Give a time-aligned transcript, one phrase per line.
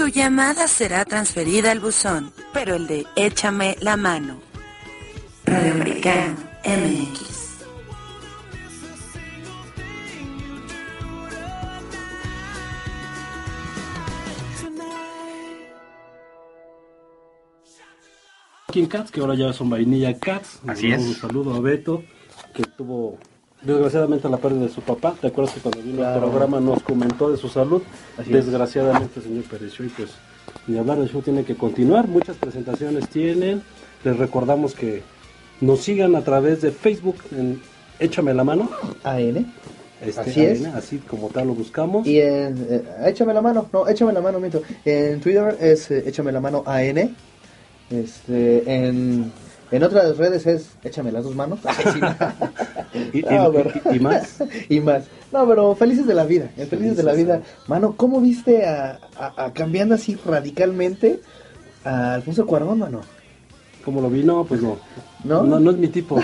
[0.00, 4.40] Su llamada será transferida al buzón, pero el de Échame la mano.
[5.44, 7.66] Radio Americano MX.
[18.72, 20.60] King Cats, que ahora ya son Vainilla Cats.
[20.66, 21.02] Así es.
[21.02, 22.02] Un saludo a Beto,
[22.54, 23.18] que tuvo
[23.62, 25.14] desgraciadamente la pérdida de su papá.
[25.20, 26.24] ¿Te acuerdas que cuando vino Claro.
[26.24, 27.82] al programa nos comentó de su salud?
[28.16, 28.46] Así es.
[28.46, 30.10] desgraciadamente el señor pereció y pues
[30.66, 32.08] ni hablar del show tiene que continuar.
[32.08, 33.62] Muchas presentaciones tienen.
[34.04, 35.02] Les recordamos que
[35.60, 37.60] nos sigan a través de Facebook en
[37.98, 38.70] Échame la mano.
[39.04, 39.52] AN.
[40.00, 40.64] Este, Así es.
[40.64, 42.06] AN, así como tal lo buscamos.
[42.06, 42.66] Y en.
[42.70, 43.68] eh, échame la mano.
[43.70, 44.62] No, échame la mano, mito.
[44.86, 47.14] En Twitter es eh, échame la mano AN.
[47.90, 48.62] Este.
[48.86, 49.30] En.
[49.72, 51.60] En otras redes es échame las dos manos.
[53.12, 53.52] Y, No,
[53.92, 54.38] y- y más.
[54.68, 55.04] y más.
[55.32, 56.50] No, pero felices de la vida.
[56.56, 57.40] eh, Felices de la vida.
[57.68, 61.20] Mano, ¿cómo viste a, a- a cambiando así radicalmente
[61.84, 63.00] a Alfonso Cuarón, mano?
[63.84, 64.76] Como lo vi, no, pues no.
[65.24, 65.42] ¿No?
[65.42, 66.16] No, no es mi tipo.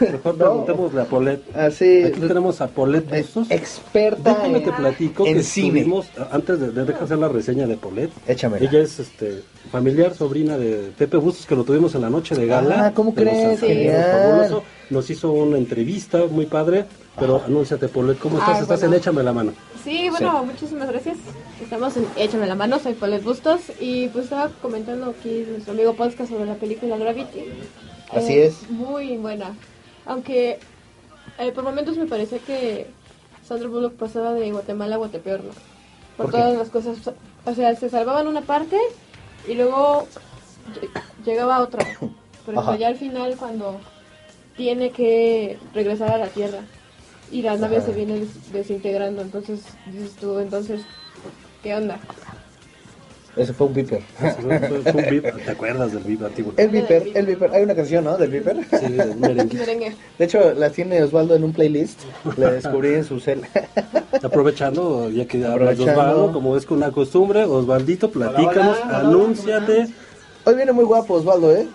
[0.00, 1.42] Mejor preguntémosle a Polet.
[1.56, 2.02] Así.
[2.04, 3.50] Aquí tenemos a Polet eh, Bustos.
[3.50, 5.80] experta Déjame en, te platico en que cine.
[5.80, 8.66] estuvimos, antes de, de dejar hacer la reseña de Polet, Échamela.
[8.68, 12.46] ella es este familiar, sobrina de Pepe Bustos, que lo tuvimos en la noche de
[12.46, 12.86] gala.
[12.86, 13.60] Ah, ¿cómo los crees?
[13.60, 14.10] Genial.
[14.12, 14.62] fabuloso.
[14.90, 16.86] Nos hizo una entrevista muy padre,
[17.18, 18.56] pero anúnciate Polet, ¿cómo estás?
[18.56, 18.94] Ay, estás bueno.
[18.94, 19.52] en Échame la mano.
[19.82, 21.16] Sí, bueno, muchísimas gracias.
[21.62, 25.94] Estamos en Échame la mano, soy Paulette Bustos y pues estaba comentando aquí nuestro amigo
[25.94, 27.44] podcast sobre la película Gravity.
[28.12, 28.68] Así Eh, es.
[28.70, 29.54] Muy buena.
[30.04, 30.58] Aunque
[31.38, 32.86] eh, por momentos me parecía que
[33.46, 35.50] Sandra Bullock pasaba de Guatemala a Guatepeor, ¿no?
[36.16, 36.38] Por, ¿Por qué?
[36.38, 36.98] todas las cosas.
[37.44, 38.76] O sea, se salvaban una parte
[39.48, 40.06] y luego
[40.74, 40.90] lle-
[41.24, 41.84] llegaba otra.
[42.00, 42.76] Por ejemplo, Ajá.
[42.76, 43.80] ya al final cuando
[44.56, 46.60] tiene que regresar a la Tierra
[47.30, 47.86] y la nave Ajá.
[47.86, 49.60] se viene des- desintegrando, entonces
[49.92, 50.80] dices tú, entonces,
[51.62, 51.98] ¿qué onda?
[53.36, 54.00] Ese fue un Viper.
[54.18, 56.54] Fue- fue- fue un beat, ¿Te acuerdas del beat antiguo?
[56.56, 57.50] El Viper, el Viper.
[57.52, 58.16] Hay una canción, ¿no?
[58.16, 58.56] Del Viper.
[58.80, 59.94] Sí, del merengue.
[60.18, 62.00] De hecho, la tiene Osvaldo en un playlist.
[62.38, 63.42] La descubrí en su cel.
[64.22, 65.84] Aprovechando, ya que hablas de.
[65.90, 69.86] Osvaldo, como es con una costumbre, Osvaldito, platícanos, Hola, hola, anúnciate.
[70.44, 71.66] Hoy viene muy guapo Osvaldo, ¿eh?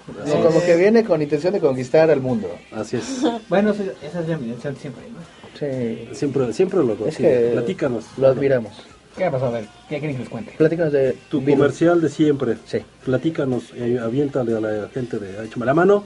[0.43, 2.47] Como que viene con intención de conquistar al mundo.
[2.71, 3.21] Así es.
[3.49, 3.69] Bueno,
[4.01, 5.40] esa es ya mi intención siempre, ¿no?
[5.61, 6.09] Sí.
[6.13, 8.05] Siempre, siempre lo Es que Platícanos.
[8.17, 8.73] lo admiramos.
[9.15, 9.45] ¿Qué pasó?
[9.45, 10.53] A ver, ¿qué quieren que les cuente?
[10.57, 11.55] Platícanos de Tu Virus.
[11.55, 12.57] comercial de siempre.
[12.65, 12.79] Sí.
[13.05, 16.03] Platícanos, eh, aviéntale a la gente de Échame la mano.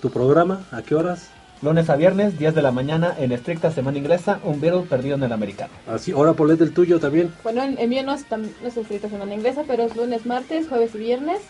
[0.00, 1.28] Tu programa, ¿a qué horas?
[1.62, 5.22] Lunes a viernes, 10 de la mañana, en estricta semana inglesa, un Beatle perdido en
[5.22, 5.72] el americano.
[5.86, 7.32] Así, ahora Polet el tuyo también.
[7.44, 10.26] Bueno, en, en mío no es, tan- no es escrita semana inglesa, pero es lunes,
[10.26, 11.40] martes, jueves y viernes.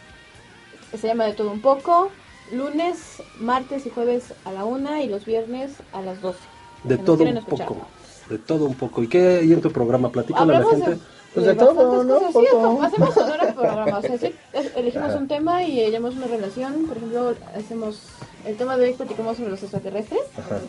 [1.00, 2.10] Se llama de todo un poco.
[2.52, 6.38] Lunes, martes y jueves a la una y los viernes a las 12.
[6.84, 7.66] De todo un escuchar.
[7.66, 7.86] poco.
[8.28, 9.02] De todo un poco.
[9.02, 10.10] ¿Y qué hay en tu programa?
[10.10, 10.98] Platícale a la gente.
[11.34, 12.14] Pues de todo, ¿no?
[12.14, 12.32] cosas.
[12.32, 12.82] Sí, Poco.
[12.82, 13.98] hacemos honor al programa.
[13.98, 14.34] O sea, sí,
[14.76, 16.84] elegimos un tema y llamamos una relación.
[16.86, 18.00] Por ejemplo, hacemos
[18.44, 20.20] el tema de hoy platicamos sobre los extraterrestres,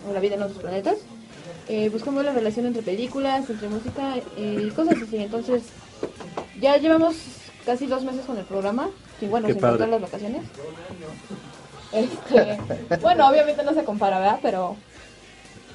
[0.09, 0.97] o la vida en otros planetas.
[1.67, 5.17] Eh, buscamos la relación entre películas, entre música eh, y cosas así.
[5.17, 5.63] Entonces,
[6.61, 7.15] ya llevamos
[7.65, 8.89] casi dos meses con el programa.
[9.19, 9.79] Y bueno, Qué padre.
[9.79, 10.43] contar las vacaciones.
[11.91, 12.57] Este,
[13.01, 14.39] bueno, obviamente no se compara, ¿verdad?
[14.41, 14.75] Pero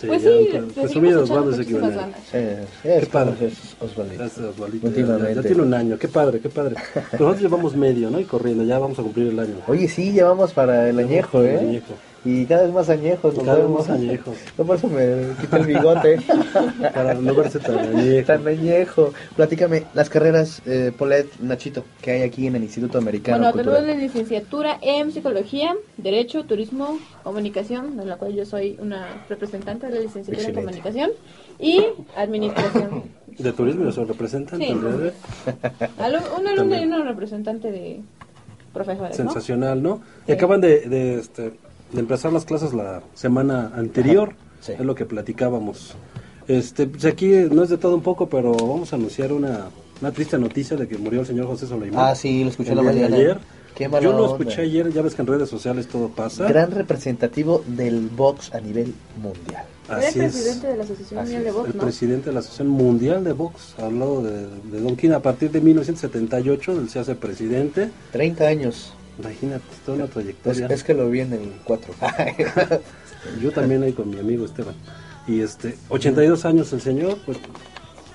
[0.01, 1.97] Sí, pues ya, sí, pues, seguimos echando Osvaldo ese que muchísimas viene.
[1.97, 2.21] ganas.
[2.31, 3.47] Sí, es Qué padre.
[3.47, 4.91] es Osvaldito.
[5.19, 5.99] Ya, ya tiene un año.
[5.99, 6.77] Qué padre, qué padre.
[7.13, 8.21] Nosotros llevamos medio, ¿no?
[8.21, 8.65] Y corriendo.
[8.65, 9.55] Ya vamos a cumplir el año.
[9.67, 11.55] Oye, sí, llevamos para el añejo, ¿eh?
[11.55, 11.95] El añejo.
[12.31, 13.35] Y cada vez más añejos.
[13.35, 14.37] nos Cada vez más añejos.
[14.59, 16.19] No, por eso me quité el bigote.
[16.95, 18.27] Para no verse tan añejo.
[18.27, 19.13] Tan añejo.
[19.35, 23.83] Platícame, las carreras, eh, Polet, Nachito, que hay aquí en el Instituto Americano Bueno, tenemos
[23.87, 29.95] la licenciatura en Psicología, Derecho, Turismo, Comunicación, de la cual yo soy una representante de
[29.95, 30.61] la licenciatura Excelente.
[30.61, 31.11] en Comunicación,
[31.59, 31.83] y
[32.17, 33.05] Administración.
[33.39, 34.67] De turismo, yo soy representante.
[34.67, 34.75] Sí.
[34.75, 35.13] ¿verdad?
[35.99, 38.01] Alum- un alumno y una representante de
[38.75, 39.25] profesores, ¿no?
[39.25, 40.03] Sensacional, ¿no?
[40.27, 41.53] Y acaban de, de, este,
[41.93, 44.73] de empezar las clases la semana anterior, Sí.
[44.73, 45.95] es lo que platicábamos.
[46.49, 49.67] Este, pues aquí no es de todo un poco, pero vamos a anunciar una,
[50.01, 52.07] una triste noticia de que murió el señor José Soleimán.
[52.09, 53.17] Ah, sí, lo escuché el la mañana.
[53.17, 53.39] ayer.
[53.75, 54.39] Qué mala Yo lo onda.
[54.45, 56.49] escuché ayer, ya ves que en redes sociales todo pasa.
[56.49, 58.93] Gran representativo del box a nivel
[59.23, 59.65] mundial.
[59.89, 60.33] El Así es.
[60.35, 61.83] presidente de la Asociación Mundial de es, Box, El ¿no?
[61.83, 65.61] presidente de la Asociación Mundial de Box, hablado de, de Don King a partir de
[65.61, 67.91] 1978, él se hace presidente.
[68.13, 68.93] 30 años.
[69.19, 70.67] Imagínate, toda una trayectoria.
[70.69, 71.95] es que lo vi en el 4.
[73.43, 74.75] Yo también ahí con mi amigo Esteban.
[75.27, 77.39] Y este, 82 años el señor, pues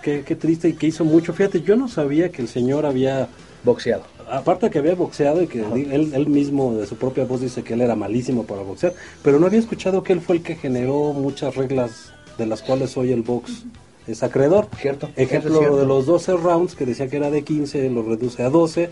[0.02, 1.34] qué, qué triste y que hizo mucho.
[1.34, 3.28] Fíjate, yo no sabía que el señor había,
[3.64, 4.04] Boxeado.
[4.30, 7.76] aparte que había boxeado y que él, él mismo de su propia voz dice que
[7.76, 11.14] él era malísimo para boxear, pero no había escuchado que él fue el que generó
[11.14, 13.64] muchas reglas de las cuales hoy el box
[14.08, 14.68] es acreedor.
[14.82, 15.78] Cierto, Ejemplo eso es cierto.
[15.78, 18.90] de los 12 rounds que decía que era de 15, lo reduce a 12.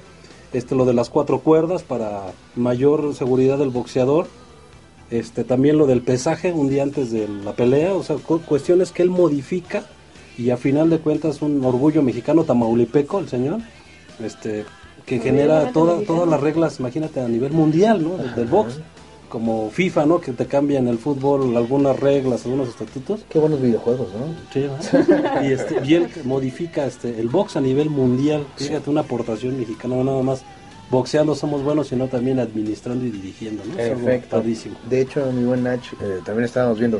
[0.53, 4.27] Este lo de las cuatro cuerdas para mayor seguridad del boxeador.
[5.09, 8.91] Este también lo del pesaje un día antes de la pelea, o sea, cu- cuestiones
[8.91, 9.83] que él modifica
[10.37, 13.59] y a final de cuentas un orgullo mexicano tamaulipeco el señor.
[14.23, 14.65] Este
[15.05, 18.17] que genera toda, todas las reglas, imagínate a nivel mundial, ¿no?
[18.17, 18.79] Del, del box
[19.31, 20.19] como FIFA, ¿no?
[20.19, 23.21] Que te cambian el fútbol algunas reglas, algunos estatutos.
[23.29, 24.35] Qué buenos videojuegos, ¿no?
[24.53, 24.67] Sí,
[25.47, 28.45] y, este, y él modifica este, el box a nivel mundial.
[28.57, 30.43] Fíjate, una aportación mexicana, no nada más
[30.89, 33.79] boxeando somos buenos, sino también administrando y dirigiendo, ¿no?
[33.79, 34.35] Es algo Perfecto.
[34.35, 34.75] padrísimo.
[34.89, 36.99] De hecho, mi buen Nach, eh, también estábamos viendo,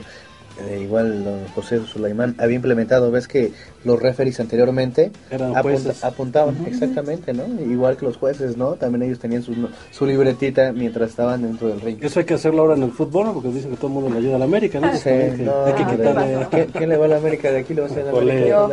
[0.69, 3.51] eh, igual don José Sulaimán había implementado, ves que
[3.83, 6.03] los referees anteriormente Eran apunta- jueces.
[6.03, 7.43] apuntaban, exactamente, ¿no?
[7.61, 8.73] Igual que los jueces, ¿no?
[8.73, 9.53] También ellos tenían su,
[9.91, 11.97] su libretita mientras estaban dentro del ring.
[12.01, 13.33] Eso hay que hacerlo ahora en el fútbol, ¿no?
[13.33, 14.95] porque dicen que todo el mundo le ayuda a la América, ¿no?
[14.95, 15.09] Sí,
[15.39, 16.67] no, hay que quitarle...
[16.73, 17.73] ¿Quién, le va a la América de aquí?
[17.73, 18.11] Le va a hacer la.
[18.11, 18.69] América.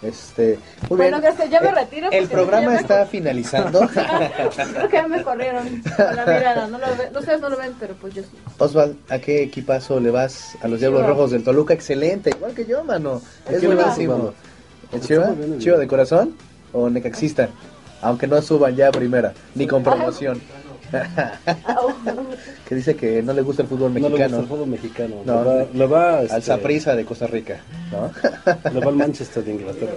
[0.00, 0.58] Este,
[0.88, 1.34] muy Bueno, bien.
[1.36, 3.80] García, ya me Eh, retiro El programa me- está finalizando.
[4.74, 5.66] Creo que ya me corrieron
[5.96, 6.66] con la mirada.
[6.68, 8.28] No lo ven, ustedes no lo ven, pero pues yo sí.
[8.58, 10.56] Osval, ¿a qué equipazo le vas?
[10.62, 11.16] A los Diablos Chivas.
[11.16, 13.20] Rojos del Toluca, excelente, igual que yo, mano.
[13.48, 14.32] ¿A Es buenísimo.
[15.00, 15.34] Chiva?
[15.58, 16.36] ¿Chiva de corazón
[16.72, 17.48] o necaxista?
[18.00, 20.40] Aunque no suban ya a primera, ni con promoción.
[22.68, 24.42] que dice que no le gusta el fútbol No le gusta mexicano.
[24.42, 25.14] el fútbol mexicano.
[25.24, 25.42] No.
[25.44, 27.60] le va, le va, este, Al Saprissa de Costa Rica,
[27.92, 28.10] ¿no?
[28.72, 29.92] le va al Manchester de Inglaterra.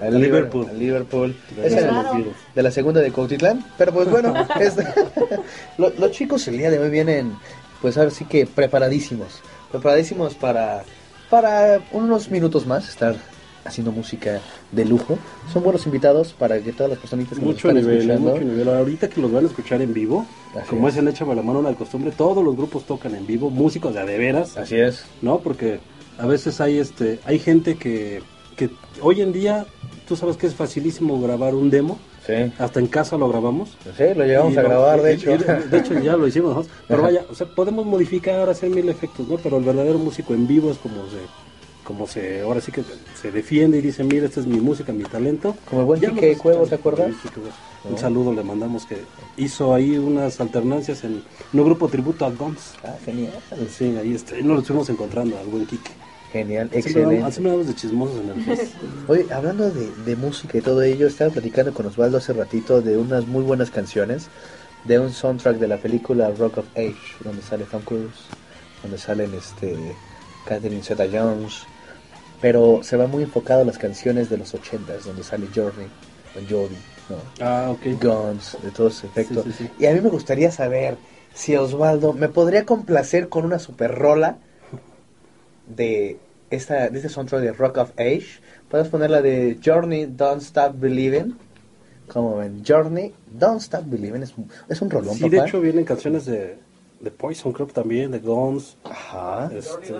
[0.00, 0.66] Al Al Liverpool.
[0.66, 0.70] Liverpool.
[0.70, 1.36] Al Liverpool.
[1.56, 3.64] De Es el- de la segunda de Cuautitlán.
[3.78, 4.76] Pero pues bueno, es-
[5.78, 7.34] lo- los chicos el día de hoy vienen,
[7.82, 9.40] pues ahora sí que preparadísimos.
[9.70, 10.84] Preparadísimos para,
[11.30, 13.16] para unos minutos más estar
[13.66, 14.40] haciendo música
[14.72, 15.18] de lujo.
[15.52, 18.14] Son buenos invitados para que todas las personitas que Mucho nos están nivel, ¿eh?
[18.14, 18.32] escuchando.
[18.32, 18.68] mucho nivel.
[18.68, 20.96] Ahorita que los van a escuchar en vivo, Así como es.
[20.96, 24.04] en Échame la mano una costumbre, todos los grupos tocan en vivo, músicos de a
[24.06, 25.04] de veras, Así es.
[25.22, 25.38] ¿no?
[25.40, 25.80] Porque
[26.18, 28.22] a veces hay este hay gente que,
[28.56, 28.70] que
[29.02, 29.66] hoy en día,
[30.08, 32.32] tú sabes que es facilísimo grabar un demo, Sí.
[32.58, 33.76] hasta en casa lo grabamos.
[33.96, 35.30] Sí, lo llevamos a lo- grabar, de y- hecho.
[35.32, 36.66] y de, hecho ya lo hicimos.
[36.88, 37.08] Pero Ajá.
[37.12, 39.36] vaya, o sea, podemos modificar, hacer mil efectos, ¿no?
[39.36, 41.18] Pero el verdadero músico en vivo es como se
[41.86, 42.82] como se ahora sí que
[43.20, 46.36] se defiende y dice, "Mira, esta es mi música, mi talento." Como el buen Quique
[46.36, 46.66] Cuevo.
[46.66, 47.12] ¿te acuerdas?
[47.84, 48.98] Un saludo le mandamos que
[49.36, 51.22] hizo ahí unas alternancias en
[51.52, 52.74] un grupo tributo a Guns.
[52.82, 53.32] Ah, genial.
[53.70, 55.92] Sí, ahí está, nos lo estuvimos encontrando al buen Quique.
[56.32, 57.30] Genial, excelente.
[57.30, 58.58] siempre vamos de chismosos en el.
[59.08, 62.98] Oye, hablando de, de música y todo ello, estaba platicando con Osvaldo hace ratito de
[62.98, 64.28] unas muy buenas canciones,
[64.84, 68.26] de un soundtrack de la película Rock of Age, donde sale Tom Cruise,
[68.82, 69.76] donde salen este
[70.46, 71.62] Catherine Zeta-Jones,
[72.46, 75.88] pero se va muy enfocado a las canciones de los ochentas, donde sale Journey,
[76.32, 76.76] Bon Jovi,
[77.10, 77.16] ¿no?
[77.40, 77.74] Ah.
[78.00, 79.42] Guns, de todo ese efecto.
[79.42, 79.70] Sí, sí, sí.
[79.80, 80.96] Y a mí me gustaría saber
[81.34, 84.36] si Osvaldo me podría complacer con una super rola
[85.66, 86.18] de
[86.50, 88.26] esta de este soundtrack de Rock of Age.
[88.70, 91.36] Puedes poner la de Journey Don't Stop Believing.
[92.06, 95.36] Como ven, Journey Don't Stop Believing es, un- es un rolón, Sí, papá.
[95.42, 96.58] de hecho vienen canciones de,
[97.00, 98.76] de Poison, creo también, de Guns.
[98.84, 99.50] Ajá.
[99.54, 99.94] Este,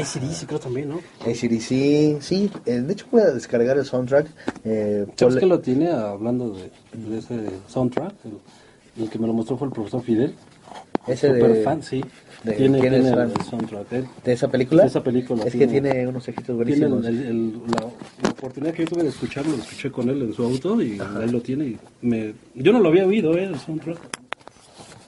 [0.00, 1.00] ACDC creo también, ¿no?
[1.20, 2.50] ACDC, sí.
[2.64, 4.26] eh, de hecho voy a descargar el soundtrack.
[4.64, 7.34] Eh, ¿Sabes ponle- que lo tiene hablando de, de ese
[7.68, 8.14] soundtrack?
[8.24, 10.34] El, el que me lo mostró fue el profesor Fidel.
[11.06, 12.02] Ese Super de- fan, sí.
[12.42, 13.92] de- tiene ¿quién es tiene el, soundtrack.
[13.92, 14.82] Él ¿De esa película?
[14.82, 17.06] De esa película, Es sí, que tiene unos ejitos tiene el- buenísimos.
[17.06, 17.86] el- el- la,
[18.22, 20.98] la oportunidad que yo tuve de escucharlo, lo escuché con él en su auto y
[21.22, 21.66] él lo tiene.
[21.66, 23.44] Y me, yo no lo había oído, ¿eh?
[23.44, 23.98] El soundtrack.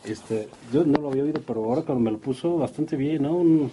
[0.08, 3.36] Este, yo no lo había oído, pero ahora cuando me lo puso bastante bien, ¿no?
[3.36, 3.70] Un,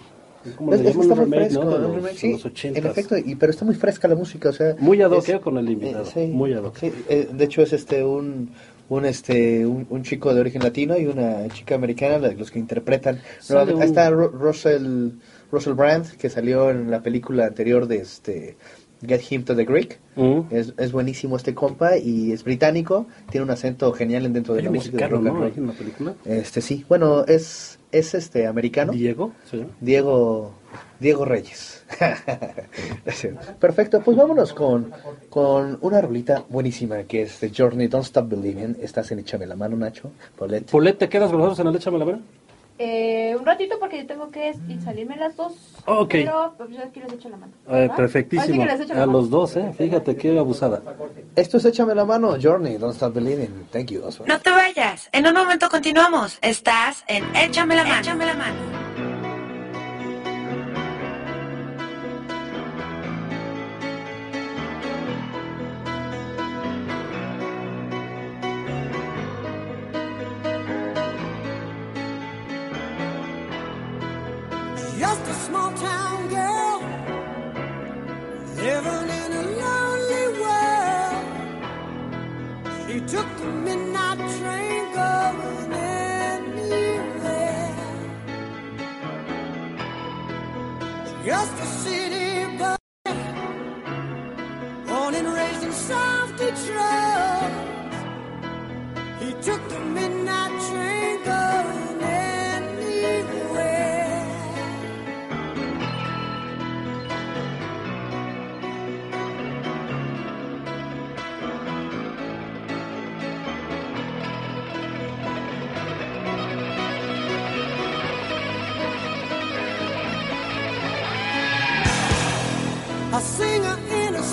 [0.56, 1.10] ¿Cómo Es- le llaman?
[1.10, 1.70] Un remake, fresco, ¿no?
[1.70, 2.78] De los, sí, los 80.
[2.78, 4.76] en efecto, y, pero está muy fresca la música, o sea...
[4.78, 5.40] Muy ad hoc, es- ¿eh?
[5.40, 6.76] con el invitado, eh, sí, muy ad hoc.
[6.78, 8.50] sí, eh, de hecho es este un
[8.88, 13.20] un este un, un chico de origen latino y una chica americana los que interpretan.
[13.50, 15.08] Un- Ahí está Ru- Russell
[15.50, 18.56] Russell Brand que salió en la película anterior de este
[19.06, 19.98] Get Him to the Greek.
[20.16, 20.42] Mm.
[20.50, 24.64] Es, es buenísimo este compa y es británico, tiene un acento genial dentro de Hay
[24.66, 25.62] la música de mexicano, rock and ¿no?
[25.62, 26.14] en la película.
[26.24, 28.92] Este sí, bueno, es es este americano.
[28.92, 29.64] Diego, sí.
[29.80, 30.54] Diego
[30.98, 31.84] Diego Reyes.
[33.60, 34.92] Perfecto, pues vámonos con,
[35.28, 38.76] con una rolita buenísima que es The Journey Don't Stop Believing.
[38.80, 40.10] Estás en Échame la mano, Nacho.
[40.38, 40.70] Paulette.
[40.70, 42.20] Polet, ¿te quedas con nosotros en el Échame la Vera?
[42.78, 44.52] Eh, un ratito porque yo tengo que
[44.84, 45.52] salirme las dos.
[45.86, 46.10] Ok.
[46.10, 47.52] Pero pues, yo aquí les echo la mano.
[47.70, 48.42] Eh, perfectísimo.
[48.42, 49.18] Así que les echo la A mano.
[49.18, 49.72] los dos, ¿eh?
[49.76, 50.82] Fíjate qué abusada.
[51.34, 53.66] Esto es Échame la mano, Journey Don't Stop Believing.
[53.72, 54.02] Thank you.
[54.26, 55.08] No te vayas.
[55.12, 56.38] En un momento continuamos.
[56.42, 58.00] Estás en Échame la mano.
[58.00, 58.95] Échame la mano.
[91.26, 92.76] Just a city boy,
[94.86, 96.15] born and raised in South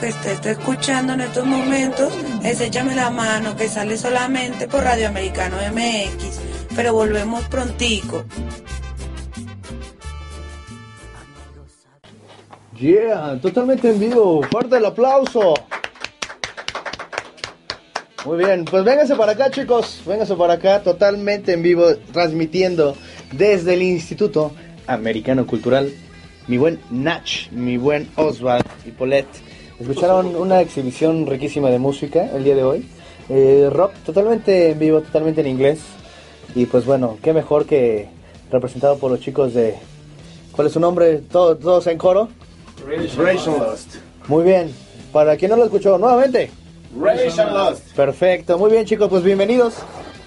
[0.00, 4.82] que usted está escuchando en estos momentos es Échame la mano, que sale solamente por
[4.82, 6.40] Radio Americano MX.
[6.74, 8.24] Pero volvemos prontico.
[12.78, 14.42] Yeah, totalmente en vivo.
[14.50, 15.54] Fuerte el aplauso.
[18.24, 20.00] Muy bien, pues vénganse para acá, chicos.
[20.06, 22.96] Vénganse para acá, totalmente en vivo, transmitiendo
[23.32, 24.52] desde el Instituto
[24.86, 25.92] Americano Cultural.
[26.48, 29.49] Mi buen Nach, mi buen Oswald y Paulette.
[29.80, 32.86] Escucharon una exhibición riquísima de música el día de hoy.
[33.30, 35.80] Eh, rock totalmente en vivo, totalmente en inglés.
[36.54, 38.08] Y pues bueno, qué mejor que
[38.50, 39.76] representado por los chicos de...
[40.52, 41.18] ¿Cuál es su nombre?
[41.18, 42.28] ¿Todos, todos en coro?
[43.16, 43.94] Ration Lost.
[44.28, 44.70] Muy bien.
[45.12, 46.50] Para quien no lo escuchó, nuevamente.
[47.00, 47.96] Ration Lost.
[47.96, 49.76] Perfecto, muy bien chicos, pues bienvenidos.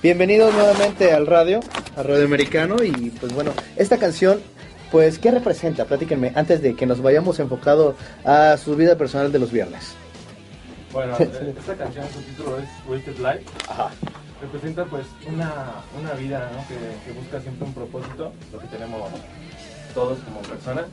[0.01, 1.59] Bienvenidos nuevamente al radio,
[1.95, 2.77] al radio americano.
[2.83, 4.41] Y pues bueno, esta canción,
[4.93, 5.85] pues, ¿qué representa?
[5.85, 9.95] Platíquenme, antes de que nos vayamos enfocado a su vida personal de los viernes.
[10.91, 13.43] Bueno, eh, esta canción, su título es Wasted Life.
[13.67, 13.89] Ajá.
[14.39, 15.51] Representa pues una,
[15.99, 16.59] una vida ¿no?
[16.67, 16.75] que,
[17.07, 19.09] que busca siempre un propósito, lo que tenemos
[19.95, 20.85] todos como personas.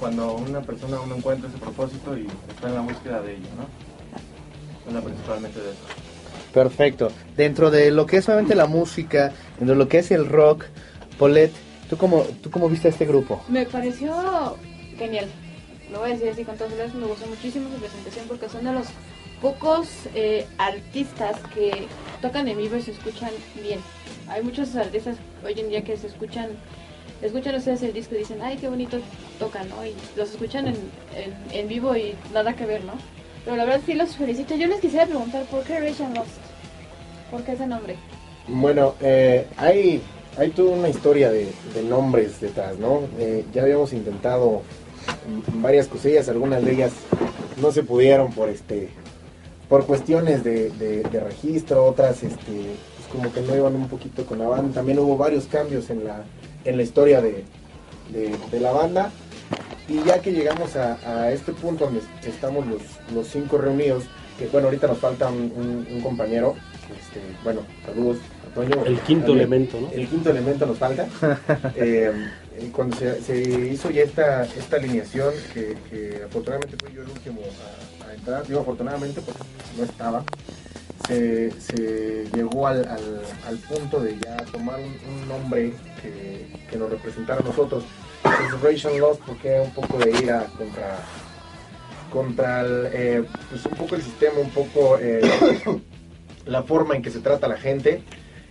[0.00, 4.88] cuando una persona uno encuentra ese propósito y está en la búsqueda de ello, ¿no?
[4.88, 5.78] Habla principalmente de eso.
[6.52, 7.12] Perfecto.
[7.36, 10.64] Dentro de lo que es solamente la música, dentro de lo que es el rock,
[11.16, 13.42] Paulette, ¿tú cómo, ¿tú cómo viste a este grupo?
[13.48, 14.56] Me pareció
[14.96, 15.26] genial.
[15.90, 18.64] Lo voy a decir así con todas las me gustó muchísimo su presentación porque son
[18.64, 18.86] de los
[19.42, 21.88] pocos eh, artistas que
[22.22, 23.30] tocan en vivo y se escuchan
[23.60, 23.80] bien.
[24.28, 26.50] Hay muchos artistas hoy en día que se escuchan,
[27.20, 28.98] escuchan ustedes el disco y dicen, ay, qué bonito
[29.40, 29.84] tocan, ¿no?
[29.84, 30.76] Y los escuchan en,
[31.16, 32.92] en, en vivo y nada que ver, ¿no?
[33.44, 34.54] Pero la verdad sí los felicito.
[34.54, 36.30] Yo les quisiera preguntar, ¿por qué Rage Lost?
[37.32, 37.96] ¿Por qué ese nombre?
[38.46, 40.02] Bueno, eh, hay,
[40.36, 41.48] hay toda una historia de,
[41.88, 43.02] nombres detrás, ¿no?
[43.18, 44.62] Eh, ya habíamos intentado
[45.54, 46.92] varias cosillas, algunas de ellas
[47.60, 48.88] no se pudieron por este
[49.68, 50.72] por cuestiones de,
[51.12, 54.74] registro, otras este pues como que no iban un poquito con la banda.
[54.74, 56.24] También hubo varios cambios en la,
[56.64, 57.44] en la historia de,
[58.12, 59.12] de- la banda.
[59.88, 62.82] Y ya que llegamos a, este punto donde estamos los,
[63.14, 64.04] los cinco reunidos,
[64.38, 66.54] que bueno, ahorita nos falta un, un- compañero,
[67.00, 68.18] este, bueno, saludos
[68.54, 68.84] Toño.
[68.84, 69.38] El quinto También.
[69.48, 69.90] elemento, ¿no?
[69.92, 71.06] El quinto elemento nos falta.
[71.76, 72.12] Eh,
[72.72, 77.40] cuando se, se hizo ya esta, esta alineación, que, que afortunadamente fui yo el último
[78.04, 79.40] a, a entrar, digo afortunadamente porque
[79.78, 80.24] no estaba,
[81.06, 86.76] se, se llegó al, al- al punto de ya tomar un, un nombre que, que
[86.76, 87.84] nos representara a nosotros.
[88.50, 90.98] Celebration Lost, porque un poco de ira contra,
[92.12, 95.22] contra el, eh, pues un poco el sistema, un poco eh,
[96.44, 98.02] la forma en que se trata a la gente.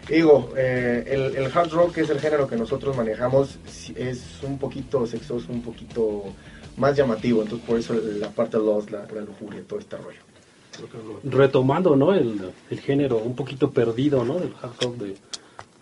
[0.10, 3.60] Digo, eh, el, el hard rock que es el género que nosotros manejamos,
[3.96, 6.24] es un poquito sexoso, un poquito
[6.78, 10.20] más llamativo, entonces por eso la parte Lost, la, la lujuria, todo este rollo.
[11.24, 12.14] Retomando, ¿no?
[12.14, 14.36] El, el género un poquito perdido, ¿no?
[14.40, 15.16] Del hard rock de,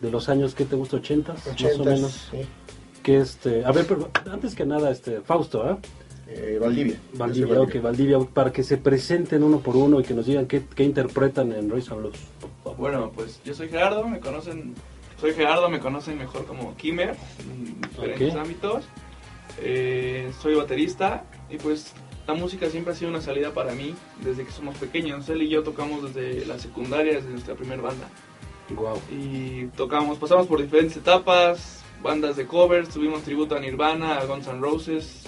[0.01, 0.97] de los años, ¿qué te gusta?
[0.97, 1.27] ¿80?
[1.27, 2.27] más o 80s, menos.
[2.31, 2.37] sí.
[3.03, 5.77] Que este, a ver, pero antes que nada, este, Fausto, ¿ah?
[6.27, 6.99] Eh, Valdivia.
[7.13, 10.25] Valdivia, Yo soy ok, Valdivia, para que se presenten uno por uno y que nos
[10.25, 12.17] digan qué, qué interpretan en Race and Blues.
[12.77, 14.75] Bueno, pues yo soy Gerardo, me conocen,
[15.19, 18.85] soy Gerardo, me conocen mejor como Kimmer, en diferentes ámbitos.
[19.59, 21.93] Eh, soy baterista y pues
[22.27, 25.27] la música siempre ha sido una salida para mí desde que somos pequeños.
[25.29, 28.07] Él y yo tocamos desde la secundaria, desde nuestra primera banda.
[28.69, 29.01] Wow.
[29.11, 34.47] Y tocamos, pasamos por diferentes etapas, bandas de covers, tuvimos tributo a Nirvana, a Guns
[34.47, 35.23] N' Roses,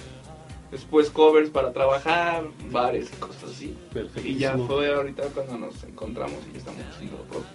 [0.71, 3.77] después covers para trabajar, bares y cosas así.
[4.23, 7.49] Y ya fue ahorita cuando nos encontramos y ya estamos haciendo lo propio.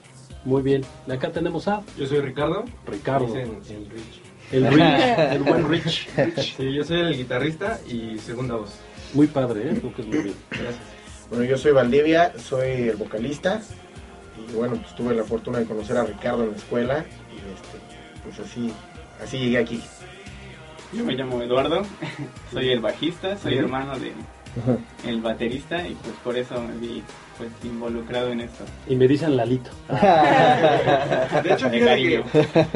[0.45, 0.85] Muy bien.
[1.09, 2.65] Acá tenemos a Yo soy Ricardo.
[2.87, 3.27] Ricardo.
[3.27, 4.21] Dicen el Rich.
[4.53, 6.09] El Rich, el buen Rich.
[6.57, 8.75] Sí, yo soy el guitarrista y segunda voz.
[9.15, 9.79] Muy padre, ¿eh?
[9.81, 10.35] Creo que es muy bien.
[10.51, 10.77] Gracias.
[11.31, 13.63] Bueno, yo soy Valdivia, soy el vocalista
[14.37, 18.23] y bueno, pues tuve la fortuna de conocer a Ricardo en la escuela y este,
[18.23, 18.73] pues así,
[19.23, 19.83] así llegué aquí.
[20.97, 21.83] Yo me llamo Eduardo,
[22.53, 24.13] soy el bajista, soy hermano de
[25.05, 27.03] el baterista y pues por eso me vi
[27.37, 28.65] pues involucrado en esto.
[28.87, 29.71] Y me dicen Lalito.
[29.89, 32.23] De hecho, fíjate que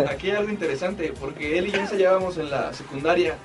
[0.08, 3.36] aquí hay algo interesante, porque él y yo ensayábamos en la secundaria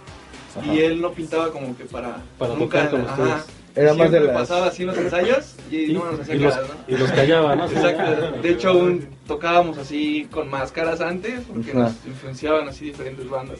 [0.72, 3.22] y él no pintaba como que para, Para nunca, tocar con ajá.
[3.24, 3.46] ustedes.
[3.76, 6.40] Era más de las- pasaba así en los ensayos y, Y, no nos hacía y
[6.40, 6.96] los, caras, ¿no?
[6.96, 7.66] y los callaba, ¿no?
[7.66, 8.32] Exacto.
[8.42, 11.80] De hecho, un- tocábamos así con máscaras antes porque Ajá.
[11.80, 13.60] nos influenciaban así diferentes bandas.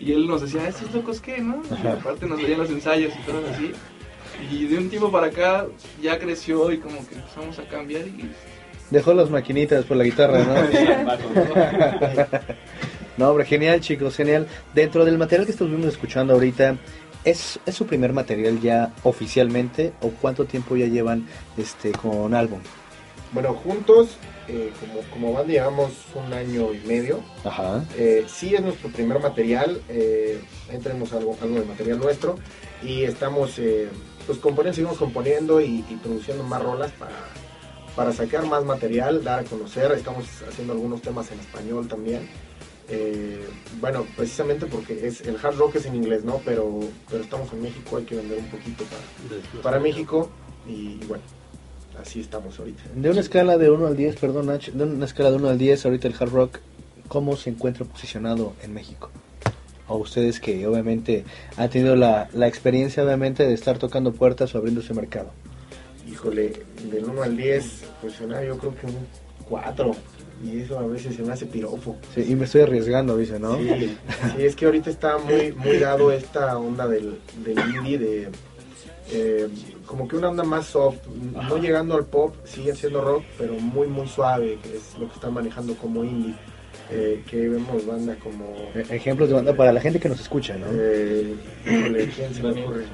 [0.00, 1.62] Y él nos decía, ¿estos locos qué, no?
[1.82, 3.72] Y aparte nos veían los ensayos y cosas así.
[4.50, 5.66] Y de un tiempo para acá
[6.00, 8.30] ya creció y como que empezamos a cambiar y
[8.90, 10.54] Dejó las maquinitas por la guitarra, ¿no?
[13.18, 14.46] No, hombre, genial, chicos, genial.
[14.72, 16.76] Dentro del material que estuvimos escuchando ahorita,
[17.24, 22.60] ¿es, ¿es su primer material ya oficialmente o cuánto tiempo ya llevan este con álbum?
[23.32, 24.16] Bueno, juntos,
[24.48, 27.20] eh, como, como banda llevamos un año y medio.
[27.44, 27.84] Ajá.
[27.96, 32.36] Eh, sí es nuestro primer material, eh, ahí tenemos algo, algo de material nuestro
[32.82, 33.88] y estamos eh,
[34.26, 37.12] pues componiendo, seguimos componiendo y, y produciendo más rolas para,
[37.94, 42.28] para sacar más material, dar a conocer, estamos haciendo algunos temas en español también.
[42.90, 43.46] Eh,
[43.82, 46.40] bueno, precisamente porque es el hard rock es en inglés, ¿no?
[46.42, 46.80] Pero,
[47.10, 50.30] pero estamos en México, hay que vender un poquito para, para México
[50.66, 51.22] y bueno,
[52.00, 52.82] así estamos ahorita.
[52.94, 55.58] De una escala de 1 al 10, perdón, Nach, de una escala de 1 al
[55.58, 56.58] 10, ahorita el hard rock,
[57.08, 59.10] ¿cómo se encuentra posicionado en México?
[59.88, 61.24] O ustedes que obviamente
[61.56, 65.30] han tenido la, la experiencia obviamente de estar tocando puertas o abriendo ese mercado.
[66.06, 66.52] Híjole,
[66.90, 69.06] del 1 al 10, pues nada, yo creo que un
[69.48, 69.92] 4.
[70.44, 71.96] Y eso a veces se me hace piropo.
[72.14, 73.56] Sí, y me estoy arriesgando, dice, ¿no?
[73.56, 73.96] Sí,
[74.36, 78.28] sí, es que ahorita está muy, muy dado esta onda del, del indie, de,
[79.10, 79.48] eh,
[79.86, 80.98] como que una onda más soft,
[81.32, 85.14] no llegando al pop, siguen siendo rock, pero muy muy suave, que es lo que
[85.14, 86.34] están manejando como indie.
[86.90, 90.56] Eh, que vemos banda como E- Ejemplos de banda para la gente que nos escucha,
[90.56, 90.66] ¿no?
[90.72, 91.34] eh,
[92.16, 92.84] ¿quién se me ocurre?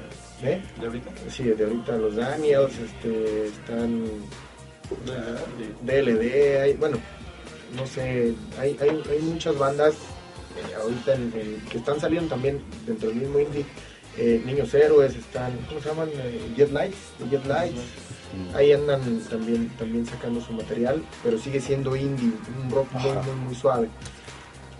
[0.43, 0.61] ¿Eh?
[0.81, 1.11] ¿De ahorita?
[1.29, 4.03] Sí, de ahorita los Daniels, este, están
[5.85, 6.97] DLD, hay, bueno,
[7.75, 12.59] no sé, hay, hay, hay muchas bandas eh, ahorita en- en- que están saliendo también
[12.85, 13.65] dentro del mismo indie.
[14.17, 16.09] Eh, Niños Héroes están, ¿cómo se llaman?
[16.13, 16.97] Eh, Jet Lights,
[17.29, 17.81] Jet Lights.
[18.53, 22.31] Ahí andan también, también sacando su material, pero sigue siendo indie,
[22.63, 23.87] un rock muy, muy, muy suave.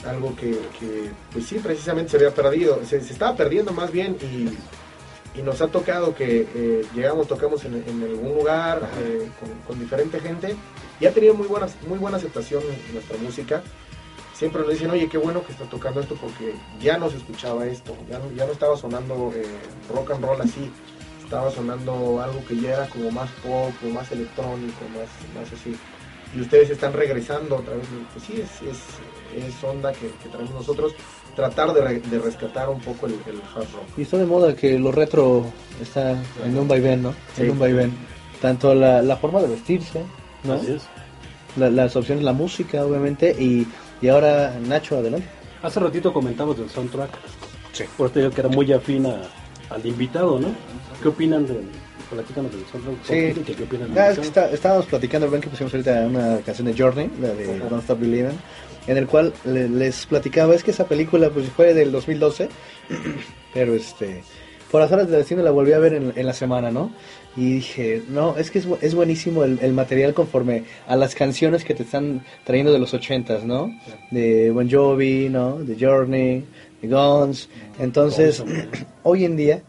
[0.05, 4.17] Algo que, que, pues sí, precisamente se había perdido, se, se estaba perdiendo más bien
[4.21, 9.49] y, y nos ha tocado que eh, llegamos, tocamos en, en algún lugar eh, con,
[9.65, 10.55] con diferente gente
[10.99, 12.61] y ha tenido muy, buenas, muy buena aceptación
[12.93, 13.63] nuestra música.
[14.37, 17.65] Siempre nos dicen, oye, qué bueno que está tocando esto porque ya no se escuchaba
[17.67, 19.45] esto, ya no, ya no estaba sonando eh,
[19.93, 20.69] rock and roll así,
[21.23, 25.09] estaba sonando algo que ya era como más pop o más electrónico, más,
[25.41, 25.75] más así.
[26.35, 30.53] Y ustedes están regresando otra vez, pues sí, es, es, es onda que, que traemos
[30.53, 30.93] nosotros,
[31.33, 33.87] tratar de, re- de rescatar un poco el, el hard rock.
[33.97, 35.45] Y está de moda que lo retro
[35.81, 36.11] está
[36.43, 37.09] en un vaivén, ¿no?
[37.37, 37.49] En Sí.
[37.49, 37.93] un vaivén.
[38.41, 40.01] Tanto la, la forma de vestirse,
[40.43, 40.55] ¿no?
[40.55, 40.83] Así es.
[41.55, 43.31] La- las opciones, la música, obviamente.
[43.39, 43.65] Y,
[44.01, 45.27] y ahora, Nacho, adelante.
[45.63, 47.09] Hace ratito comentamos del soundtrack.
[47.73, 47.83] Sí.
[47.97, 49.21] Por eso digo que era muy afín a-
[49.69, 50.47] al invitado, ¿no?
[51.01, 51.61] ¿Qué opinan del,
[52.09, 52.95] platícanos del soundtrack?
[53.03, 53.41] Sí.
[53.43, 54.45] ¿Qué, qué opinan del Ah, es que soundtrack?
[54.45, 57.99] está- estábamos platicando, ven que pusimos ahorita una canción de Journey, la de Don't Stop
[57.99, 58.37] Believing,
[58.87, 62.47] en el cual le- les platicaba, es que esa película pues fue del 2012,
[63.53, 64.23] pero este,
[64.71, 66.91] por las horas del destino la volví a ver en, en la semana, ¿no?
[67.35, 71.65] Y dije, no, es que es, es buenísimo el, el material conforme a las canciones
[71.65, 73.77] que te están trayendo de los ochentas, ¿no?
[74.11, 75.57] De Bon Jovi, ¿no?
[75.59, 76.45] De Journey,
[76.81, 77.49] de Guns.
[77.79, 78.43] Entonces,
[79.03, 79.61] hoy en día,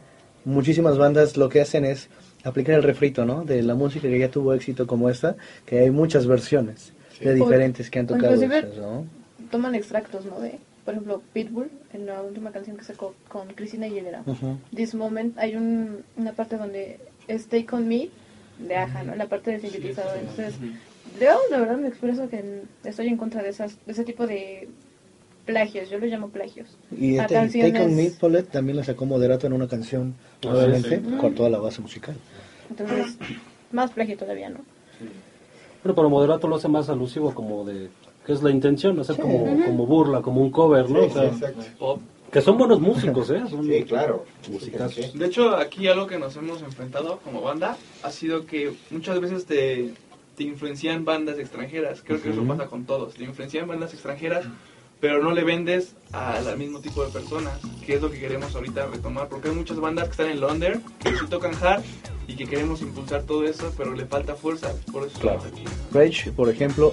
[0.45, 2.09] muchísimas bandas lo que hacen es
[2.45, 3.45] aplicar el refrito, ¿no?
[3.45, 7.91] De la música que ya tuvo éxito como esta, que hay muchas versiones de diferentes
[7.91, 9.05] que han tocado ¿no?
[9.51, 10.41] Toman extractos, ¿no?
[10.41, 14.23] De, por ejemplo, Pitbull, en la última canción que sacó con Cristina Aguilera.
[14.25, 14.59] Ujú.
[14.75, 18.09] This Moment, hay un, una parte donde es Take On Me,
[18.59, 19.15] de Aja, ¿no?
[19.15, 20.17] La parte del sintetizador.
[20.19, 20.55] Entonces,
[21.21, 24.69] yo de verdad me expreso que estoy en contra de, esas, de ese tipo de
[25.45, 26.69] plagios, yo lo llamo plagios.
[26.97, 30.15] Y A este, canciones- Take On Me, Paulette, también la sacó Moderato en una canción,
[30.45, 31.17] Ah, obviamente, sí, sí.
[31.17, 32.17] con toda la base musical.
[32.71, 33.17] Entonces,
[33.73, 34.59] más plagio todavía, ¿no?
[35.83, 37.91] Bueno, pero Moderato lo hace más alusivo como de...
[38.25, 38.99] que es la intención?
[38.99, 39.23] Hacer Sí.
[39.23, 41.01] como, como burla, como un cover, ¿no?
[41.03, 41.65] Sí, O sea, sí, exacto.
[41.79, 42.01] Pop.
[42.33, 43.43] Que son buenos músicos, ¿eh?
[43.49, 44.25] Son Sí, claro.
[44.51, 45.13] musicazos.
[45.19, 49.47] De hecho, aquí algo que nos hemos enfrentado como banda ha sido que muchas veces
[49.47, 49.95] te,
[50.37, 52.03] te influencian bandas extranjeras.
[52.05, 53.15] Creo que eso pasa con todos.
[53.15, 54.45] Te influencian bandas extranjeras,
[55.01, 58.87] pero no le vendes al mismo tipo de personas, que es lo que queremos ahorita
[58.87, 59.29] retomar.
[59.29, 61.83] Porque hay muchas bandas que están en Londres, que sí tocan hard
[62.29, 64.73] y que queremos impulsar todo eso, pero le falta fuerza.
[64.93, 65.39] Por eso Claro.
[65.39, 65.65] estamos aquí.
[65.93, 66.93] Rage, por ejemplo,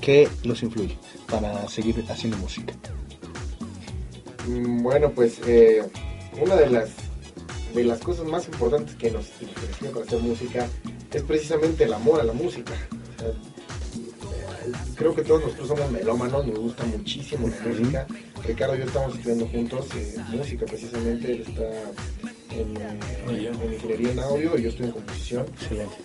[0.00, 0.96] ¿qué los influye
[1.28, 2.74] para seguir haciendo música?
[4.48, 5.82] Bueno, pues eh,
[6.40, 6.90] una de las
[7.74, 10.66] de las cosas más importantes que nos influenció para hacer música
[11.12, 12.72] es precisamente el amor a la música.
[12.72, 18.06] O sea, eh, creo que todos nosotros somos melómanos, nos gusta muchísimo la música.
[18.44, 21.70] Ricardo y yo estamos estudiando juntos eh, música precisamente, él está
[22.56, 25.46] en, eh, en ingeniería en audio y yo estoy en composición.
[25.60, 25.96] Excelente.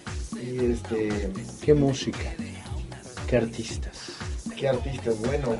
[0.41, 2.35] Y este, ¿Qué música?
[3.27, 4.13] ¿Qué artistas?
[4.57, 5.19] ¿qué artistas?
[5.19, 5.55] Bueno,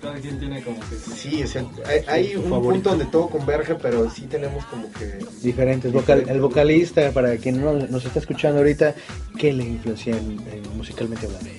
[0.00, 2.70] Cada quien tiene como que sí, o sea, hay, hay un Favorito.
[2.72, 5.92] punto donde todo converge, pero sí tenemos como que Diferentes.
[5.92, 8.94] Vocal, el vocalista, para quien no nos está escuchando ahorita,
[9.38, 11.50] ¿qué le influencia en- en musicalmente hablando?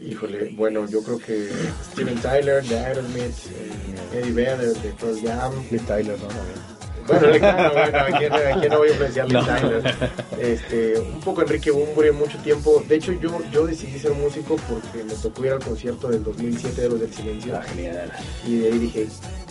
[0.00, 1.48] Híjole, bueno, yo creo que
[1.92, 5.52] Steven Tyler de Aerosmith, eh, Eddie Vedder de Pearl Jam.
[5.86, 6.69] Tyler, ¿no?
[7.10, 9.94] Bueno, le- no, bueno, ¿a quién, a quién no voy a influenciar Tyler?
[10.38, 12.82] Este, un poco Enrique Bunbury mucho tiempo.
[12.88, 16.80] De hecho, yo, yo decidí ser músico porque me tocó ir al concierto del 2007
[16.82, 17.56] de Los del Silencio.
[17.56, 18.12] Ah, genial.
[18.46, 19.08] Y de ahí dije,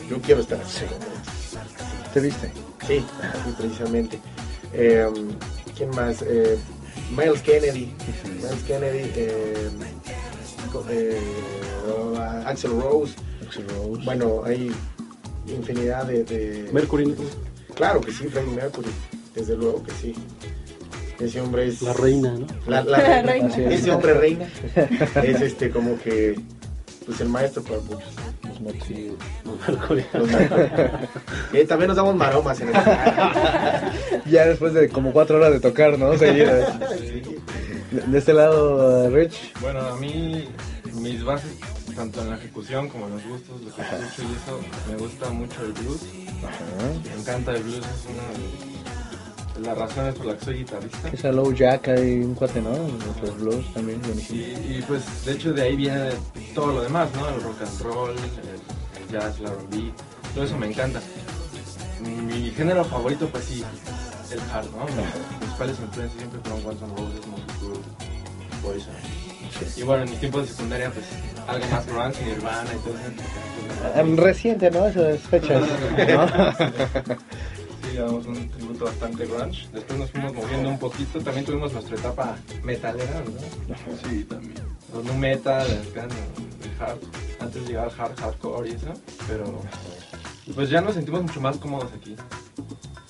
[0.10, 0.86] yo quiero estar así.
[2.14, 2.52] ¿Te viste?
[2.88, 3.04] Sí,
[3.46, 4.20] sí, precisamente.
[4.74, 5.08] Eh,
[5.78, 6.22] ¿Quién más?
[6.22, 6.58] Eh,
[7.16, 7.94] Miles Kennedy.
[8.26, 9.12] Miles Kennedy.
[9.16, 9.70] eh,
[10.72, 11.20] co- eh,
[12.46, 13.14] Axel Rose.
[13.46, 14.04] Axl Rose.
[14.06, 14.72] Bueno, hay
[15.48, 16.24] infinidad de...
[16.24, 17.16] de- Mercury, ¿no?
[17.80, 18.90] Claro que sí, Freddie Mercury.
[19.34, 20.14] Desde luego que sí.
[21.18, 21.82] Ese hombre es...
[21.82, 22.46] la reina, ¿no?
[22.68, 23.48] La, la La reina.
[23.56, 23.74] reina.
[23.74, 24.50] Ese hombre reina.
[25.24, 26.38] Es este como que...
[27.06, 28.04] Pues el maestro para muchos.
[28.44, 28.54] Los.
[29.46, 30.06] Los Mercury.
[31.54, 32.74] Eh, también nos damos maromas en el
[34.30, 36.18] Ya después de como cuatro horas de tocar, ¿no?
[36.18, 36.78] Seguidas.
[36.80, 39.54] De, de este lado, uh, Rich.
[39.62, 40.50] Bueno, a mí
[40.96, 41.50] mis bases,
[41.96, 44.60] tanto en la ejecución como en los gustos, lo que escucho y eso,
[44.92, 46.02] me gusta mucho el blues.
[46.42, 51.10] Me encanta el blues, es una las razones por las que soy guitarrista.
[51.10, 52.72] Esa Low Jack hay un cuate, ¿no?
[53.22, 54.42] Los blues también, buenísimo.
[54.42, 56.12] Y, y, pues de hecho de ahí viene
[56.56, 57.28] todo lo demás, ¿no?
[57.28, 59.92] El rock and roll, el, el jazz, el R&B,
[60.34, 61.02] todo eso me encanta.
[62.02, 63.64] Mi género favorito pues sí,
[64.32, 64.86] el hard, ¿no?
[64.86, 67.80] Mis principales influencias siempre fueron Guns N' Roses, Motley Crue,
[68.62, 68.94] Poison.
[69.76, 71.06] Y bueno, en mi tiempo de secundaria pues
[71.50, 74.02] algo más grunge, Nirvana y todo eso.
[74.02, 74.86] Um, reciente, ¿no?
[74.88, 75.68] Esas fechas, ¿no?
[77.82, 79.68] Sí, llevamos un tributo bastante grunge.
[79.74, 81.20] Después nos fuimos moviendo un poquito.
[81.22, 83.76] También tuvimos nuestra etapa metalera, ¿no?
[84.08, 84.62] Sí, también.
[84.94, 87.00] Los nu metal, el, el hard.
[87.40, 88.94] Antes llegaba el hard, hardcore y eso.
[89.28, 89.62] Pero
[90.56, 92.16] pues ya nos sentimos mucho más cómodos aquí.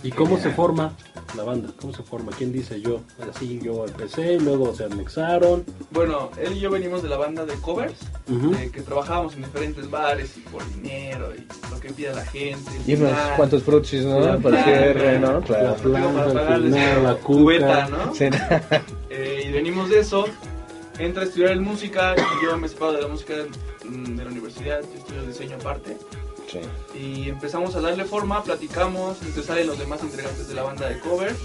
[0.03, 0.93] ¿Y cómo se forma
[1.35, 1.69] la banda?
[1.79, 2.31] ¿Cómo se forma?
[2.37, 3.01] ¿Quién dice yo?
[3.29, 5.63] Así yo empecé y luego se anexaron.
[5.91, 9.89] Bueno, él y yo venimos de la banda de covers, eh, que trabajábamos en diferentes
[9.89, 12.71] bares y por dinero y lo que pide la gente.
[12.85, 14.19] Y unos cuantos fruchis, ¿no?
[14.19, 15.39] La Para el cierre, ¿no?
[15.39, 15.75] La Claro.
[15.81, 17.89] Pero para planta, el pagarles final, la cubeta.
[17.89, 18.15] ¿no?
[18.15, 18.25] Sí.
[19.09, 20.25] Eh, y venimos de eso.
[20.99, 23.33] Entra a estudiar en música y yo me separo de la música
[23.85, 25.97] mm, de la universidad, yo estudio diseño aparte.
[26.95, 30.99] Y empezamos a darle forma, platicamos, entonces salen los demás integrantes de la banda de
[30.99, 31.35] cover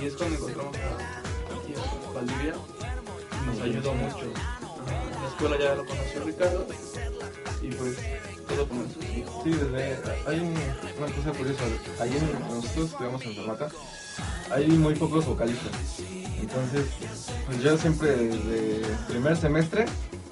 [0.00, 1.22] y es cuando encontramos a,
[2.14, 2.54] Valdivia
[3.46, 4.26] nos ayudó mucho.
[4.86, 6.66] La escuela ya lo conoció Ricardo
[7.62, 7.96] y pues
[8.48, 9.00] todo comenzó.
[9.00, 10.54] Sí, desde, hay un-
[10.98, 11.62] una cosa curiosa.
[12.00, 13.68] Ahí en- nosotros estudiamos en Fermata.
[14.50, 15.70] Hay muy pocos vocalistas.
[16.40, 16.86] Entonces,
[17.46, 19.84] pues yo siempre desde primer semestre,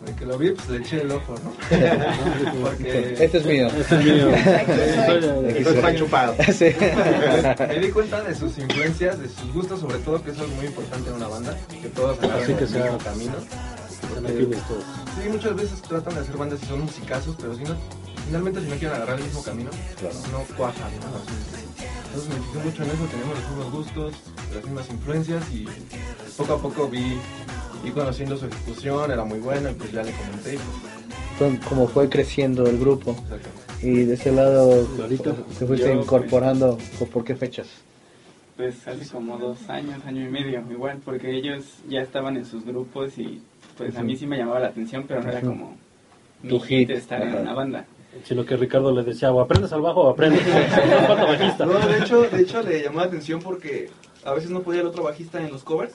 [0.05, 1.53] de que lo vi, pues le eché el ojo, ¿no?
[2.63, 3.67] Porque Este es mío.
[3.69, 4.31] Este es mío.
[4.31, 6.35] Esto está chupado.
[6.53, 6.67] Sí.
[7.69, 10.67] me di cuenta de sus influencias, de sus gustos, sobre todo, que eso es muy
[10.67, 13.35] importante en una banda, que todos Así que el sea- camino.
[14.15, 14.57] Porque-.
[15.23, 17.75] Sí, muchas veces tratan de hacer bandas y son musicazos, pero si no,
[18.27, 19.71] finalmente si no quieren agarrar el mismo camino,
[20.33, 21.07] no cuajan, ¿no?
[21.17, 21.67] Así.
[22.07, 24.15] Entonces me fijé mucho en eso, tenemos los mismos gustos,
[24.55, 25.67] las mismas influencias y
[26.37, 27.19] poco a poco vi,
[27.85, 30.69] vi conociendo su ejecución, era muy buena y pues ya le comenté y pues,
[31.33, 33.17] Entonces, como fue creciendo el grupo.
[33.83, 35.35] Y de ese lado, Clarito.
[35.59, 36.79] te fuiste Yo, incorporando.
[37.13, 37.69] ¿Por qué fechas?
[38.57, 42.65] Pues hace como dos años, año y medio, igual, porque ellos ya estaban en sus
[42.65, 43.43] grupos y
[43.77, 45.77] pues a mí sí me llamaba la atención, pero no era como
[46.43, 47.85] mi Tu hit, hit estar en una banda.
[48.25, 50.43] Sino que Ricardo le decía, o aprendes al bajo o aprendes.
[50.47, 51.67] No.
[51.67, 53.89] No, de hecho, de hecho le llamó la atención porque
[54.25, 55.95] a veces no podía el otro bajista en los covers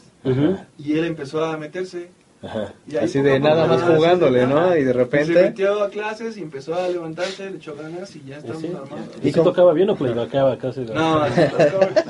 [0.77, 2.09] y él empezó a meterse.
[2.43, 2.73] Ajá.
[2.87, 4.47] Y Así a de nada más ah, sí, jugándole.
[4.47, 4.75] ¿no?
[4.75, 5.33] Y de Se repente.
[5.43, 8.67] metió a clases y empezó a levantarse, le echó ganas y ya estamos Sí.
[8.67, 9.15] armados.
[9.21, 10.79] ¿Y si tocaba bien o playbackaba casi?
[10.81, 12.03] No, sí, los covers.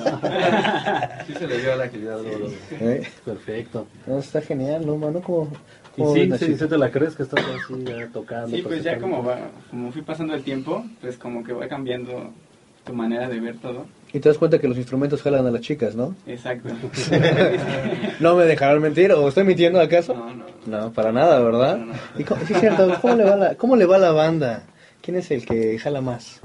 [1.28, 2.48] Sí se le dio la agilidad luego.
[2.72, 3.04] ¿Eh?
[3.26, 3.88] Perfecto.
[4.08, 5.20] No, está genial, ¿no, mano?
[5.22, 5.50] ¿Cómo,
[5.98, 6.58] ¿Y cómo sí, sí, así?
[6.58, 8.56] sí te la crees que estás así ya tocando?
[8.56, 9.38] Sí, pues ya como va,
[9.70, 12.32] como fui pasando el tiempo, pues como que va cambiando
[12.86, 13.86] tu manera de ver todo.
[14.14, 16.16] Y te das cuenta que los instrumentos jalan a las chicas, ¿no?
[16.26, 16.70] Exacto.
[18.20, 20.14] No me dejarán mentir, ¿o estoy mintiendo acaso?
[20.14, 20.46] No, no.
[20.66, 21.78] No, para nada, ¿verdad?
[21.78, 21.94] No, no.
[22.18, 24.64] ¿Y cómo, sí, es cierto, ¿cómo le, va la, ¿cómo le va la banda?
[25.02, 26.40] ¿Quién es el que jala más?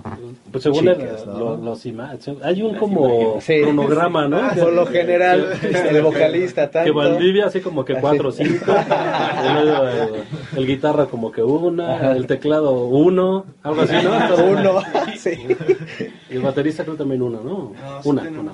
[0.51, 3.39] Pues según Chicas, el- los ima- hay un Las como.
[3.43, 3.61] Sí.
[3.61, 4.49] cronograma, ¿no?
[4.59, 6.87] Por lo general, el vocalista tanto.
[6.87, 10.25] Que Valdivia así como que cuatro o cinco, el, el-
[10.57, 12.13] el guitarra como que una, Ajá.
[12.13, 14.17] el teclado uno, algo así, ¿no?
[14.47, 14.81] Uno,
[15.19, 15.33] sí.
[16.31, 17.73] Y el baterista creo también uno, ¿no?
[18.05, 18.53] Una, una.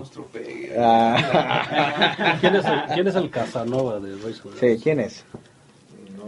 [0.78, 4.52] Ah, ¿Quién es el, quién es el Casanova de Razor?
[4.58, 5.24] sí, ¿quién es?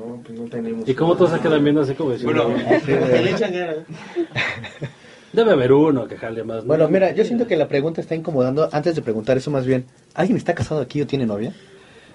[0.06, 0.88] No, pues no tenemos.
[0.88, 3.76] ¿Y cómo todos se quedan viendo así como diciendo, Bueno, Le echan ganas.
[5.32, 6.58] debe haber uno que jale más?
[6.58, 6.64] ¿no?
[6.68, 8.68] Bueno, mira, yo siento que la pregunta está incomodando.
[8.72, 11.52] Antes de preguntar eso, más bien, ¿alguien está casado aquí o tiene novia?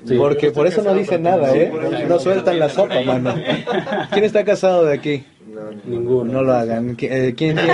[0.06, 0.16] Sí.
[0.18, 1.72] Porque por eso no dicen nada, ¿eh?
[2.08, 3.36] No sueltan la sopa, mano.
[4.12, 5.26] ¿Quién está casado de aquí?
[5.46, 5.82] No, no.
[5.86, 6.32] Ninguno.
[6.34, 6.96] No lo hagan.
[6.96, 7.74] ¿Qui- eh, ¿Quién tiene,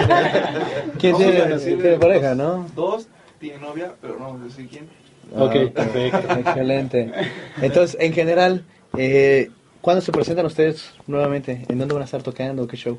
[1.77, 2.67] quién pareja, dos- no?
[2.75, 3.07] Dos
[3.39, 4.85] tienen novia, pero no vamos a decir quién.
[5.35, 6.33] Ok, Ah, perfecto.
[6.39, 7.11] Excelente.
[7.61, 8.63] Entonces, en general,
[8.97, 9.49] eh,
[9.85, 11.63] ¿cuándo se presentan ustedes nuevamente?
[11.69, 12.67] ¿En dónde van a estar tocando?
[12.67, 12.97] ¿Qué show?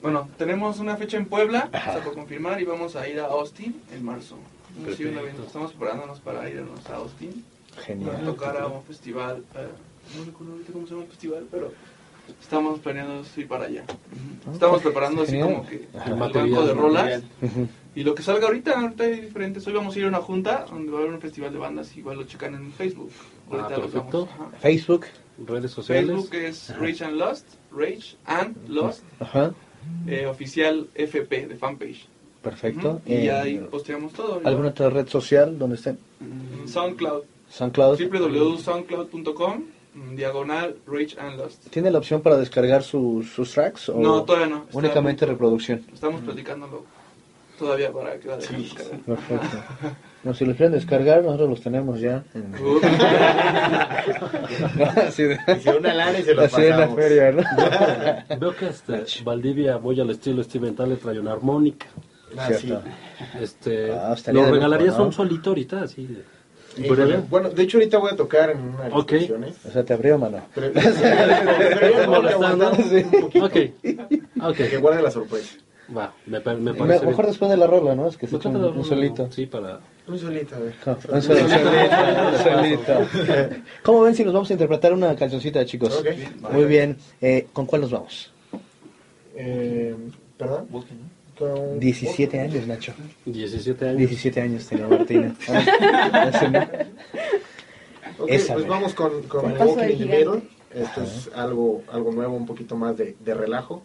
[0.00, 3.74] Bueno, tenemos una fecha en Puebla, está por confirmar, y vamos a ir a Austin
[3.92, 4.36] en marzo.
[4.86, 7.44] Evento, estamos preparándonos para irnos a Austin,
[7.76, 8.24] a Genial.
[8.24, 9.66] tocar a un festival, eh,
[10.16, 11.72] no recuerdo ahorita cómo se llama el festival, pero
[12.40, 13.82] estamos planeando ir para allá.
[14.52, 15.48] Estamos preparando así Genial.
[15.56, 16.10] como que Ajá.
[16.10, 17.22] el banco de rolas.
[17.96, 19.66] Y lo que salga ahorita, ahorita hay diferentes.
[19.66, 21.96] Hoy vamos a ir a una junta donde va a haber un festival de bandas,
[21.96, 23.10] igual lo checan en Facebook.
[23.50, 24.28] Ahorita Ah, los perfecto.
[24.28, 24.58] vamos- ajá.
[24.60, 25.06] Facebook.
[25.46, 26.10] Redes sociales.
[26.10, 29.52] Facebook es Rage and Lost, Rage and Lost, Ajá.
[30.06, 32.06] eh, oficial FP de fanpage.
[32.42, 33.00] Perfecto.
[33.06, 34.40] Y Eh, ahí posteamos todo.
[34.44, 35.98] ¿Alguna otra red social donde estén?
[36.20, 37.98] Mm, SoundCloud, SoundCloud.
[37.98, 41.66] www.soundcloud.com, mm, diagonal Rage and Lost.
[41.70, 43.88] ¿Tiene la opción para descargar sus, sus tracks?
[43.88, 44.66] O No, todavía no.
[44.72, 45.84] Únicamente reproducción.
[45.92, 46.84] Estamos platicándolo.
[47.58, 49.00] Todavía para que la dejen descargar.
[49.00, 49.46] Perfecto.
[50.24, 52.24] No, si los quieren descargar, nosotros los tenemos ya.
[52.34, 52.52] En...
[55.06, 56.96] Así de- Hice una lana y se los así en la pasamos.
[56.96, 57.42] feria, ¿no?
[58.38, 61.86] Veo que este, Valdivia voy al estilo Steven Tyler, trae una armónica.
[62.36, 62.66] Ah, sí.
[62.66, 62.84] Cierto.
[63.40, 65.04] Este, Ah, ¿Lo regalarías ¿no?
[65.06, 65.82] un solito ahorita?
[65.82, 66.22] Así de?
[67.28, 68.98] Bueno, de hecho ahorita voy a tocar en una de las.
[69.66, 70.42] O sea, te abrió, mano.
[70.54, 72.22] Pero, pero
[75.02, 75.56] la sorpresa.
[75.96, 76.40] Va, me, me
[76.74, 77.26] parece mejor bien.
[77.28, 78.08] después de la rola, ¿no?
[78.08, 79.30] Es que se echa un, un solito.
[79.32, 79.80] Sí, para...
[80.06, 80.74] Un solito, a ver.
[81.08, 82.92] Un solito, un solito.
[83.82, 85.98] ¿Cómo ven si nos vamos a interpretar una cancioncita, chicos?
[85.98, 86.52] Ok.
[86.52, 86.96] Muy bien.
[87.20, 88.32] Eh, ¿Con cuál nos vamos?
[89.34, 89.94] Eh,
[90.36, 90.66] ¿Perdón?
[91.38, 92.92] Con- 17 años, Nacho.
[93.24, 93.98] 17 años.
[93.98, 95.34] 17 años tenía Martina.
[95.48, 96.58] Ah, ese no.
[98.18, 100.04] Ok, Esa, pues vamos con, con Walking in the.
[100.06, 100.42] Middle.
[100.74, 103.82] Esto es algo, algo nuevo, un poquito más de, de relajo.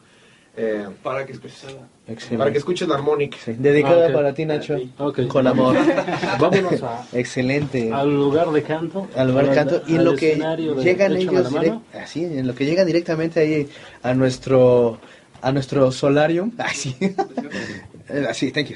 [0.55, 1.87] Eh, Para que escuches la...
[2.13, 2.37] Excelente.
[2.37, 3.37] para que escuches la armónica.
[3.43, 4.13] Sí, Dedicada Ah, ok.
[4.13, 4.77] para ti, Nacho.
[4.99, 5.25] Ok.
[5.27, 5.75] Con amor.
[6.39, 7.91] Vámonos a- Excelente.
[7.91, 9.07] al lugar de canto.
[9.15, 10.35] al lugar de canto y en lo que
[10.83, 13.67] llegan ellos direct- así en lo que llegan directamente ahí
[14.03, 14.99] a nuestro
[15.41, 16.95] a nuestro solarium así
[18.09, 18.75] Eh, así thank you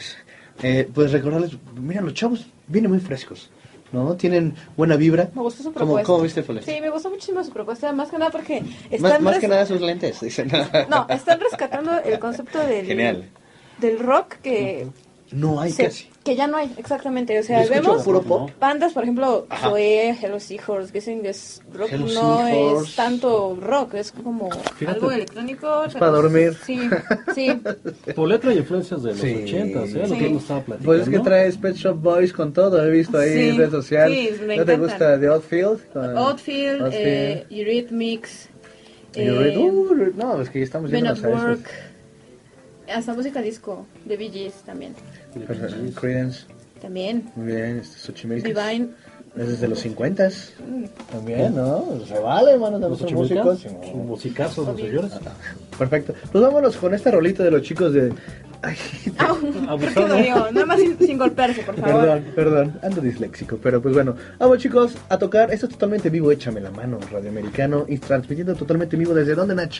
[0.63, 3.49] Eh, pues recordarles mira los chavos vienen muy frescos
[3.91, 6.05] no tienen buena vibra Me gustó su ¿Cómo, propuesta.
[6.07, 6.65] cómo viste Foles?
[6.65, 9.47] Sí, me gustó muchísimo su propuesta, más que nada porque más, están, más res- que
[9.47, 10.51] nada sus lentes dicen.
[10.89, 13.29] no, están rescatando el concepto del, Genial.
[13.79, 14.87] del rock que,
[15.31, 17.39] no hay se- casi que ya no hay, exactamente.
[17.39, 19.47] O sea, vemos puro pop bandas, por ejemplo.
[19.61, 22.89] Zoe, Hello Seahorse, que dicen que es rock, Hello no Seahorse.
[22.89, 24.87] es tanto rock, es como Fíjate.
[24.99, 25.83] algo electrónico.
[25.85, 26.55] Es para dormir.
[26.65, 26.79] Sí,
[27.35, 27.61] sí.
[28.15, 29.35] Por letra y influencias de los Sí.
[29.43, 29.87] 80, ¿eh?
[29.93, 30.17] Lo Sí.
[30.17, 30.85] que hemos estado platicando.
[30.85, 33.71] pues es que traes Pet Shop Boys con todo he visto ahí Sí, en red
[33.71, 35.79] social sí, me ¿no te gusta The Outfield?
[35.95, 36.91] Outfield, Outfield.
[36.93, 38.49] eh, Eurythmics,
[39.15, 41.11] eh, uh, no, es que ya estamos yendo
[42.87, 44.93] hasta música disco, de Bee Gees también.
[45.45, 45.75] Perfecto.
[46.01, 46.45] Creedence,
[46.81, 47.29] También.
[47.35, 48.47] muy bien, este Xochimilco.
[48.47, 48.89] Divine.
[49.35, 50.29] Es desde los 50
[50.67, 50.85] Mm.
[51.11, 51.85] También, ¿no?
[52.07, 53.65] Se vale, hermano, Los también son músicos.
[53.93, 55.11] un musicazo, los señores.
[55.77, 56.13] Perfecto.
[56.31, 58.11] Pues vámonos con esta rolita de los chicos de...
[58.63, 58.75] Ay.
[60.51, 62.01] Nada más sin, sin golpearse, por favor.
[62.01, 64.15] perdón, perdón, ando disléxico, pero pues bueno.
[64.39, 67.99] Vamos chicos, a tocar, esto es totalmente en vivo, échame la mano, Radio Americano, y
[67.99, 69.75] transmitiendo totalmente en vivo, ¿desde dónde, Nach?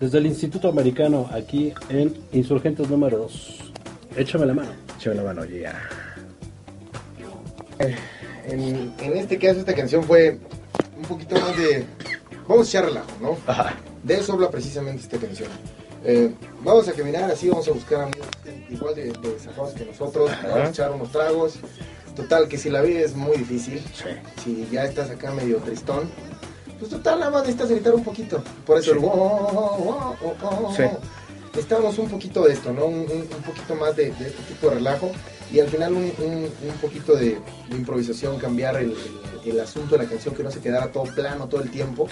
[0.00, 3.72] Desde el Instituto Americano, aquí en Insurgentes número 2.
[4.16, 4.70] Échame la mano.
[4.98, 5.88] Échame la mano, ya.
[8.46, 10.38] En, en este caso, esta canción fue
[10.96, 11.84] un poquito más de.
[12.48, 13.36] Vamos a echar relajo, ¿no?
[13.46, 13.74] Ajá.
[14.02, 15.48] De eso habla precisamente esta canción.
[16.04, 18.28] Eh, vamos a caminar así, vamos a buscar amigos
[18.70, 21.54] igual de, de que nosotros, vamos a echar unos tragos.
[22.14, 23.82] Total, que si la vida es muy difícil,
[24.42, 26.08] si ya estás acá medio tristón,
[26.78, 28.42] pues total, nada más necesitas gritar un poquito.
[28.64, 30.74] Por eso el wow, wow, wow, wow, wow.
[30.74, 30.84] Sí.
[31.56, 32.84] Necesitamos un poquito de esto, ¿no?
[32.84, 33.06] Un,
[33.46, 35.10] poquito más de, este tipo de relajo
[35.50, 36.50] y al final un,
[36.82, 37.38] poquito de,
[37.70, 38.94] improvisación, cambiar el,
[39.58, 42.06] asunto de la canción, que no se quedara todo plano todo el tiempo.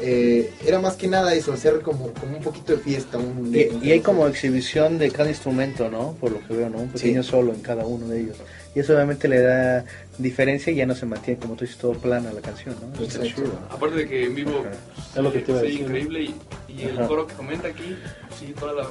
[0.00, 3.16] Eh, era más que nada eso, hacer como, como un poquito de fiesta.
[3.18, 6.12] Un, Y, y hay como exhibición de cada instrumento, ¿no?
[6.20, 6.78] Por lo que veo, ¿no?
[6.78, 7.30] Un pequeño Sí.
[7.30, 8.36] solo en cada uno de ellos.
[8.74, 9.84] Y eso obviamente le da
[10.18, 13.04] diferencia y ya no se mantiene, como tú dices, todo plana la canción, ¿no?
[13.04, 13.20] Está.
[13.70, 14.64] Aparte de que en vivo
[15.14, 15.80] Es lo que te iba a decir.
[15.82, 16.34] increíble y,
[16.68, 17.96] y el coro que comenta aquí,
[18.38, 18.88] sí, toda la,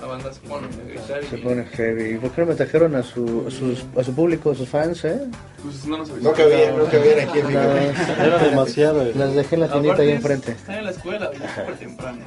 [0.00, 2.18] la banda se pone a gritar y Se pone heavy.
[2.18, 5.04] ¿Por qué no me trajeron a su, a sus- a su público, a sus fans,
[5.04, 5.20] eh?
[5.62, 6.34] pues no nos No avisaron.
[6.36, 8.24] cabían, no cabían aquí, fíjate.
[8.26, 9.02] Era demasiado.
[9.06, 9.12] eh.
[9.16, 10.52] Las dejé en la tiendita ahí es- enfrente.
[10.52, 12.18] Están en la escuela, y súper temprano.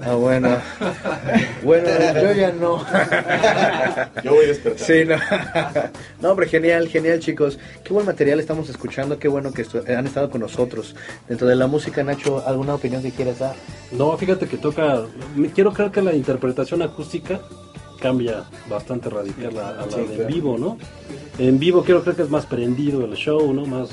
[0.00, 0.56] Ah, bueno.
[1.62, 1.88] Bueno,
[2.20, 2.84] yo ya no.
[4.24, 4.86] Yo voy a despertar.
[4.86, 5.16] Sí, no.
[6.20, 7.58] No, hombre, genial, genial, chicos.
[7.84, 9.18] Qué buen material estamos escuchando.
[9.18, 10.96] Qué bueno que han estado con nosotros.
[11.28, 13.54] Dentro de la música, Nacho, ¿alguna opinión que quieras dar?
[13.92, 15.02] No, fíjate que toca.
[15.36, 17.40] me- Quiero creer que la interpretación acústica
[18.00, 20.22] cambia bastante radical a, a la Sí, de claro.
[20.22, 20.78] en vivo, ¿no?
[21.38, 23.64] En vivo quiero creer que es más prendido el show, ¿no?
[23.64, 23.88] Más,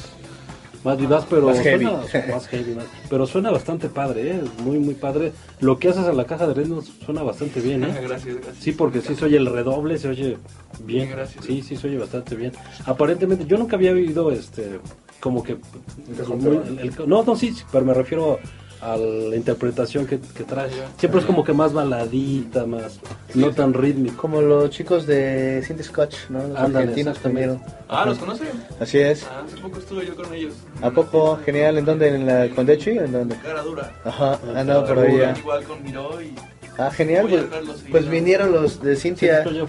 [0.83, 1.85] más vivaz, pero Más heavy.
[1.85, 4.41] suena más heavy, más- pero suena bastante padre, ¿eh?
[4.63, 5.31] Muy, muy padre.
[5.59, 7.87] Lo que haces en la caja de ritmos suena bastante bien, ¿eh?
[8.01, 8.57] Gracias, gracias.
[8.59, 10.37] Sí, porque sí se oye el redoble, se oye
[10.83, 11.09] bien.
[11.11, 11.45] Gracias.
[11.45, 12.51] Sí, sí se oye bastante bien.
[12.85, 14.79] Aparentemente, yo nunca había oído este,
[15.19, 15.53] como que...
[15.53, 18.39] el- el- no, no, sí, sí, pero me refiero
[18.81, 20.71] a la interpretación que, que trae.
[20.97, 22.99] Siempre es como que más baladita, más...
[23.35, 24.17] No tan rítmico.
[24.17, 26.39] Como los chicos de Cindy Scotch, ¿no?
[26.39, 27.61] Los Ándale, argentinos también.
[27.87, 28.47] Ah, ¿los conocen?
[28.79, 29.23] Así es.
[29.25, 30.55] Ah, hace poco estuve yo con ellos.
[30.81, 31.39] ¿A poco?
[31.45, 31.77] Genial.
[31.77, 32.07] ¿En dónde?
[32.07, 32.91] ¿En la Condechi?
[32.91, 33.35] ¿En dónde?
[33.35, 33.93] Cara dura.
[34.03, 35.37] Ajá, andaba por ahí ya.
[35.37, 36.35] Igual con Miró y...
[36.77, 37.27] Ah, genial.
[37.29, 39.59] Pues, pues vinieron los de Cintia, Sí,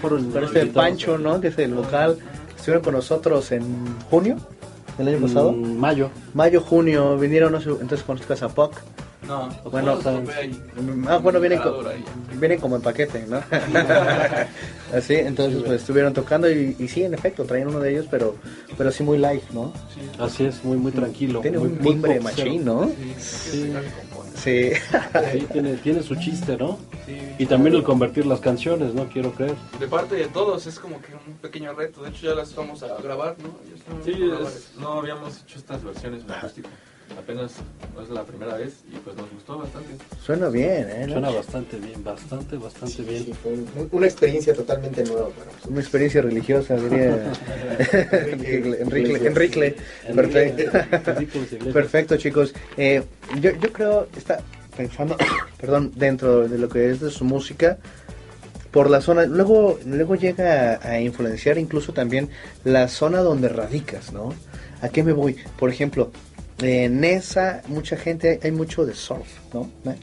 [0.45, 0.67] este.
[0.67, 1.41] Pancho, ¿no?
[1.41, 2.17] Que es el local.
[2.57, 3.63] Estuvieron con nosotros en
[4.09, 4.37] junio
[4.99, 5.53] del año pasado.
[5.53, 6.11] Mm, mayo.
[6.35, 8.75] Mayo, junio, vinieron, no sé, entonces conozcas a POC,
[9.27, 9.99] No, Bueno,
[10.37, 10.61] ahí.
[11.07, 12.05] Ah, bueno, vienen, co- Cargador ahí.
[12.41, 13.41] vienen como en paquete, ¿no?
[14.93, 18.35] Así, entonces pues estuvieron tocando y, y sí, en efecto, traían uno de ellos, pero
[18.77, 19.73] pero sí muy light, ¿no?
[20.19, 21.41] Así es, muy, muy tranquilo.
[21.41, 22.91] Tiene muy, un timbre machín, ¿no?
[23.19, 23.73] Sí, Sí.
[24.37, 24.71] Sí,
[25.53, 26.79] tiene, tiene su chiste, ¿no?
[27.39, 29.09] Y también el convertir las canciones, ¿no?
[29.09, 29.55] Quiero creer.
[29.81, 32.03] De parte de todos es como que un pequeño reto.
[32.03, 33.49] De hecho, ya las vamos a grabar, ¿no?
[33.69, 36.69] Ya Sí, es- no habíamos hecho estas versiones en acústico.
[37.19, 37.53] Apenas
[38.03, 39.89] es la primera vez y pues nos gustó bastante.
[40.25, 41.07] Suena bien, ¿eh?
[41.11, 43.25] Suena bastante bien, bastante, bastante bien.
[43.25, 45.67] Sí, fue un- una experiencia totalmente nueva para nosotros.
[45.71, 47.33] Una experiencia religiosa, diría
[47.93, 48.77] Enrique.
[48.81, 49.77] Enrique, Enrique.
[50.15, 51.73] Perfecto.
[51.73, 52.55] Perfecto, chicos.
[52.77, 53.03] Eh,
[53.41, 54.41] yo, yo creo, está
[54.77, 55.17] pensando,
[55.61, 57.79] perdón, dentro de lo que es de su música,
[58.71, 62.31] por la zona, luego, luego llega a, a influenciar incluso también
[62.65, 64.33] la zona donde radicas, ¿no?
[64.81, 65.37] ¿A qué me voy?
[65.59, 66.11] Por ejemplo,
[66.61, 69.71] en esa, mucha gente, hay mucho de surf, ¿no?
[69.85, 69.99] Nach?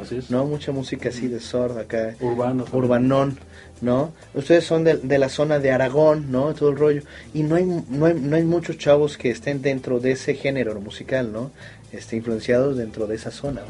[0.00, 0.30] Así es.
[0.30, 0.44] ¿no?
[0.46, 2.14] Mucha música así de surf acá.
[2.20, 2.64] Urbano.
[2.64, 2.84] también.
[2.84, 3.38] Urbanón,
[3.80, 4.12] ¿no?
[4.34, 6.54] Ustedes son de, de la zona de Aragón, ¿no?
[6.54, 7.02] Todo el rollo.
[7.34, 10.80] Y no hay, no, hay, no hay muchos chavos que estén dentro de ese género
[10.80, 11.50] musical, ¿no?
[11.92, 13.62] Este, influenciados dentro de esa zona.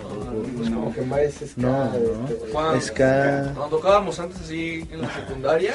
[0.56, 2.28] Pues que más ska, No, no.
[2.28, 3.52] este, Juan, Ska.
[3.54, 5.74] Cuando tocábamos antes así en la secundaria,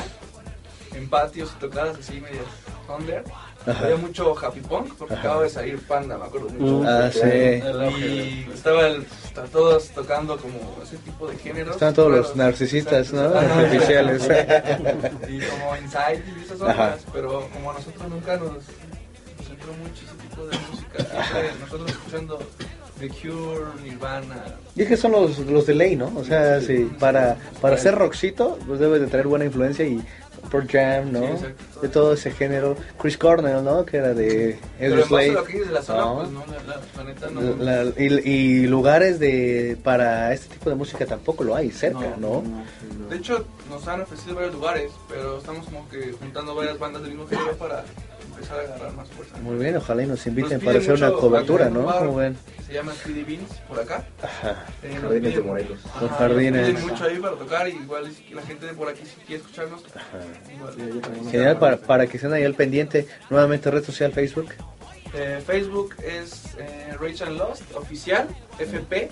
[0.96, 2.46] en patios y tocadas así medias
[2.88, 3.24] thunder,
[3.66, 3.84] Ajá.
[3.84, 5.22] había mucho happy punk porque Ajá.
[5.22, 6.80] acababa de salir Panda, me acuerdo mucho.
[6.80, 6.86] Mm.
[6.88, 8.02] Ah, sí.
[8.02, 11.76] Y estaba el, está todos tocando como ese tipo de géneros.
[11.76, 13.22] Están todos los narcisistas, ¿no?
[13.22, 14.24] Artificiales.
[15.28, 20.04] y como Inside y esas otras, pero como a nosotros nunca nos, nos entró mucho
[20.06, 22.40] ese tipo de música, siempre nosotros escuchando
[23.00, 24.44] The Cure, Nirvana,
[24.76, 26.12] Y es que son los, los de ley, ¿no?
[26.18, 30.04] O sea, sí, para, para ser rockcito, pues debe de tener buena influencia y
[30.50, 31.20] Pearl Jam, ¿no?
[31.20, 31.80] Sí, exacto.
[31.82, 32.76] de todo ese género.
[33.00, 33.86] Chris Cornell, ¿no?
[33.86, 35.32] Que era de a Slade.
[35.32, 35.44] ¿no?
[35.44, 36.46] pues no,
[37.42, 37.94] no.
[37.98, 42.44] Y, lugares de para este tipo de música tampoco lo hay cerca, ¿no?
[43.10, 47.12] De hecho, nos han ofrecido varios lugares, pero estamos como que juntando varias bandas del
[47.12, 47.84] mismo género para
[48.40, 49.38] empezar a agarrar más fuerza.
[49.38, 51.86] Muy bien, ojalá y nos inviten Nos para hacer una cobertura, ¿no?
[51.86, 52.38] Como ven.
[52.66, 54.06] Se llama Speedy Beans, por acá.
[54.22, 54.66] Ajá.
[54.84, 55.80] Eh, Jardines de Morelos.
[55.86, 56.68] Ajá, Los nos jardines.
[56.70, 59.42] piden mucho ahí para tocar, y igual si la gente de por aquí si quiere
[59.42, 59.84] escucharnos.
[60.56, 61.02] igual.
[61.32, 63.08] Genial, para, para que estén ahí al pendiente.
[63.30, 64.54] Nuevamente, red social Facebook.
[65.14, 68.28] Eh, Facebook es eh, Rage and Lost oficial,
[68.60, 69.10] FP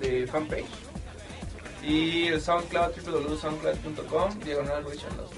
[0.00, 0.64] de fanpage.
[1.84, 5.34] Y el SoundCloud, www.soundcloud.com, diagonal Rage and Lost.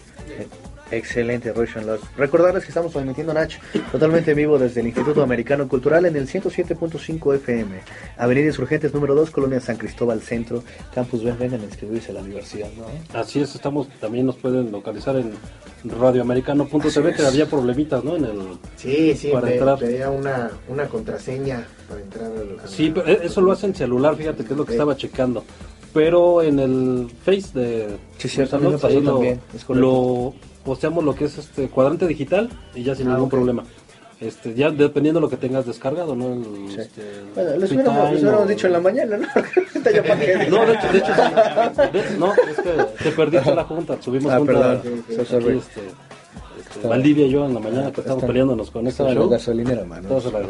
[0.91, 2.05] Excelente, Russian Lost.
[2.17, 3.53] Recordarles que estamos transmitiendo Nach
[3.93, 7.81] totalmente en vivo desde el Instituto Americano Cultural en el 107.5 FM,
[8.17, 10.65] Avenida Insurgentes número 2, Colonia San Cristóbal Centro,
[10.95, 12.87] Campus Ben, vengan a inscribirse a la universidad, ¿no?
[13.19, 15.33] Así es, estamos, también nos pueden localizar en
[15.85, 18.17] radioamericano.tv, que había problemitas, ¿no?
[18.17, 18.39] En el,
[18.77, 19.79] Sí, sí, Para me entrar.
[19.79, 22.61] pedía una, una contraseña para entrar al...
[22.61, 24.97] al- Sí, pero e- eso lo hace en celular, fíjate que es lo que estaba
[24.97, 25.45] checando.
[25.95, 29.75] Pero en el Face de Sí, cierto, me ahí lo, también, es correcto.
[29.75, 30.35] lo
[30.69, 33.65] posteamos lo que es este cuadrante digital y ya sin Ah, ningún problema.
[34.21, 36.27] Este, ya dependiendo de lo que tengas descargado, ¿no?
[36.35, 36.45] El,
[36.75, 36.77] Sí.
[36.81, 37.03] este,
[37.35, 39.27] Bueno, les hubiéramos, o- dicho en la mañana, ¿no?
[40.51, 41.83] No, de hecho, de hecho sí.
[41.93, 45.23] De- no, es que te perdiste la junta, subimos Ah, junta perdón, aquí,
[45.59, 45.81] este,
[46.75, 49.21] este, Valdivia y yo en la mañana que estamos peleándonos con este Estaba en la
[49.23, 49.31] show.
[49.31, 50.09] gasolinera, mano.
[50.09, 50.41] Todos la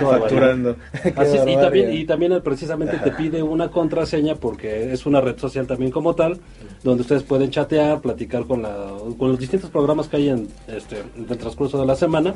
[0.00, 0.76] Facturando.
[1.16, 5.38] Así es, y también, y también precisamente te pide una contraseña porque es una red
[5.38, 6.38] social también como tal,
[6.82, 8.76] donde ustedes pueden chatear, platicar con, la,
[9.18, 12.34] con los distintos programas que hay en, este, en el transcurso de la semana.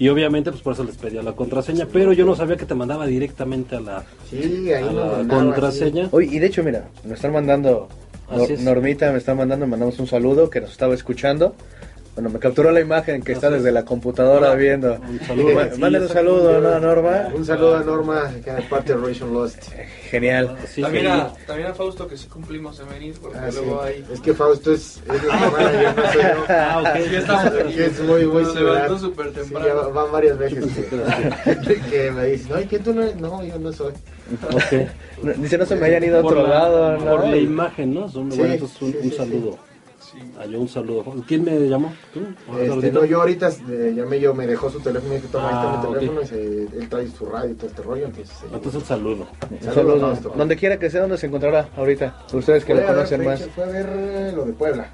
[0.00, 2.74] Y obviamente, pues por eso les pedía la contraseña, pero yo no sabía que te
[2.74, 6.08] mandaba directamente a la, Sí, ahí a nos la mandaba, contraseña.
[6.12, 7.88] Oye, y de hecho, mira, me están mandando,
[8.28, 8.60] Así Nor- es.
[8.60, 11.54] Normita me está mandando, mandamos un saludo que nos estaba escuchando.
[12.18, 14.94] Bueno, me capturó la imagen que está desde la computadora viendo.
[15.08, 15.50] Un saludo.
[15.50, 17.28] Sí, Mándale un saludo, ¿no, a Norma?
[17.32, 19.62] Un saludo a Norma, que es parte de Ration Lost.
[20.10, 20.56] Genial.
[20.66, 21.10] Sí, también, sí.
[21.12, 23.58] a, también a Fausto que sí cumplimos en venir, porque Ah, sí.
[23.62, 24.04] luego hay...
[24.12, 26.44] Es que Fausto es, es el manager, no soy yo.
[26.48, 27.02] Ah, ok.
[27.08, 27.72] Sí, estamos aquí.
[27.72, 28.64] Sí, es muy, muy similar.
[28.74, 29.66] levantó súper Sí, temprano.
[29.68, 33.14] ya va- van varias veces que, que me dicen, no, ¿y que tú no eres?
[33.14, 33.92] No, yo no soy.
[34.52, 34.88] Ok.
[35.22, 37.04] No, Dice, no se me hayan ido a otro la- lado, ¿no?
[37.12, 38.08] Por la imagen, ¿no?
[38.08, 39.67] Son- Sí, bueno, entonces un, sí, un sí, saludo.
[40.10, 40.18] Sí.
[40.38, 41.04] Ah, yo un saludo.
[41.26, 41.92] ¿Quién me llamó?
[42.14, 42.20] ¿Tú?
[42.58, 45.60] Este, no, yo ahorita eh, llamé yo, me dejó su teléfono y dije, toma, Ah,
[45.70, 48.34] ahí está mi teléfono, y se- él trae su radio y todo este rollo, entonces...
[48.42, 49.26] eh, Entonces un saludo.
[49.74, 50.14] Saludo.
[50.36, 52.24] Donde quiera que sea, donde se encontrará ahorita.
[52.32, 53.42] Ustedes que lo a ver conocen más.
[53.54, 54.88] Fue a ver lo de Puebla.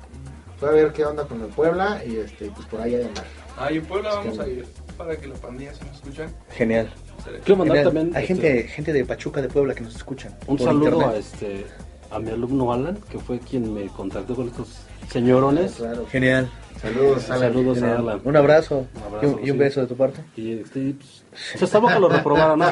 [0.59, 3.25] Fue a ver qué onda con el Puebla y este, pues por ahí a llamar.
[3.57, 4.65] Ah, y en Puebla vamos a ir
[4.97, 6.29] para que la pandilla se nos escuchan.
[6.51, 6.91] Genial.
[7.45, 7.85] Quiero mandar Genial.
[7.95, 10.35] también Hay este, gente, gente de Pachuca, de Puebla, que nos escuchan.
[10.49, 11.09] un saludo internet.
[11.09, 11.67] a este
[12.11, 14.69] a mi alumno Alan, que fue quien me contactó con estos
[15.11, 15.73] señorones.
[15.73, 16.07] Claro.
[16.11, 16.51] Genial.
[16.81, 17.53] Saludos, Alan.
[17.53, 18.21] Saludos a Alan.
[18.25, 19.59] Un abrazo, Un abrazo, y, un, y un sí.
[19.59, 20.21] beso de tu parte.
[20.37, 22.67] Y este, pues, esta boca lo reprobaron, ¿no?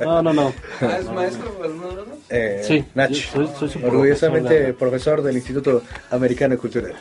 [0.00, 0.52] No, no, no.
[0.80, 2.02] Ah, ¿Es maestro alguno de?
[2.30, 6.94] Eh, Sí, Nach, soy- soy su orgullosamente profesor profesor del Instituto Americano Cultural.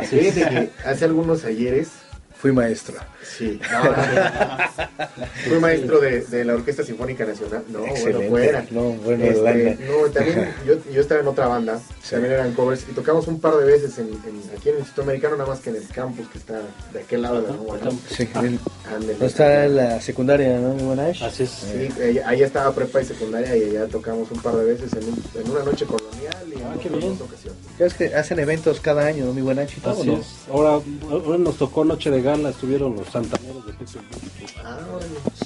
[0.00, 0.34] Así es.
[0.34, 1.90] Fíjate que hace algunos ayeres,
[2.40, 2.94] Fui maestro.
[3.22, 3.94] sí, no,
[5.48, 7.62] fui maestro de, de la Orquesta Sinfónica Nacional.
[7.68, 8.28] No, Excelente.
[8.28, 8.64] bueno, fuera.
[8.70, 12.12] No, bueno, Este, no, también yo, yo estaba en otra banda, Sí.
[12.12, 15.02] también eran covers y tocamos un par de veces en, en- aquí en el Instituto
[15.02, 16.60] Americano, nada más que en el campus que está
[16.94, 17.78] de aquel lado de la Nueva.
[18.08, 18.26] Sí.
[18.34, 19.16] Ándale.
[19.20, 20.74] No está la secundaria, ¿no?
[20.74, 21.22] Mi buena Ash?
[21.22, 21.50] Así es.
[21.50, 25.04] Sí, eh, ahí estaba prepa y secundaria y allá tocamos un par de veces en,
[25.04, 27.18] un- en una noche colonial y en Ah, qué otras bien.
[27.18, 27.58] dos ocasiones.
[27.78, 29.32] Es que hacen eventos cada año, ¿no?
[29.34, 29.74] Mi buena Ash.
[30.50, 30.80] Ahora,
[31.10, 34.04] ahora nos tocó Noche de Gala, estuvieron los santaneros de Pittsburgh.
[34.64, 34.78] Ah,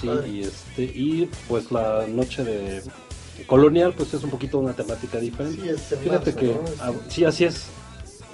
[0.01, 0.28] Sí, padre.
[0.28, 2.82] y este y pues la noche de
[3.47, 5.76] colonial pues es un poquito una temática diferente.
[5.76, 6.61] Sí, Fíjate marzo, que ¿no?
[6.80, 7.66] ah, sí así es.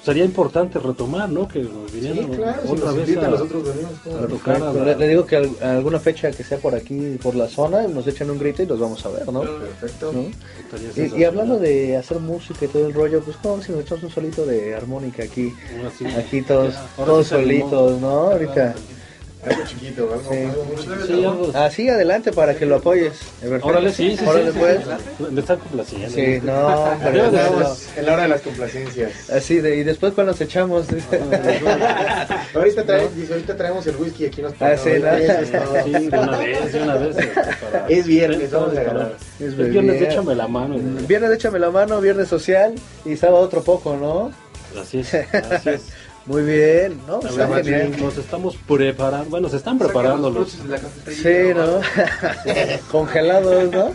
[0.04, 1.46] Sería importante retomar, ¿no?
[1.46, 1.58] Que
[1.92, 3.92] vinieran Sí, claro, si otra nos vez a, nosotros venimos.
[4.02, 6.56] ¿cómo a tocar a Le, la- le digo que al- a alguna fecha que sea
[6.58, 9.42] por aquí, por la zona, nos echan un grito y los vamos a ver, ¿no?
[9.42, 10.12] Perfecto.
[11.16, 14.10] Y, hablando de hacer música y todo el rollo, pues como si nos echamos un
[14.10, 16.06] solito de armónica aquí, Ahora sí.
[16.06, 18.08] aquí todos, Ya, todos sí solitos, ¿no?
[18.30, 18.74] Ahorita.
[19.42, 20.38] Algo chiquito, algo, Sí.
[20.38, 21.06] algo muy chiquito.
[21.06, 23.12] Sí, algo- Así adelante para que lo apoyes.
[23.62, 24.80] Órale, sí, sí, Órale, sí, pues.
[25.38, 26.10] están complaciendo.
[26.10, 26.92] Sí, no.
[26.92, 29.30] Estamos en la hora de las complacencias.
[29.30, 30.86] Así de, y después cuando nos echamos.
[32.54, 34.76] ahorita, trae- dice, ahorita traemos el whisky aquí nos Ah.
[34.76, 37.16] Sí, de una vez, de una vez.
[37.16, 39.02] para- Es viernes, Para vamos a descargar.
[39.04, 39.16] ganar.
[39.38, 40.76] Es Es viernes, échame la mano.
[41.08, 42.74] Viernes échame la mano, viernes social
[43.04, 44.30] y sábado otro poco, ¿no?
[44.80, 45.82] Así es, así es.
[46.26, 47.16] Muy bien, ¿no?
[47.16, 47.96] A Está ver, genial.
[48.00, 50.62] Nos estamos preparando, bueno, se están preparando los...
[50.62, 51.22] de la cafetería.
[51.22, 51.80] Sí, ¿no?
[52.90, 53.92] Congelados, ¿no?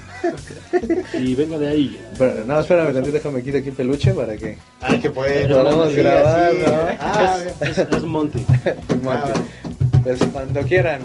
[1.20, 2.02] Y venga de ahí.
[2.18, 5.48] Pero, no, espérame, tantito, déjame quitar aquí el peluche para que Ah, que puede.
[5.48, 6.54] podamos sí, grabar.
[6.54, 6.74] ¿no?
[7.00, 8.44] Ah, Es, es Monty.
[9.08, 9.34] ah,
[10.04, 11.02] Pues cuando quieran.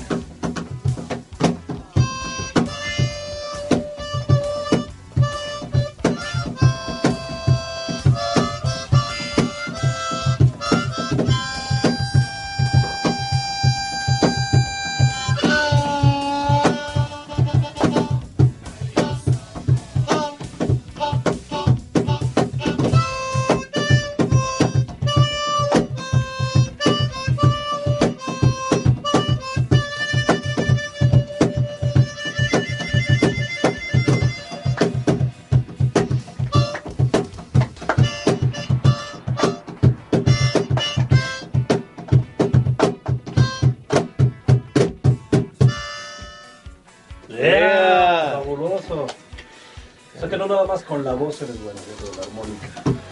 [50.51, 52.67] Nada más con la voz eres bueno, con la armónica.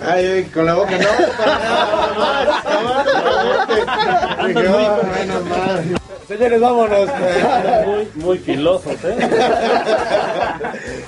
[0.05, 1.09] Ay, ay, con la boca no,
[1.39, 1.59] para
[4.45, 5.03] nada.
[5.03, 5.99] No, menos mal.
[6.27, 7.09] Señores, vámonos.
[7.87, 9.17] Muy, muy filosos, ¿eh?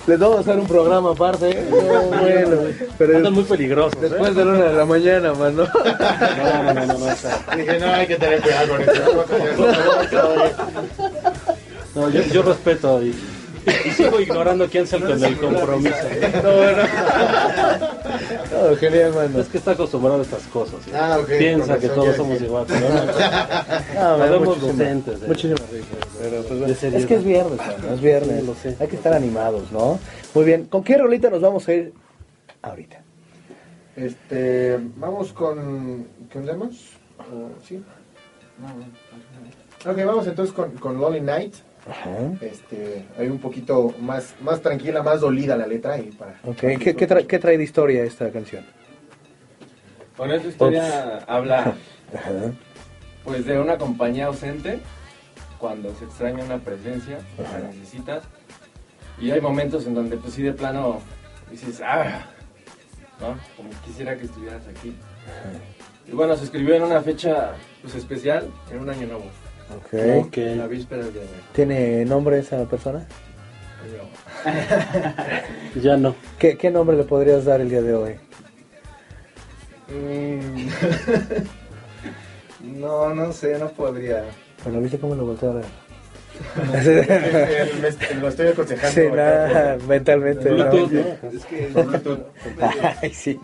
[0.07, 1.51] Les vamos a hacer un programa aparte.
[1.51, 1.67] ¿eh?
[1.71, 2.57] No, bueno,
[2.97, 4.09] pero Andan muy peligrosos, ¿eh?
[4.09, 5.65] después de la una de la mañana, mano.
[5.75, 7.57] No, no, no, no, no.
[7.57, 9.27] Dije, no, hay que tener cuidado con esto.
[11.95, 13.15] no, yo, yo respeto y,
[13.85, 15.97] y sigo ignorando quién es el con el compromiso.
[16.43, 16.83] No, bueno.
[18.71, 19.41] No, genial, mano.
[19.41, 20.77] Es que está acostumbrado a estas cosas.
[20.85, 20.91] ¿sí?
[20.95, 22.47] Ah, ok, Piensa que todos somos dije.
[22.49, 22.67] igual.
[22.69, 25.25] Pero no, No, muchísimas- docentes, eh.
[25.27, 28.41] Pues, De es que es viernes, mano, es viernes.
[28.41, 28.77] Sí, lo sé.
[28.81, 29.99] Hay que estar animados, ¿no?
[30.35, 30.65] Muy bien.
[30.67, 31.93] ¿Con qué rolita nos vamos a ir
[32.63, 33.01] ahorita?
[33.97, 36.07] Este, vamos con.
[36.33, 36.91] ¿Con demos?
[37.19, 37.83] ¿O ¿Sí?
[39.87, 41.55] Ok, vamos entonces con, con Lonely Night.
[41.89, 42.11] Ajá.
[42.41, 45.99] Este, hay un poquito más, más tranquila, más dolida la letra.
[45.99, 48.65] Y para, Ok, ¿Qué, qué, tra- qué trae de historia esta canción?
[50.17, 51.59] Bueno, esta historia habla
[52.15, 52.33] Ajá.
[53.25, 54.81] pues de una compañía ausente
[55.59, 58.25] cuando se extraña una presencia, la necesitas.
[59.19, 61.01] Y hay momentos en donde pues sí de plano
[61.51, 62.27] dices, ah,
[63.21, 63.37] ¿no?
[63.57, 64.95] Como quisiera que estuvieras aquí.
[66.07, 67.53] Y bueno, se escribió en una fecha
[67.83, 69.25] pues especial, en un año nuevo.
[69.77, 70.27] Ok.
[70.27, 70.39] Ok.
[70.39, 71.11] En la víspera de
[71.53, 73.07] ¿Tiene nombre esa persona?
[75.83, 76.15] Ya no.
[76.39, 78.15] ¿Qué, ¿Qué nombre le podrías dar el día de hoy?
[82.63, 84.25] No, no sé, no podría.
[84.65, 85.65] Bueno, ¿viste cómo lo volteé a ver?
[86.75, 89.01] El- me- lo estoy aconsejando.
[89.01, 90.51] Sí, nada, mentalmente.
[90.51, 90.57] ¿no?
[90.57, 91.31] Bluetooth, ¿no?
[91.31, 92.19] Es que Bluetooth.
[93.03, 93.41] Ay, sí.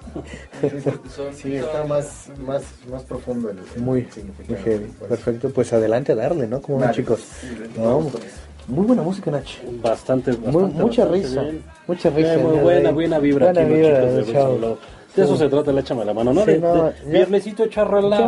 [1.14, 4.54] son- Sí, está más, más, más profundo el, el Muy, significado.
[4.60, 4.86] muy heavy.
[4.98, 6.60] Pues, Perfecto, pues adelante a darle, ¿no?
[6.60, 6.92] Como Vale.
[6.94, 7.20] chicos.
[7.40, 8.10] sí, No,
[8.68, 9.46] muy buena música, Nach.
[9.82, 11.42] Bastante, bastante Muy, mucha bastante risa.
[11.42, 11.62] bien.
[11.86, 12.34] Mucha risa.
[12.34, 14.50] Eh, muy el día buena, buena vibra Buena aquí, vibra, chicos de chao.
[14.52, 14.78] Wilson Love.
[15.16, 16.44] De eso se trata el échame la mano, ¿no?
[16.44, 17.64] Sí, de, no, de yo- viernesito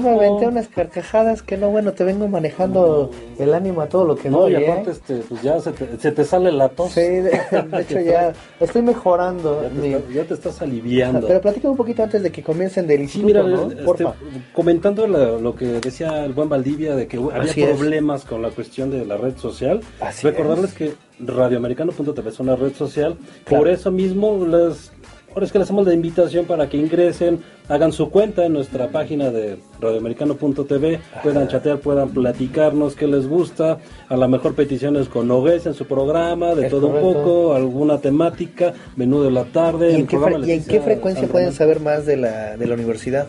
[0.01, 4.17] me aventé unas carcajadas que no, bueno, te vengo manejando el ánimo a todo lo
[4.17, 4.71] que No, doy, y ¿eh?
[4.73, 6.93] aparte, este, pues ya se te, se te sale la tos.
[6.93, 9.63] Sí, de, de hecho ya estoy mejorando.
[9.63, 11.27] Ya te, mi- está- ya te estás aliviando.
[11.27, 13.93] Pero platícame un poquito antes de que comiencen del Sí, instituto, mira, ¿no?
[13.93, 14.07] este,
[14.55, 17.77] comentando lo que decía el buen Valdivia de que había Así es.
[17.77, 22.73] problemas con la cuestión de la red social, Así recordarles que radioamericano.tv es una red
[22.75, 23.63] social, Claro.
[23.65, 24.93] por eso mismo les
[25.31, 28.89] ahora es que les hacemos la invitación para que ingresen, hagan su cuenta en nuestra
[28.89, 35.29] página de radioamericano.tv, puedan chatear, puedan platicarnos qué les gusta, a lo mejor peticiones con
[35.29, 37.09] Nogués en su programa, de Es todo correcto.
[37.09, 39.93] un poco, alguna temática, menú de la tarde.
[39.93, 42.75] ¿Y en, qué, programa y en qué frecuencia pueden saber más de la, de la
[42.75, 43.27] universidad?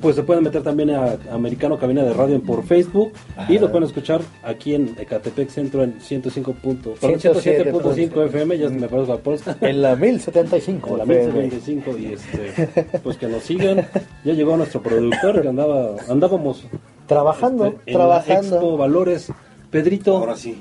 [0.00, 3.12] Pues se pueden meter también a Americano Cabina de Radio por Facebook
[3.48, 8.68] y lo pueden escuchar aquí en Ecatepec Centro en 105 punto- perdón, 107.5 FM, ya
[8.68, 9.56] se me parece la polska.
[9.60, 10.88] En la 1075.
[10.92, 11.42] En la FM.
[11.42, 13.86] 1075 y este, pues que nos sigan.
[14.24, 16.64] Ya llegó nuestro productor que andaba, andábamos
[17.06, 18.50] Trabajando, este, en trabajando.
[18.50, 19.32] la Expo Valores.
[19.70, 20.60] Pedrito, Ahora sí.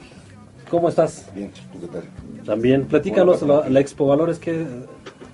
[0.71, 1.29] ¿cómo estás?
[1.35, 2.03] Bien, ¿tú qué tal?
[2.45, 4.65] También, platícanos la, la Expo Valores, ¿qué,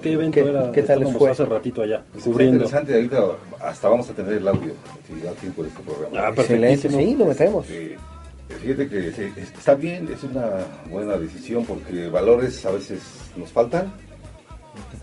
[0.03, 0.71] qué evento ¿Qué- era?
[0.71, 1.29] qué tal les Estábamos fue?
[1.31, 2.55] hace ratito allá, está cubriendo.
[2.55, 3.23] interesante, ahorita
[3.61, 4.73] hasta vamos a tener el audio,
[5.07, 6.19] si da tiempo de este programa.
[6.27, 7.65] Ah, Excelente, sí, lo metemos.
[7.69, 7.97] Eh,
[8.61, 10.49] fíjate que sí, es- está bien, es una
[10.89, 13.01] buena decisión porque valores a veces
[13.35, 13.91] nos faltan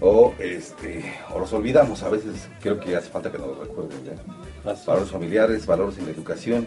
[0.01, 3.99] o este o los olvidamos, a veces creo que hace falta que nos recuerden.
[4.05, 4.71] ¿ya?
[4.73, 6.67] Así Valores familiares, valores en la educación.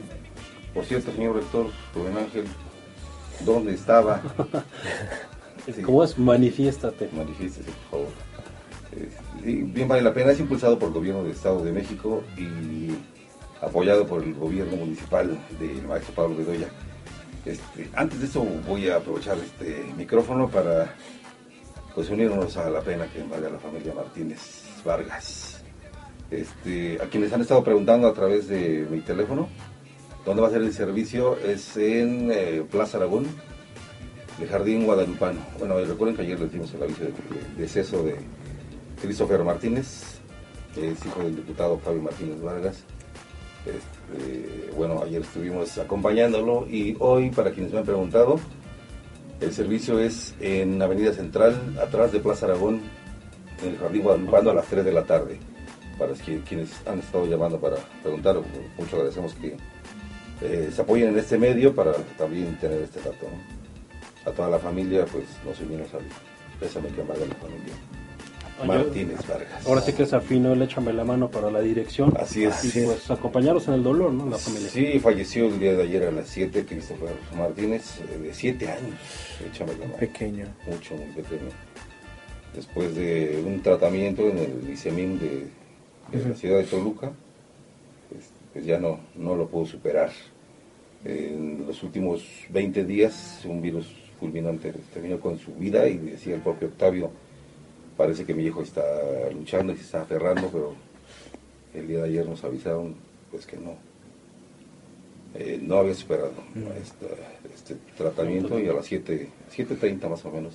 [0.74, 2.46] Por cierto, señor rector Rubén Ángel,
[3.46, 4.22] ¿dónde estaba?
[5.68, 5.78] es.
[5.86, 6.18] ¿Cómo es?
[6.18, 7.10] Manifiéstate.
[7.16, 8.23] Manifiéstese, por favor.
[9.44, 12.90] Eh, bien vale la pena, es impulsado por el gobierno del Estado de México y
[13.62, 16.68] apoyado por el gobierno municipal del maestro Pablo Bedoya.
[17.46, 20.94] Este, antes de eso voy a aprovechar este micrófono para
[21.94, 25.62] pues unirnos a la pena que vale a la familia Martínez Vargas.
[26.32, 29.50] Este, a quienes han estado preguntando a través de mi teléfono,
[30.26, 31.38] ¿dónde va a ser el servicio?
[31.38, 33.28] Es en eh, Plaza Aragón,
[34.40, 35.40] de Jardín Guadalupano.
[35.60, 37.12] Bueno, y recuerden que ayer les dimos el aviso de,
[37.58, 38.18] de de
[39.04, 40.20] Christopher Martínez,
[40.74, 42.84] que es hijo del diputado Fabio Martínez Vargas.
[43.66, 48.40] Este, bueno, ayer estuvimos acompañándolo y hoy, para quienes me han preguntado,
[49.42, 52.82] el servicio es en Avenida Central, atrás de Plaza Aragón,
[53.62, 55.38] en el Jardín Guadalupano a las 3 de la tarde.
[56.00, 58.38] Para quienes han estado llamando para preguntar,
[58.78, 59.58] mucho agradecemos que
[60.42, 63.28] eh, se apoyen en este medio para también tener este dato.
[64.26, 66.04] A toda la familia, pues nos unimos al
[66.58, 67.74] pésame que amarga la familia.
[68.64, 69.66] Martínez Vargas.
[69.68, 72.14] Ahora sí que se afinó el échame la mano para la dirección.
[72.20, 72.64] Así es.
[72.64, 72.86] Y Así es.
[72.86, 74.30] pues acompañaros en el dolor, ¿no?
[74.30, 74.70] La familia.
[74.70, 78.96] Sí, falleció el día de ayer a las 7, Christopher Martínez, eh, de 7 años,
[79.46, 79.98] échame la mano.
[79.98, 80.46] Pequeño.
[80.68, 81.50] Mucho, muy pequeño.
[82.56, 85.48] Después de un tratamiento en el ICEMIM de,
[86.12, 87.12] de la ciudad de Toluca,
[88.10, 90.12] pues, pues ya no, no lo pudo superar.
[91.04, 93.88] En los últimos 20 días, un virus
[94.20, 97.12] fulminante terminó con su vida y decía el propio Octavio,
[97.98, 98.84] parece que mi hijo está
[99.34, 100.74] luchando y se está aferrando, pero
[101.74, 102.96] el día de ayer nos avisaron
[103.32, 103.76] pues que no,
[105.36, 106.32] eh, no había superado
[106.82, 107.06] esta-
[107.54, 110.54] este tratamiento y a las 7, 7.30 más o menos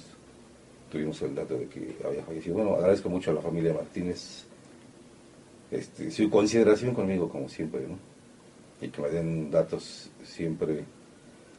[0.91, 2.57] tuvimos el dato de que había fallecido.
[2.57, 4.45] Bueno, agradezco mucho a la familia Martínez
[5.71, 7.99] este, su consideración conmigo como siempre, ¿no?
[8.81, 10.85] Y que me den datos siempre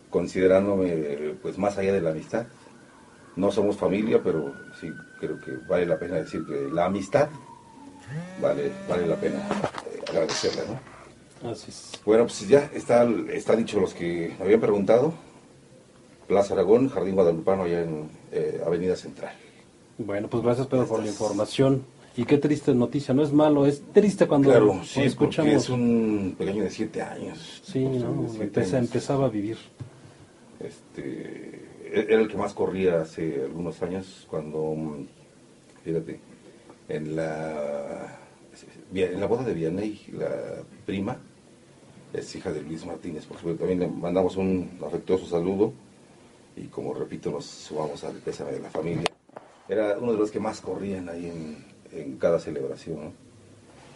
[0.09, 2.47] considerándome pues más allá de la amistad.
[3.39, 7.29] No somos familia, pero sí creo que vale la pena decir que la amistad
[8.41, 11.49] vale, vale la pena eh, agradecerla, ¿no?
[11.49, 11.93] Así es.
[12.05, 15.13] Bueno, pues ya está, está dicho los que me habían preguntado.
[16.27, 19.33] Plaza Aragón, Jardín Guadalupano, allá en eh, Avenida Central.
[19.97, 21.85] Bueno, pues gracias Pedro por la información.
[22.17, 25.53] Y qué triste noticia, no es malo, es triste cuando, Claro, cuando sí, escuchamos.
[25.53, 27.61] es un pequeño de siete años.
[27.63, 28.27] Sí, ¿no?
[28.35, 28.73] siete años.
[28.73, 29.57] empezaba a vivir.
[30.59, 34.75] Este, era el que más corría hace algunos años cuando,
[35.83, 36.19] fíjate,
[36.87, 38.19] en la,
[38.93, 41.17] en la boda de Vianney, la prima,
[42.13, 45.73] es hija de Luis Martínez, por supuesto, también le mandamos un afectuoso saludo
[46.55, 49.05] y como repito, nos sumamos al pésame de la familia.
[49.67, 53.11] Era uno de los que más corrían ahí en, en cada celebración, ¿no?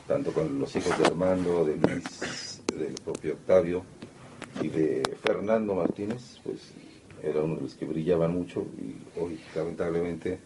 [0.07, 3.83] tanto con los hijos de Armando, de Luis, del propio Octavio
[4.61, 6.73] y de Fernando Martínez, pues
[7.23, 10.39] era uno de los que brillaban mucho y hoy lamentablemente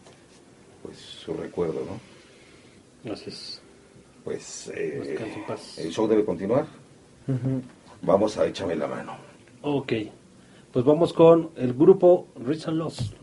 [0.84, 1.82] pues su recuerdo,
[3.04, 3.12] ¿no?
[3.12, 3.62] Así es.
[4.24, 5.18] Pues eh,
[5.78, 6.66] el show debe continuar.
[8.02, 9.18] Vamos a échame la mano.
[9.62, 9.94] Ok,
[10.72, 13.14] pues vamos con el grupo Rich and Lost.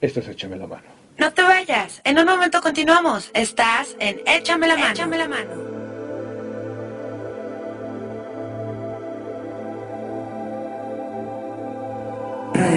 [0.00, 0.84] Esto es Échame la mano.
[1.18, 2.02] No te vayas.
[2.04, 3.30] En un momento continuamos.
[3.32, 4.92] Estás en Échame la mano.
[4.92, 5.75] Échame la mano.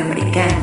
[0.03, 0.58] Radio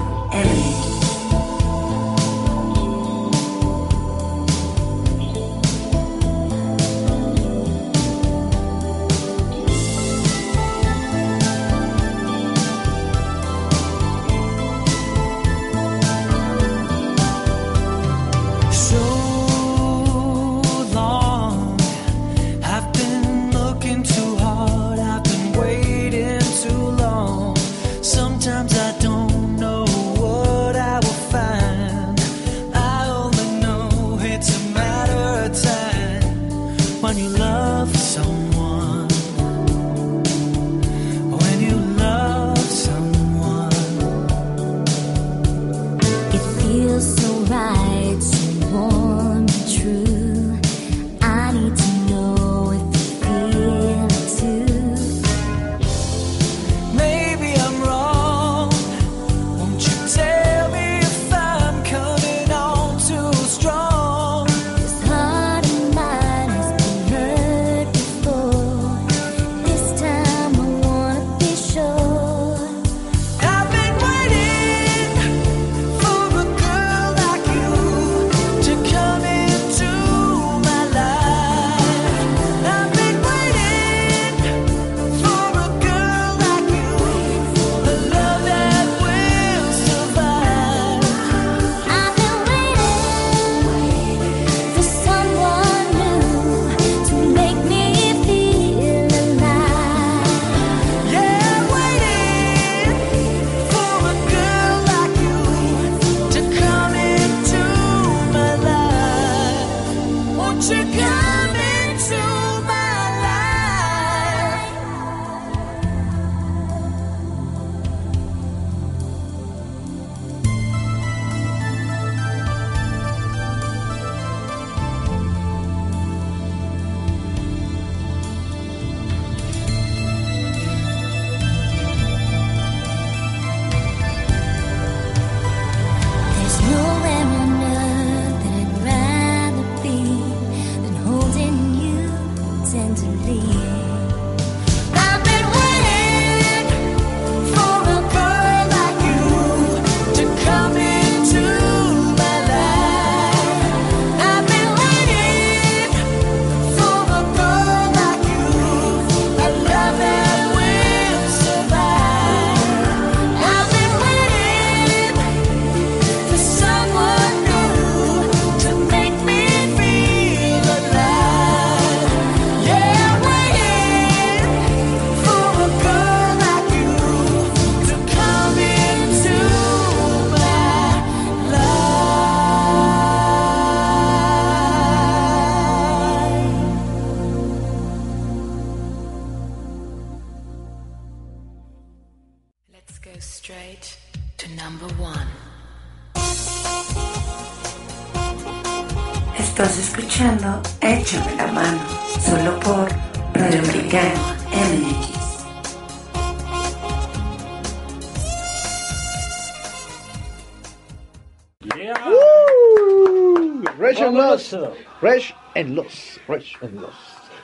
[215.57, 216.19] Fresh and Lost.
[216.27, 216.95] Fresh and Lost.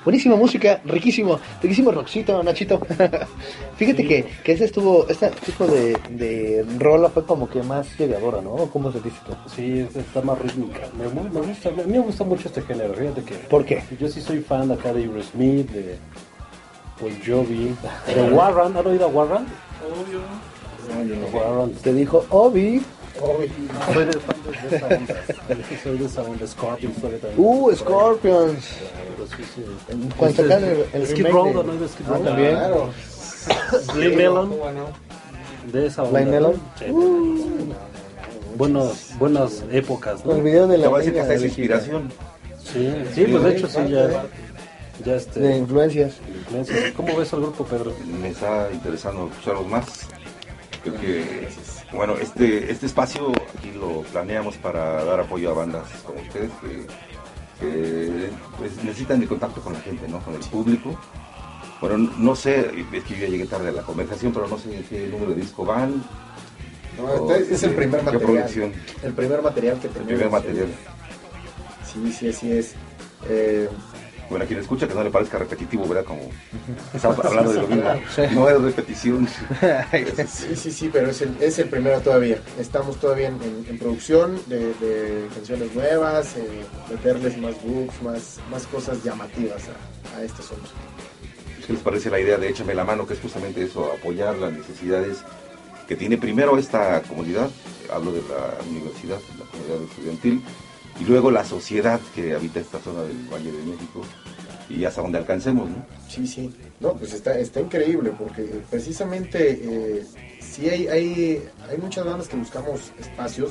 [0.05, 2.81] Buenísima música, riquísimo, riquísimo rockcito, Nachito.
[3.77, 8.41] Fíjate que, que ese estuvo, este tipo de, de rola fue como que más llegadora,
[8.43, 8.57] ¿no?
[8.73, 9.33] ¿Cómo se dice tú?
[9.55, 10.81] Sí, es- está más rítmica.
[10.99, 13.35] Me, me gusta, a mí me gusta mucho este género, fíjate que...
[13.49, 13.85] ¿Por qué?
[14.01, 15.97] Yo sí soy fan de acá de Smith, de
[17.01, 17.73] Bon Jovi,
[18.13, 18.77] de Warren.
[18.77, 19.47] ¿Han oído a Warren?
[21.33, 21.75] Warren.
[21.75, 22.83] Te dijo Obi.
[23.19, 24.37] Soy de fan
[24.71, 25.15] de esa onda.
[25.83, 26.47] Soy de esa onda.
[26.47, 27.39] Scorpions todavía también.
[27.49, 28.65] Uh, Scorpions.
[30.17, 31.63] Cuando sacaron el, el Skid Row, ¿no?
[31.63, 32.25] De Skid Ah, Row.
[32.25, 32.59] también.
[33.95, 34.51] Blind Melon.
[35.73, 36.19] De esa onda.
[36.21, 36.61] Blind Melon.
[38.57, 40.33] Buenos, buenas épocas, ¿no?
[40.37, 42.13] El video de la Te voy a decir que hasta es inspiración.
[42.63, 44.25] Sí, sí, pues de hecho sí, ya,
[45.05, 45.41] ya este...
[45.41, 46.15] De influencias.
[46.35, 46.93] influencias.
[46.93, 47.93] ¿Cómo ves al grupo, Pedro?
[48.21, 49.87] Me está interesando escucharlos más.
[50.83, 51.49] Creo que,
[51.93, 56.87] bueno, este, este espacio aquí lo planeamos para dar apoyo a bandas como ustedes que,
[57.61, 60.19] que, pues, necesitan el contacto con la gente, ¿no?
[60.21, 60.99] Con el público.
[61.81, 64.77] Bueno, no sé, es que yo ya llegué tarde a la conversación, pero no sé
[64.77, 66.03] en qué número de disco van.
[66.97, 68.31] No, este es el primer ¿Qué material.
[68.31, 68.73] producción?
[69.03, 70.13] El primer material que El tenemos.
[70.13, 70.69] primer material.
[71.93, 72.75] Sí, sí, así es.
[73.29, 73.69] Eh,
[74.31, 76.05] Bueno, a quien escucha que no le parezca repetitivo, ¿verdad?
[76.05, 76.23] Como
[76.95, 77.91] estamos hablando de lo mismo.
[78.33, 79.29] No es repetición.
[80.27, 82.39] Sí, sí, sí, pero es el, es el primero todavía.
[82.59, 88.41] Estamos todavía en, en- en producción de, de canciones nuevas, eh, meterles más books, más,
[88.51, 90.69] más cosas llamativas a, a este asunto.
[91.67, 93.07] ¿Qué les parece la idea de Échame la mano?
[93.07, 95.19] Que es justamente eso, apoyar las necesidades
[95.87, 97.51] que tiene primero esta comunidad,
[97.93, 100.43] hablo de la universidad, la comunidad estudiantil,
[101.01, 104.03] y luego la sociedad que habita esta zona del Valle de México
[104.69, 105.85] y hasta donde alcancemos, ¿no?
[106.09, 106.55] Sí, sí.
[106.81, 110.07] No, pues está, está increíble porque precisamente eh,
[110.41, 113.51] sí hay, hay, hay muchas bandas que buscamos espacios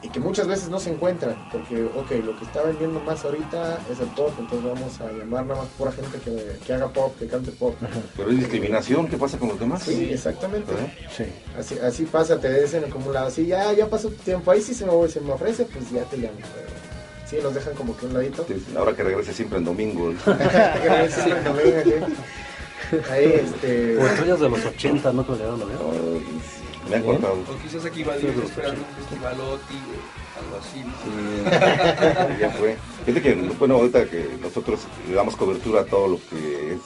[0.00, 3.80] y que muchas veces no se encuentran porque, ok, lo que está vendiendo más ahorita
[3.90, 7.18] es el pop, entonces vamos a llamar nada más pura gente que, que haga pop,
[7.18, 7.74] que cante pop.
[8.16, 9.82] Pero es discriminación, ¿qué pasa con los demás?
[9.82, 10.72] Sí, exactamente.
[10.72, 10.88] ¿Verdad?
[11.58, 14.62] Así, así pasa, te dicen como un lado, así ya, ya pasó tu tiempo, ahí
[14.62, 16.38] sí se me, se me ofrece, pues ya te llamo.
[16.54, 16.78] pero
[17.28, 18.46] Sí, nos dejan como que un ladito.
[18.74, 20.14] Ahora que regrese siempre en domingo.
[20.24, 22.06] Que no es siempre en domingo.
[23.10, 23.98] Ahí, este...
[23.98, 25.26] O estrellas de los 80, ¿no?
[25.26, 25.76] Que le dieron a ver.
[26.88, 27.34] Me han contado.
[27.34, 30.84] O quizás aquí va a ir esperando un algo así.
[32.40, 32.76] ya fue.
[33.04, 36.80] Fíjate que, bueno, ahorita que nosotros le damos cobertura a todo lo que es,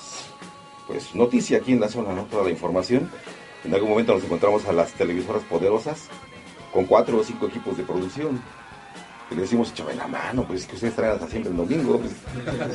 [0.86, 2.24] pues, noticia aquí en la zona, ¿no?
[2.24, 3.10] Toda la información.
[3.64, 6.08] En algún momento nos encontramos a las televisoras poderosas
[6.72, 8.42] con cuatro o cinco equipos de producción.
[9.30, 11.98] Y le decimos, échame la mano, pues es que ustedes traen hasta siempre el domingo.
[11.98, 12.12] pues".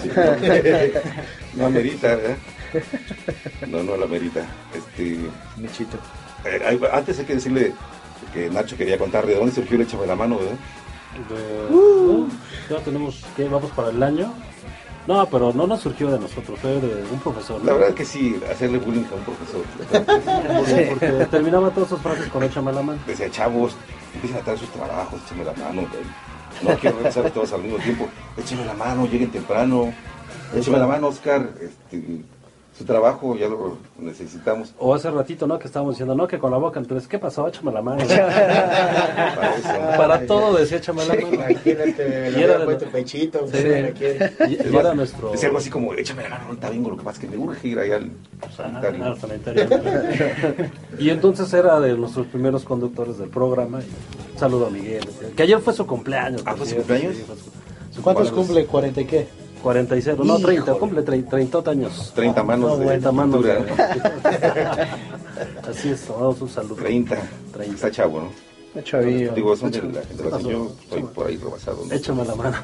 [0.02, 2.38] Sí, no, no amerita, ¿verdad?
[3.68, 4.46] No, no la amerita.
[4.74, 5.18] Este,
[5.58, 5.98] Michito.
[6.46, 7.74] Eh, antes hay que decirle
[8.34, 10.56] que Nacho quería contar de dónde surgió el échame la mano, ¿verdad?
[11.30, 12.28] De- ¿no?
[12.70, 13.48] Ya tenemos, ¿qué?
[13.48, 14.34] Vamos para el año.
[15.08, 17.60] No, pero no nos surgió de nosotros, fue de un profesor.
[17.62, 17.66] ¿no?
[17.72, 19.64] La verdad que sí, hacerle bullying a un profesor.
[20.58, 23.00] Porque, porque terminaba todas sus frases con échame la mano.
[23.08, 23.74] Decía, chavos,
[24.14, 25.88] empiecen a traer sus trabajos, échame la mano.
[25.90, 26.04] güey.
[26.62, 28.08] No quiero regresar todos al mismo tiempo.
[28.38, 29.94] Échame la mano, lleguen temprano.
[30.54, 31.50] Échame la mano, Oscar.
[31.62, 32.04] Este,
[32.78, 34.74] su trabajo ya lo necesitamos.
[34.78, 35.58] O hace ratito, ¿no?
[35.58, 36.80] Que estábamos diciendo, no, que con la boca.
[36.80, 37.48] Entonces, ¿qué pasó?
[37.48, 38.04] Échame la mano.
[39.98, 41.28] Para todo decía échame la mano.
[41.34, 43.58] Imagínate, Y le era de- puesto pechito, Sí.
[43.58, 45.32] Y, y era más, nuestro...
[45.32, 47.44] Decía algo así como, échame la mano, ahorita vengo, lo que pasa es que me
[47.44, 48.12] urge ir allá al
[48.56, 49.04] sanitario.
[49.04, 49.68] Ah, al sanitario.
[51.00, 53.80] y entonces era de nuestros primeros conductores del programa.
[53.80, 55.04] Y un saludo a Miguel.
[55.36, 56.44] Que ayer fue su cumpleaños.
[56.46, 57.16] Ah, ¿fue su cumpleaños?
[57.16, 58.68] sí, fue su- su ¿Cuántos cumple?
[58.68, 59.28] ¿40 y qué?
[59.68, 60.80] 46, no, 30, Híjole.
[60.80, 62.14] cumple 30, 30 años.
[62.16, 63.44] 30 manos de 30 manos.
[63.44, 63.66] de-
[65.70, 66.76] Así es, tomamos un saludo.
[66.76, 67.18] 30.
[67.66, 68.30] Está chavo, ¿no?
[68.68, 69.34] Está chavillo.
[69.34, 71.86] Digo, son de la generación, yo estoy por ahí rebasado.
[71.86, 71.94] ¿no?
[71.94, 72.56] Échame la mano.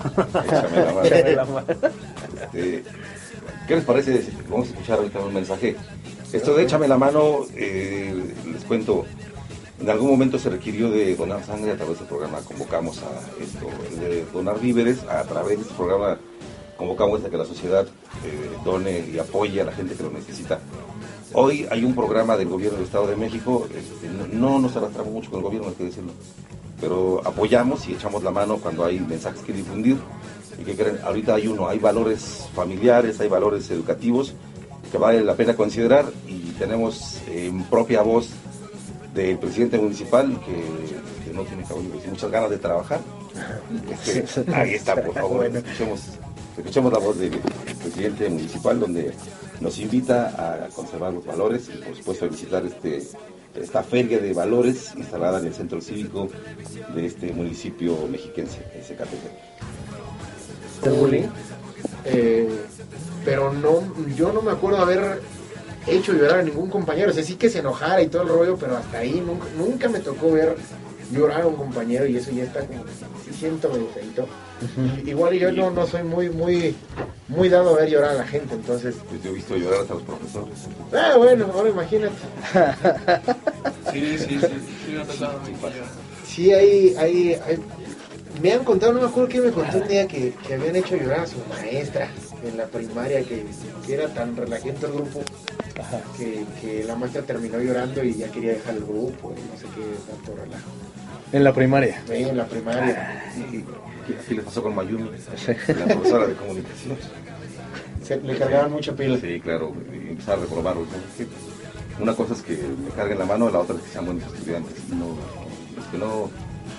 [0.46, 1.04] Échame la mano.
[1.04, 1.66] Échame la mano.
[2.54, 2.84] Este,
[3.68, 4.26] ¿Qué les parece?
[4.50, 5.76] Vamos a escuchar ahorita un mensaje.
[6.32, 9.04] Esto de échame la mano, eh, les cuento,
[9.82, 13.68] en algún momento se requirió de donar sangre a través del programa, convocamos a esto,
[14.00, 16.18] de donar víveres, a través de este programa
[16.78, 17.86] convocamos a que la sociedad
[18.26, 20.60] eh, done y apoye a la gente que lo necesita.
[21.34, 25.12] Hoy hay un programa del gobierno del Estado de México, este, no, no nos arrastramos
[25.12, 26.12] mucho con el gobierno, hay que decirlo,
[26.80, 29.98] pero apoyamos y echamos la mano cuando hay mensajes que difundir.
[30.60, 31.00] ¿Y que creen?
[31.04, 34.36] Ahorita hay uno, hay valores familiares, hay valores educativos
[34.92, 38.30] que vale la pena considerar y tenemos en propia voz
[39.16, 43.00] del presidente municipal que, que no tiene cabello, y muchas ganas de trabajar.
[44.06, 45.58] Este, ahí está, por favor, Bueno.
[45.58, 46.02] escuchemos,
[46.58, 47.32] escuchemos la voz del
[47.82, 49.14] presidente municipal donde
[49.60, 53.04] nos invita a conservar los valores y por supuesto a visitar este
[53.56, 56.28] esta feria de valores instalada en el centro cívico
[56.96, 59.32] de este municipio mexiquense, Zacatepec.
[60.84, 61.28] del bullying.
[62.06, 62.50] Eh,
[63.24, 63.84] pero no,
[64.16, 65.22] yo no me acuerdo haber
[65.88, 67.12] hecho llorar a ningún compañero.
[67.12, 69.88] O sea, sí que se enojara y todo el rollo, pero hasta ahí nunca, nunca
[69.88, 70.56] me tocó ver
[71.14, 72.84] llorar a un compañero y eso ya está como,
[73.26, 74.28] sí siento medio feito.
[75.06, 76.76] Igual yo no, no soy muy, muy,
[77.28, 78.96] muy dado a ver llorar a la gente, entonces...
[79.10, 80.56] Pues yo he visto llorar hasta los profesores.
[80.94, 82.16] Ah, bueno, ahora imagínate.
[83.92, 84.48] Sí, sí, sí.
[84.86, 84.98] Sí,
[86.26, 87.60] Sí, hay, hay, hay-
[88.42, 90.96] Me han contado, no me acuerdo quién me contó un día que, que habían hecho
[90.96, 92.10] llorar a su maestra
[92.44, 93.46] en la primaria, que,
[93.86, 95.22] que era tan relajante el grupo,
[96.18, 99.66] que, que la maestra terminó llorando y ya quería dejar el grupo y no sé
[99.76, 100.70] qué tanto relajo.
[101.34, 102.02] En la primaria.
[102.08, 103.24] Sí, en la primaria.
[104.08, 105.10] ¿Qué, qué le pasó con Mayumi,
[105.68, 106.98] la profesora de comunicación?
[108.04, 109.18] Se, le cargaban mucha pila.
[109.20, 110.88] Sí, claro, y empezar a reprobarlos.
[110.90, 110.98] ¿no?
[110.98, 114.06] Es que Una cosa es que me carguen la mano, la otra es que sean
[114.06, 114.90] buenos estudiantes.
[114.90, 115.16] No,
[115.76, 116.30] los que no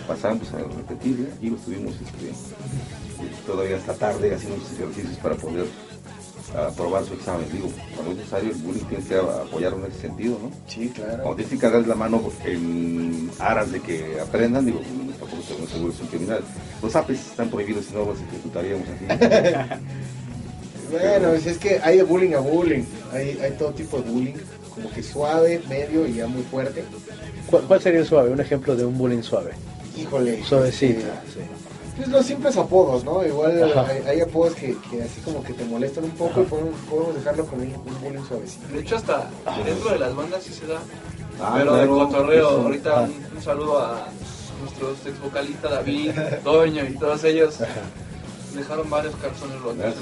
[0.07, 1.35] pasaban pues a repetir, ¿eh?
[1.41, 5.67] y lo estuvimos este, todavía hasta tarde haciendo ejercicios para poder
[6.57, 7.47] a aprobar su examen.
[7.53, 10.51] Digo, cuando es necesario el bullying tienes que apoyarlo en ese sentido, ¿no?
[10.66, 11.22] Sí, claro.
[11.22, 14.80] Cuando tienes que cargar la mano en aras de que aprendan, digo,
[15.18, 16.40] tampoco seguro criminal.
[16.82, 19.74] Los apes están prohibidos y no los ejecutaríamos aquí.
[20.90, 22.84] Bueno, pues es que hay de bullying a bullying.
[23.12, 24.34] Hay, hay todo tipo de bullying.
[24.72, 26.84] Como que suave, medio y ya muy fuerte.
[27.51, 28.30] ¿Cuál, cuál sería el suave?
[28.30, 29.53] Un ejemplo de un bullying suave.
[29.97, 30.45] Híjole.
[30.45, 31.01] Suavecito.
[31.01, 31.49] eh,
[31.97, 33.24] Pues los simples apodos, ¿no?
[33.24, 36.74] Igual hay, hay apodos que, que así como que te molestan un poco y podemos,
[36.90, 38.66] podemos dejarlo con un, un bullying suavecito.
[38.72, 39.30] De hecho, hasta
[39.64, 40.80] dentro de las bandas sí se da.
[41.40, 42.61] Ah, pero de cotorreo, Eso.
[42.62, 43.03] ahorita Ah.
[43.03, 44.07] un, un saludo a
[44.61, 46.11] nuestros ex vocalistas David,
[46.42, 47.59] Toño y todos ellos.
[48.55, 49.95] Dejaron varios calzones rotos.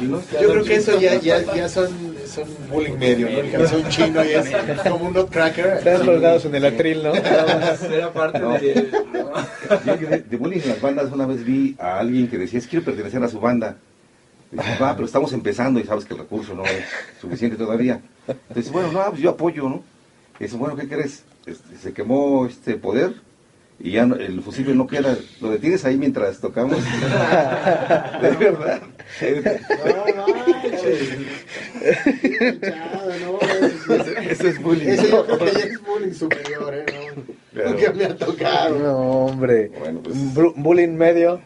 [0.40, 3.38] Yo creo que eso ya, ya, ya son, son bullying medio, ¿no?
[3.38, 5.66] El calzón chino ya es como un nutcracker.
[5.78, 7.14] Están colgados en el atril, ¿no?
[7.94, 8.52] Era parte No.
[8.52, 8.90] de...
[9.86, 12.66] Yo de, de bullying en las bandas una vez vi a alguien que decía, es
[12.66, 13.76] quiero pertenecer a su banda.
[14.50, 16.84] Dice, va, pero estamos empezando y sabes que el recurso no es
[17.20, 18.00] suficiente todavía.
[18.48, 19.82] Entonces, bueno, no, pues yo apoyo, ¿no?
[20.40, 21.22] Y dice, bueno, ¿qué crees?
[21.46, 23.14] Este, se quemó este poder
[23.82, 25.16] y ya no- el fusible no queda.
[25.40, 26.76] Lo detienes ahí mientras tocamos.
[28.22, 28.80] de verdad.
[34.30, 34.88] Eso es bullying.
[34.88, 36.84] Eso yo creo que ya es bullying superior, ¿eh?
[37.16, 37.70] No, Claro.
[37.72, 38.78] Nunca me ha tocado.
[38.78, 39.70] No, hombre.
[39.76, 41.40] pues, Un bru- bullying medio.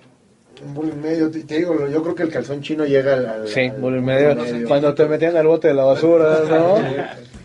[0.65, 3.27] Un bullying medio, te, te digo, yo creo que el calzón chino llega al...
[3.27, 4.35] al- Sí, al- bullying medio.
[4.35, 4.69] medio.
[4.69, 6.77] Cuando te metían al bote de la basura, ¿no?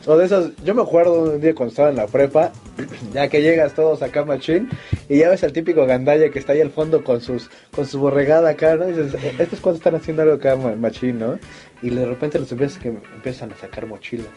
[0.05, 2.51] O de esas, yo me acuerdo un día cuando estaba en la prepa,
[3.13, 4.69] ya que llegas todos acá machín,
[5.09, 7.99] y ya ves al típico gandalla que está ahí al fondo con sus con su
[7.99, 8.87] borregada acá, ¿no?
[8.89, 11.37] Y dices, "Eh, estos cuando están haciendo algo acá ma- machín, ¿no?
[11.81, 14.27] Y de repente los empiezas que empiezan a sacar mochilas.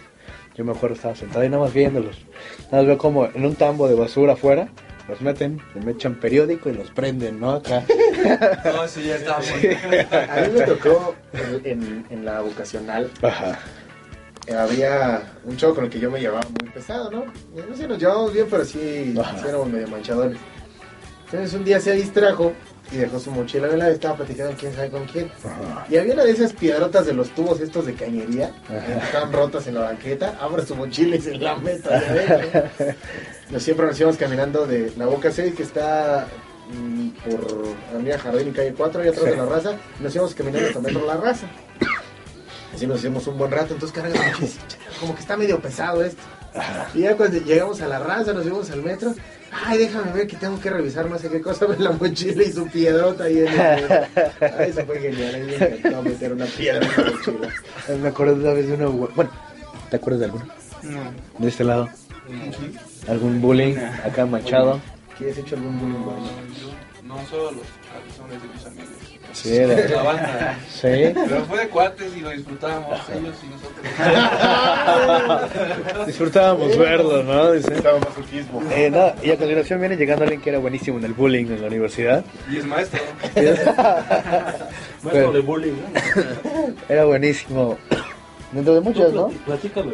[0.57, 2.19] Yo me acuerdo estaba sentado y nada más viéndolos.
[2.71, 4.69] Nada más veo como en un tambo de basura afuera,
[5.09, 7.53] los meten, le echan periódico y los prenden, ¿no?
[7.53, 7.85] Acá.
[8.65, 9.69] No, eso ya está Sí.
[10.13, 13.11] A mí me tocó en, en- en la vocacional.
[13.23, 13.59] Ajá.
[14.57, 17.23] Había un chavo con el que yo me llevaba muy pesado, ¿no?
[17.57, 19.15] Eh, No sé, nos llevábamos bien, pero sí,
[19.47, 20.37] éramos medio manchadores.
[21.27, 22.53] Entonces un día se distrajo
[22.91, 25.31] y dejó su mochila en la estaba platicando quién sabe con quién.
[25.89, 29.67] Y había una de esas piedrotas de los tubos estos de cañería, que estaban rotas
[29.67, 31.91] en la banqueta, abre su mochila y se la allá adentro.
[33.51, 36.27] Nos siempre nos íbamos caminando de la Boca 6, que está
[36.73, 37.65] mm, por
[37.95, 39.31] Avenida Jardín y Calle 4, y atrás Sí.
[39.31, 41.47] de la raza, nos íbamos caminando hasta Metro La Raza.
[42.75, 45.21] Así nos hicimos un buen rato, entonces carga la mochila, y dice, "Chale, como que
[45.21, 46.23] está medio pesado esto.
[46.95, 49.15] Y ya cuando llegamos a la raza, nos fuimos al metro,
[49.65, 52.53] ay, déjame ver que tengo que revisar no sé qué cosa, ver la mochila y
[52.53, 53.55] su piedrota ahí en el
[54.59, 57.49] Ay, eso fue genial, a mí me encantó meter una piedra en la mochila.
[58.03, 58.87] Me acuerdo de una vez de una...
[58.87, 59.31] Bueno,
[59.91, 60.45] ¿te acuerdas de alguno?
[60.83, 61.13] No.
[61.39, 61.89] De este lado.
[63.09, 64.81] ¿Algún bullying acá manchado?
[65.19, 66.73] ¿Quieres hecho algún bullying?
[67.15, 68.89] No solo los calzones de mis amigos.
[69.35, 70.59] Sí, de- La banda.
[70.71, 71.13] Sí.
[71.15, 73.83] Pero fue de cuates y lo disfrutábamos ellos y nosotros.
[76.07, 77.53] Disfrutábamos verlo, ¿no?
[77.53, 77.75] Dice.
[77.75, 78.63] Estaba masoquismo.
[78.73, 81.61] Eh, no, y a continuación viene llegando alguien que era buenísimo en el bullying en
[81.61, 82.25] la universidad.
[82.51, 83.01] Y es maestro.
[85.03, 86.75] Maestro de bullying, ¿no?
[86.89, 87.77] Era buenísimo.
[88.53, 89.29] Dentro de muchas, ¿no?
[89.47, 89.93] Platícalo.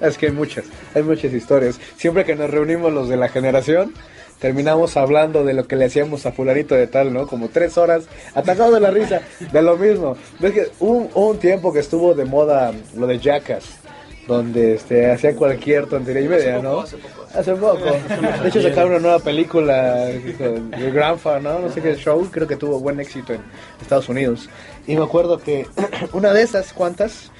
[0.00, 1.80] Es que hay muchas, hay muchas historias.
[1.96, 3.94] Siempre que nos reunimos los de la generación,
[4.38, 7.26] terminamos hablando de lo que le hacíamos a fulanito de tal, ¿no?
[7.26, 9.22] Como tres horas, atacados de la risa,
[9.52, 10.16] de lo mismo.
[10.40, 13.64] Ves que hubo un tiempo que estuvo de moda lo de Jackass,
[14.26, 16.84] donde este, hacía cualquier tontería y media, ¿no?
[17.34, 17.84] Hace poco.
[18.42, 20.08] De hecho sacaron una nueva película
[20.38, 21.58] The Grandpa, ¿no?
[21.58, 23.40] No sé qué show, creo que tuvo buen éxito en
[23.80, 24.48] Estados Unidos.
[24.86, 25.66] Y me acuerdo que
[26.12, 27.30] una de esas cuantas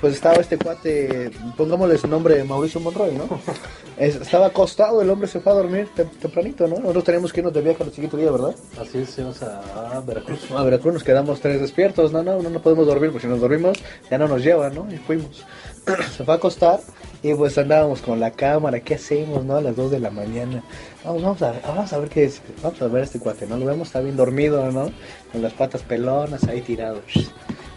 [0.00, 3.24] pues estaba este cuate, pongámosle su nombre, Mauricio Monroy, ¿no?
[3.98, 6.76] Es- estaba acostado, el hombre se fue a dormir tem- tempranito, ¿no?
[6.76, 8.54] Nosotros teníamos que irnos de viaje al siguiente día, ¿verdad?
[8.80, 10.50] Así es, íbamos a Veracruz.
[10.52, 13.40] A Veracruz nos quedamos tres despiertos, no, no, no, no podemos dormir, porque si nos
[13.40, 13.76] dormimos
[14.08, 14.86] ya no nos llevan, ¿no?
[14.92, 15.44] Y fuimos.
[16.16, 16.78] se fue a acostar
[17.24, 19.56] y pues andábamos con la cámara, ¿qué hacemos, no?
[19.56, 20.62] A las 2 de la mañana.
[21.04, 23.56] Vamos, vamos a, vamos a ver qué es, vamos a ver a este cuate, ¿no?
[23.56, 24.92] Lo vemos, está bien dormido, ¿no?
[25.32, 27.00] Con las patas pelonas ahí tirado.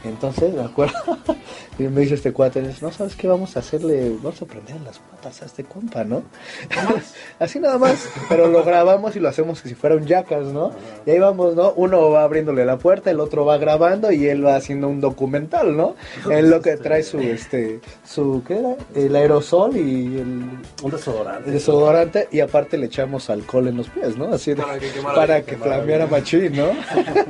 [0.04, 0.95] Entonces, me acuerdo,
[1.78, 4.99] me dice este cuate, no sabes qué vamos a hacerle, vamos a prender las
[5.30, 6.24] este compa, ¿no?
[7.39, 10.72] Así nada más, pero lo grabamos y lo hacemos que si fuera un jackass, ¿no?
[11.05, 11.74] Y ahí vamos, ¿no?
[11.76, 15.76] Uno va abriéndole la puerta, el otro va grabando y él va haciendo un documental,
[15.78, 15.95] ¿no?
[16.30, 18.76] En lo que trae su, este, su, ¿qué era?
[18.95, 20.43] El aerosol y el...
[20.84, 21.47] Un desodorante.
[21.47, 24.34] El desodorante y aparte le echamos alcohol en los pies, ¿no?
[24.34, 26.69] Así de- Para que para que flameara machín, ¿no?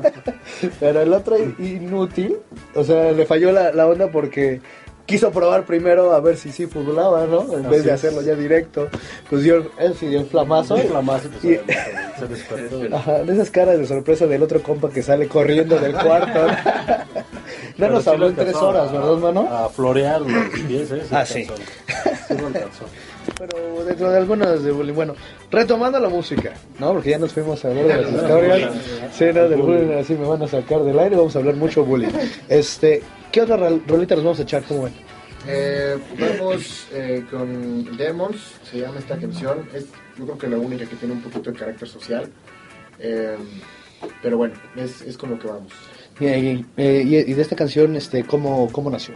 [0.79, 2.37] Pero el otro inútil,
[2.75, 4.61] o sea, le falló la, la onda porque
[5.11, 7.41] quiso probar primero a ver si sí funcionaba, ¿no?
[7.53, 7.95] En vez de es.
[7.95, 8.87] hacerlo ya directo.
[9.29, 10.77] Pues dio, él sí dio el flamazo.
[10.77, 12.81] El flamazo, pues, Y- se despertó.
[12.95, 16.39] Ajá, de esas caras de sorpresa del otro compa que sale corriendo del cuarto.
[17.77, 17.89] ¿no?
[17.89, 19.47] Nos habló en tres horas, ¿verdad, mano?
[19.51, 21.01] A florear los pies, ¿eh?
[21.11, 21.45] Ah, sí.
[23.37, 24.93] Pero dentro de algunas de bullying.
[24.93, 25.13] Bueno,
[25.51, 26.93] retomando la música, ¿no?
[26.93, 28.71] Porque ya nos fuimos a hablar de las historias.
[29.13, 31.15] Sí, no, del bullying, así me van a sacar del aire.
[31.15, 32.09] Vamos a hablar mucho bullying.
[32.49, 34.63] Este, ¿qué otra rol- rolita nos vamos a echar?
[34.63, 34.93] ¿Cómo ven?
[35.47, 38.37] Eh, vamos eh, con Demons,
[38.69, 39.67] se llama esta canción.
[39.73, 39.85] Es
[40.17, 42.29] yo creo que la única que tiene un poquito de carácter social.
[42.99, 43.35] Eh,
[44.21, 45.71] pero bueno, es, es con lo que vamos.
[46.19, 49.15] Y, y- eh, y- y de esta canción, este, ¿cómo, cómo nació?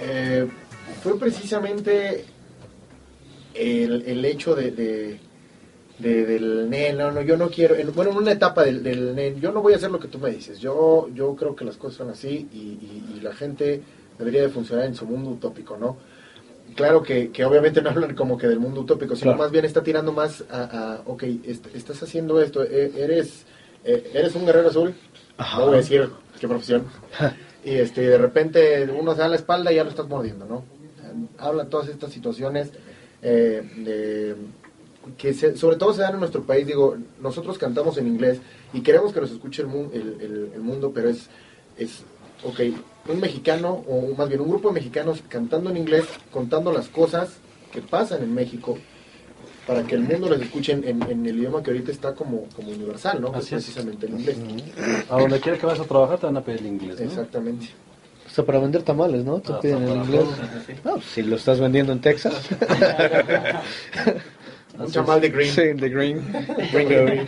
[0.00, 0.46] Eh,
[1.02, 2.24] fue precisamente
[3.54, 5.20] el, el hecho de, de-
[5.98, 9.14] de- del nen, no, no, yo no quiero, en- bueno, en una etapa del, del
[9.14, 11.64] nen, yo no voy a hacer lo que tú me dices, yo, yo creo que
[11.64, 13.82] las cosas son así y, y- y la gente
[14.18, 15.96] debería de funcionar en su mundo utópico, ¿no?
[16.76, 19.38] Claro que, que obviamente no hablan como que del mundo utópico, sino Claro.
[19.38, 20.62] más bien está tirando más a,
[20.94, 23.44] a, ok, est- estás haciendo esto, e- eres,
[23.84, 24.94] eh, eres un guerrero azul,
[25.38, 26.08] no voy a decir
[26.40, 26.84] qué profesión,
[27.64, 30.64] y este, de repente uno se da la espalda y ya lo estás mordiendo, ¿no?
[31.38, 32.70] Habla todas estas situaciones
[33.22, 34.36] eh, de-
[35.16, 38.38] que se- sobre todo se dan en nuestro país, digo, nosotros cantamos en inglés
[38.72, 41.28] y queremos que nos escuche el, mu- el, el- el mundo, pero es,
[41.76, 42.02] es,
[42.44, 42.60] ok,
[43.08, 47.38] un mexicano, o más bien un grupo de mexicanos cantando en inglés, contando las cosas
[47.72, 48.76] que pasan en México,
[49.66, 52.44] para que el mundo les escuche en, en- en el idioma que ahorita está como,
[52.56, 53.28] como universal, ¿no?
[53.28, 53.74] Así es es.
[53.74, 54.36] precisamente el inglés.
[55.10, 57.04] A donde quiera que vayas a trabajar te van a pedir inglés, ¿no?
[57.06, 57.66] Exactamente.
[58.26, 59.40] O sea, para vender tamales, ¿no?
[59.40, 60.24] Te Ah, piden inglés.
[60.84, 62.34] No, pues, si lo estás vendiendo en Texas.
[64.78, 65.50] Un chamal de green.
[65.50, 66.32] Sí, de green.
[66.72, 67.26] Green.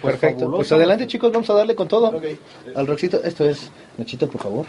[0.00, 0.40] Perfecto.
[0.40, 0.56] fabuloso.
[0.56, 2.08] Pues adelante, chicos, vamos a darle con todo.
[2.08, 2.24] Ok.
[2.74, 4.66] Al Roxito, esto es Nachito, por favor.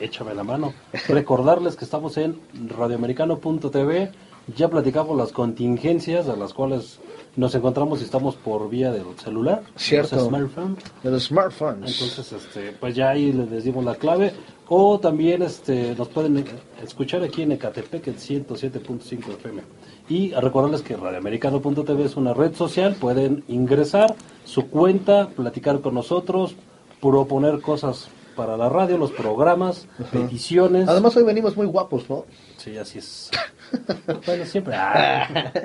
[0.00, 0.74] Échame la mano.
[1.08, 4.10] Recordarles que estamos en radioamericano.tv.
[4.56, 6.98] Ya platicamos las contingencias a las cuales
[7.36, 9.62] nos encontramos y estamos por vía del celular.
[9.76, 10.16] Cierto.
[10.16, 10.84] los smartphones.
[11.02, 11.92] De los smartphones.
[11.92, 14.32] Entonces, este, pues ya ahí les dimos la clave.
[14.68, 16.44] O también este, nos pueden
[16.82, 19.62] escuchar aquí en Ecatepec, en 107.5 FM.
[20.10, 22.96] Y recordarles que radioamericano.tv es una red social.
[22.96, 26.56] Pueden ingresar su cuenta, platicar con nosotros,
[27.00, 30.88] proponer cosas para la radio, los programas, peticiones.
[30.88, 32.24] Además, hoy venimos muy guapos, ¿no?
[32.56, 33.30] Sí, así es.
[34.26, 34.74] bueno, siempre.
[34.76, 35.52] Ah.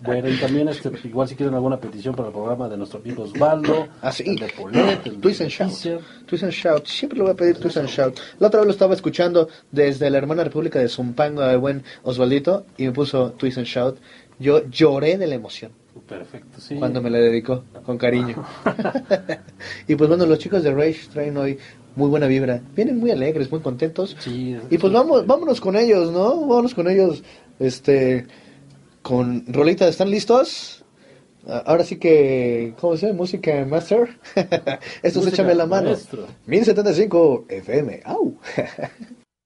[0.00, 3.24] Bueno, y también este, igual si quieren alguna petición para el programa de nuestro amigo
[3.24, 6.02] Osvaldo, el de Polet, el Twist de and Shout.
[6.26, 6.86] Twist and Shout.
[6.86, 8.18] Siempre le voy a pedir Twist and Shout.
[8.38, 12.66] La otra vez lo estaba escuchando desde la hermana república de Zumpango, el buen Osvaldito,
[12.76, 13.98] y me puso Twist and Shout.
[14.38, 15.72] Yo lloré de la emoción
[16.08, 16.76] Perfecto, sí.
[16.76, 18.44] cuando me la dedicó, con cariño.
[19.88, 21.58] y pues bueno, los chicos de Rage traen hoy
[21.96, 22.60] muy buena vibra.
[22.74, 24.16] Vienen muy alegres, muy contentos.
[24.20, 26.40] Sí, Y pues vamos, vámonos con ellos, ¿no?
[26.46, 27.22] Vámonos con ellos,
[27.58, 28.26] este,
[29.02, 30.84] con Rolita, ¿están listos?
[31.46, 33.18] Ah, Ahora sí que, ¿cómo se llama?
[33.18, 34.18] Música Master.
[35.02, 35.90] Esto es Échame la mano.
[35.90, 36.26] maestro.
[36.46, 38.00] 1075 FM.
[38.04, 38.34] ¡Au!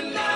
[0.00, 0.29] tonight.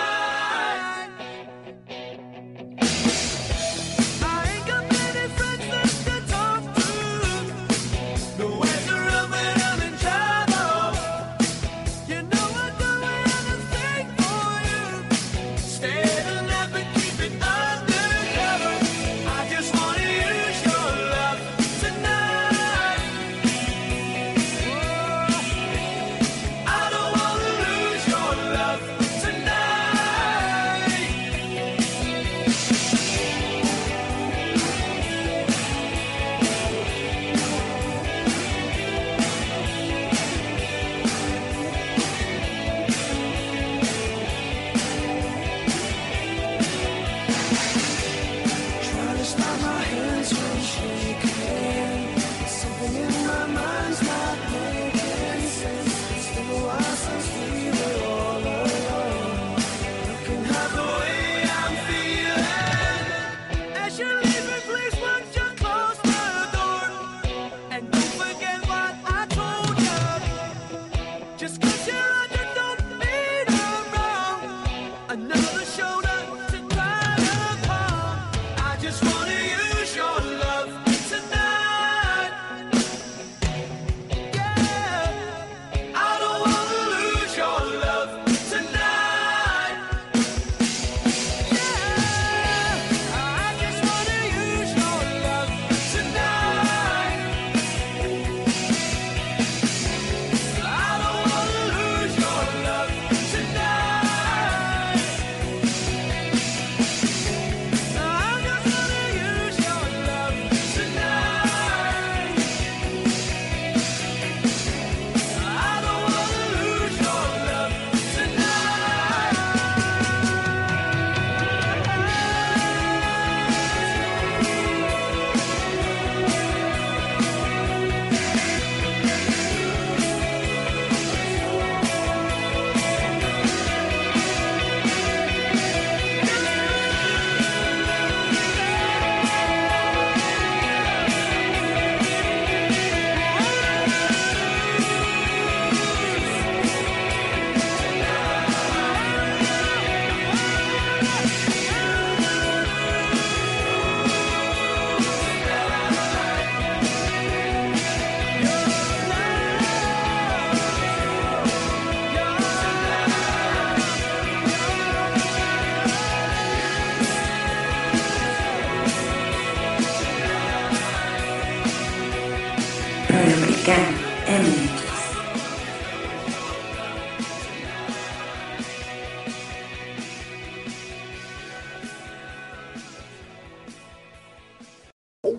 [173.65, 174.85] MX.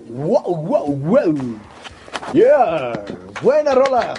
[0.09, 1.35] Wow, wow, wow.
[2.33, 2.93] Yeah,
[3.43, 4.15] buena rola.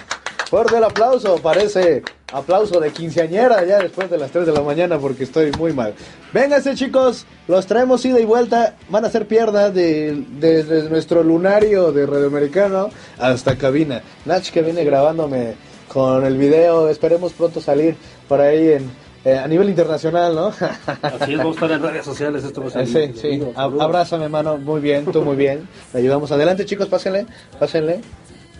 [0.49, 2.03] Fuerte el aplauso, parece
[2.37, 5.93] aplauso de quinceañera ya después de las 3 de la mañana porque estoy muy mal.
[6.33, 11.91] Vénganse chicos, los traemos ida y vuelta, van a ser piernas de, desde nuestro lunario
[11.91, 14.01] de Radio Americano hasta cabina.
[14.25, 15.55] Nach que viene grabándome
[15.87, 17.95] con el video, esperemos pronto salir
[18.27, 18.89] por ahí en,
[19.25, 20.47] eh, a nivel internacional, ¿no?
[21.01, 22.43] Así es, vamos a estar en redes sociales.
[22.43, 23.41] Esto va a ser Sí, sí.
[23.55, 24.57] Ab- Abrázame, mano.
[24.57, 25.67] Muy bien, tú muy bien.
[25.93, 26.31] Le ayudamos.
[26.31, 27.25] Adelante, chicos, pásenle.
[27.59, 28.01] Pásenle.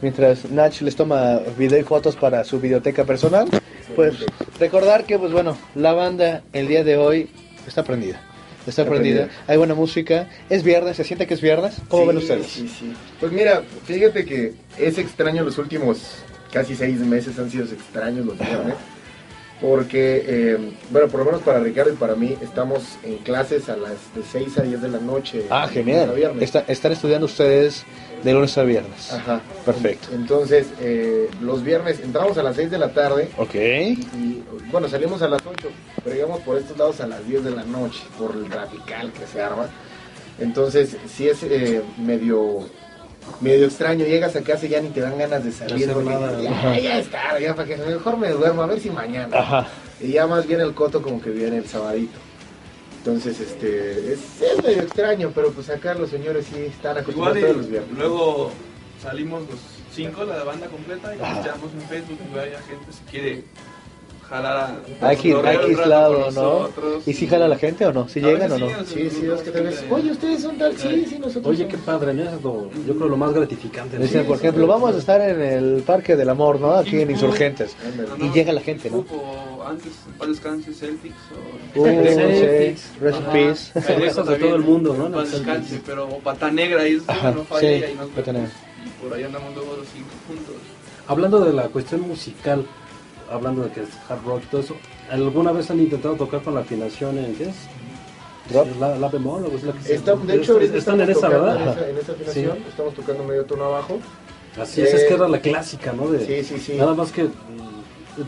[0.01, 3.47] Mientras Nach les toma video y fotos para su videoteca personal.
[3.95, 4.15] Pues
[4.59, 7.29] recordar que, pues bueno, la banda el día de hoy
[7.67, 8.21] está prendida.
[8.67, 9.21] Está, Está prendida.
[9.25, 9.43] prendida.
[9.47, 10.27] Hay buena música.
[10.49, 11.75] Es viernes, ¿se siente que es viernes?
[11.87, 12.47] ¿Cómo Sí, ven ustedes?
[12.47, 12.93] Sí, sí.
[13.19, 16.17] Pues mira, fíjate que es extraño los últimos
[16.51, 18.75] casi seis meses han sido extraños los viernes.
[19.61, 20.57] Porque, eh,
[20.91, 24.21] bueno, por lo menos para Ricardo y para mí, estamos en clases a las de
[24.31, 25.45] 6 a 10 de la noche.
[25.49, 26.11] Ah, genial.
[26.15, 26.43] viernes.
[26.43, 27.83] Está- están estudiando ustedes
[28.27, 29.13] de lunes a viernes.
[29.13, 29.41] Ajá.
[29.65, 30.09] Perfecto.
[30.13, 33.29] Entonces, eh, los viernes entramos a las 6 de la tarde.
[33.37, 33.55] Ok.
[33.55, 35.69] Y, bueno, salimos a las 8,
[36.03, 39.25] pero llegamos por estos lados a las 10 de la noche, por el trafical que
[39.25, 39.69] se arma.
[40.39, 42.65] Entonces, sí es eh, medio
[43.39, 44.05] medio extraño.
[44.05, 45.89] Llegas a casa y ya ni te dan ganas de salir.
[45.91, 46.41] porque nada.
[46.41, 49.37] Ya, ya está, ya para que mejor me duermo, a ver si mañana.
[49.37, 49.67] Ajá.
[50.01, 52.19] Y ya más bien el coto como que viene el sabadito.
[52.99, 57.37] Entonces, este, es, es medio extraño, pero pues acá los señores sí están Igual acostumbrados
[57.37, 57.97] y los viernes.
[57.97, 58.51] luego
[59.01, 59.59] salimos los
[59.93, 63.43] cinco, la banda completa, y nos echamos en Facebook y vaya gente si quiere
[64.29, 64.57] jalar
[65.01, 66.69] a Hay que, cotorrear hay que un rato aislado, ¿no?
[67.05, 68.07] ¿Y si jala la gente o no?
[68.09, 68.67] ¿Si llegan o no?
[68.85, 71.71] sí, Sí, es que ves, oye, ustedes son tal, sí, sí, nosotros Oye, somos".
[71.73, 72.23] qué padre, ¿no?
[72.23, 73.97] Eso yo creo lo más gratificante.
[73.97, 76.71] Dice, por ejemplo, vamos a estar en el Parque del Amor, ¿no?
[76.73, 77.75] Aquí en Insurgentes.
[78.19, 78.97] Y llega la gente, ¿no?
[78.99, 81.15] O antes, para descanse Celtics
[81.75, 81.79] o...
[81.79, 82.89] Uh, Celtics.
[83.33, 83.81] peace.
[83.81, 85.09] Cervezas de todo el mundo, ¿no?
[85.09, 88.31] Para descanse, pero o pata negra Ajá, no falla sí, y ahí nos Pata.
[88.33, 88.49] Negra.
[88.85, 90.55] Y por ahí andamos luego los cinco juntos.
[91.07, 92.65] Hablando de la cuestión musical,
[93.31, 94.75] hablando de que es hard rock y todo eso,
[95.11, 97.55] ¿alguna vez han intentado tocar con la afinación en qué es?
[98.79, 101.27] La, la bemol o es la que se- Está- de hecho, ahorita están en esa,
[101.27, 101.57] ¿verdad?
[101.57, 103.99] En esa, en esa afinación, estamos tocando medio tono abajo.
[104.59, 106.07] Así es, es Eh, que era la clásica, ¿no?
[106.09, 106.73] De, Sí, sí, sí.
[106.77, 107.27] Nada más que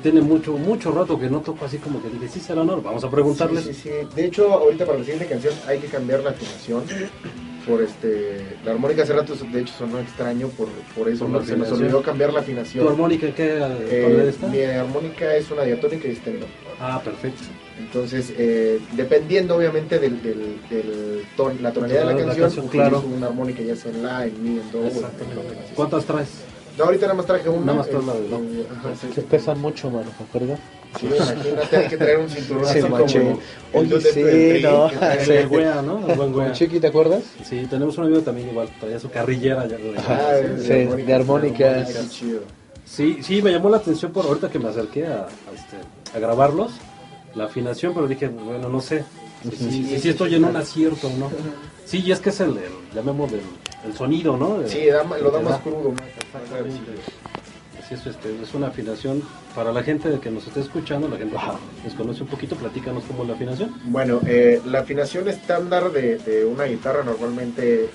[0.03, 3.03] tiene mucho mucho rato que no toco así como que dije, sí será no, vamos
[3.03, 3.63] a preguntarles.
[3.63, 4.15] Sí, sí, sí.
[4.15, 6.83] De hecho, ahorita para la siguiente canción hay que cambiar la afinación.
[7.69, 10.67] Por este, la armónica hace rato, de hecho, sonó extraño por,
[10.97, 11.27] por eso.
[11.27, 12.87] Por se nos olvidó cambiar la ¿Tu afinación.
[12.87, 13.59] armónica qué
[13.89, 16.45] Eh, mi armónica es una diatónica y este no.
[16.81, 17.43] Ah, perfecto.
[17.77, 22.67] Entonces, eh, dependiendo obviamente del, del, del ton- la tonalidad de la La canción, canción,
[22.67, 23.03] claro.
[23.15, 25.07] una armónica ya sea en la, en mi, en do, necesite.
[25.75, 26.29] ¿Cuántas traes?
[26.79, 27.65] No, ahorita nada más traje una.
[27.65, 28.37] Nada más traes eh, la de do.
[28.71, 29.07] ajá, sí.
[29.13, 30.57] Se pesan mucho, mano, ¿verdad?
[30.99, 33.39] Sí, imagínate, hay que traer un cinturón Sí, así como
[33.73, 34.89] Oye, este sí, ¿no?
[34.89, 35.31] Sí.
[35.33, 36.07] El güea, ¿no?
[36.09, 36.47] El buen güea.
[36.47, 37.23] ¿Con Chiqui, te acuerdas?
[37.43, 39.77] Sí, tenemos un amigo también igual, traía su carrillera ya.
[39.77, 41.87] de- Ah, Sí, de armónicas.
[41.91, 42.39] Qué chido.
[42.85, 45.77] Sí, sí, me llamó la atención por ahorita que me acerqué a, a, este,
[46.15, 46.71] a grabarlos,
[47.35, 49.03] la afinación, pero dije, bueno, no sé,
[49.43, 51.29] si, si- si- si estoy en un acierto o no.
[51.85, 53.41] Sí, y es que es el, el llamemos del
[53.85, 54.59] el sonido, ¿no?
[54.67, 55.93] Sí, da lo da más crudo.
[57.79, 59.23] Así es, este, es una afinación
[59.55, 63.03] para la gente que nos esté escuchando, la gente que nos conoce un poquito, platícanos
[63.05, 63.73] cómo es la afinación.
[63.85, 67.89] Bueno, eh, la afinación estándar de, de una guitarra normalmente eh,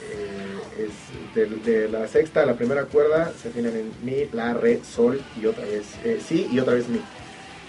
[0.79, 4.81] es de, de la sexta a la primera cuerda se afinan en mi, la, re,
[4.85, 7.01] sol y otra vez eh, si y otra vez mi.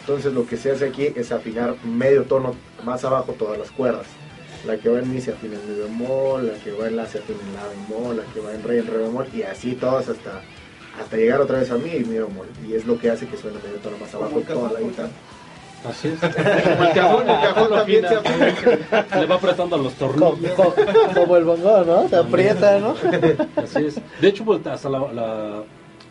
[0.01, 4.05] Entonces lo que se hace aquí es afinar medio tono más abajo todas las cuerdas.
[4.65, 7.05] La que va en mi se afina en mi bemol, la que va en la
[7.05, 9.73] se afina en la bemol, la que va en re en re bemol y así
[9.73, 10.41] todas hasta
[10.99, 12.47] hasta llegar otra vez a mi y mi bemol.
[12.67, 15.09] Y es lo que hace que suene medio tono más abajo toda la guitarra.
[15.87, 16.23] Así es.
[16.23, 19.19] el cajón, el cajón también se afina.
[19.19, 20.53] Le va apretando los tornillos.
[20.55, 20.73] Como,
[21.13, 22.03] como el bongo, ¿no?
[22.05, 22.95] Te aprieta, ¿no?
[23.55, 24.01] Así es.
[24.19, 25.63] De hecho, pues, hasta la, la,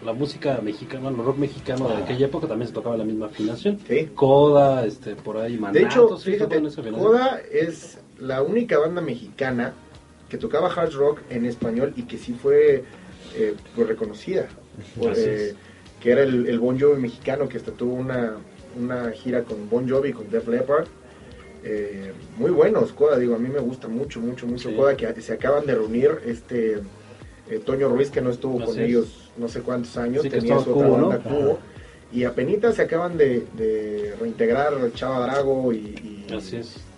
[0.05, 3.81] la música mexicana, el rock mexicano de aquella época también se tocaba la misma afinación.
[3.89, 4.11] Sí.
[4.15, 6.63] Coda, este, por ahí, Maná, De hecho, fíjate.
[6.93, 9.75] Coda es la única banda mexicana
[10.29, 12.85] que tocaba hard rock en español y que sí fue
[13.37, 14.49] eh, pues, reconocida.
[14.99, 15.55] Por, eh,
[16.01, 18.37] que era el, el Bon Jovi mexicano que hasta tuvo una,
[18.79, 20.87] una gira con Bon Jovi, con Def Leppard.
[21.63, 24.77] Eh, muy buenos, Coda, digo, a mí me gusta mucho, mucho, mucho Sí.
[24.77, 26.81] Coda, que se acaban de reunir este
[27.49, 28.89] eh, Toño Ruiz, que no estuvo Así con es.
[28.89, 31.09] ellos no sé cuántos años, Sí, tenía su otra Cubo, ¿no?
[31.09, 31.59] banda Cubo,
[32.13, 36.27] y apenas se acaban de, de reintegrar Chava Drago y, y.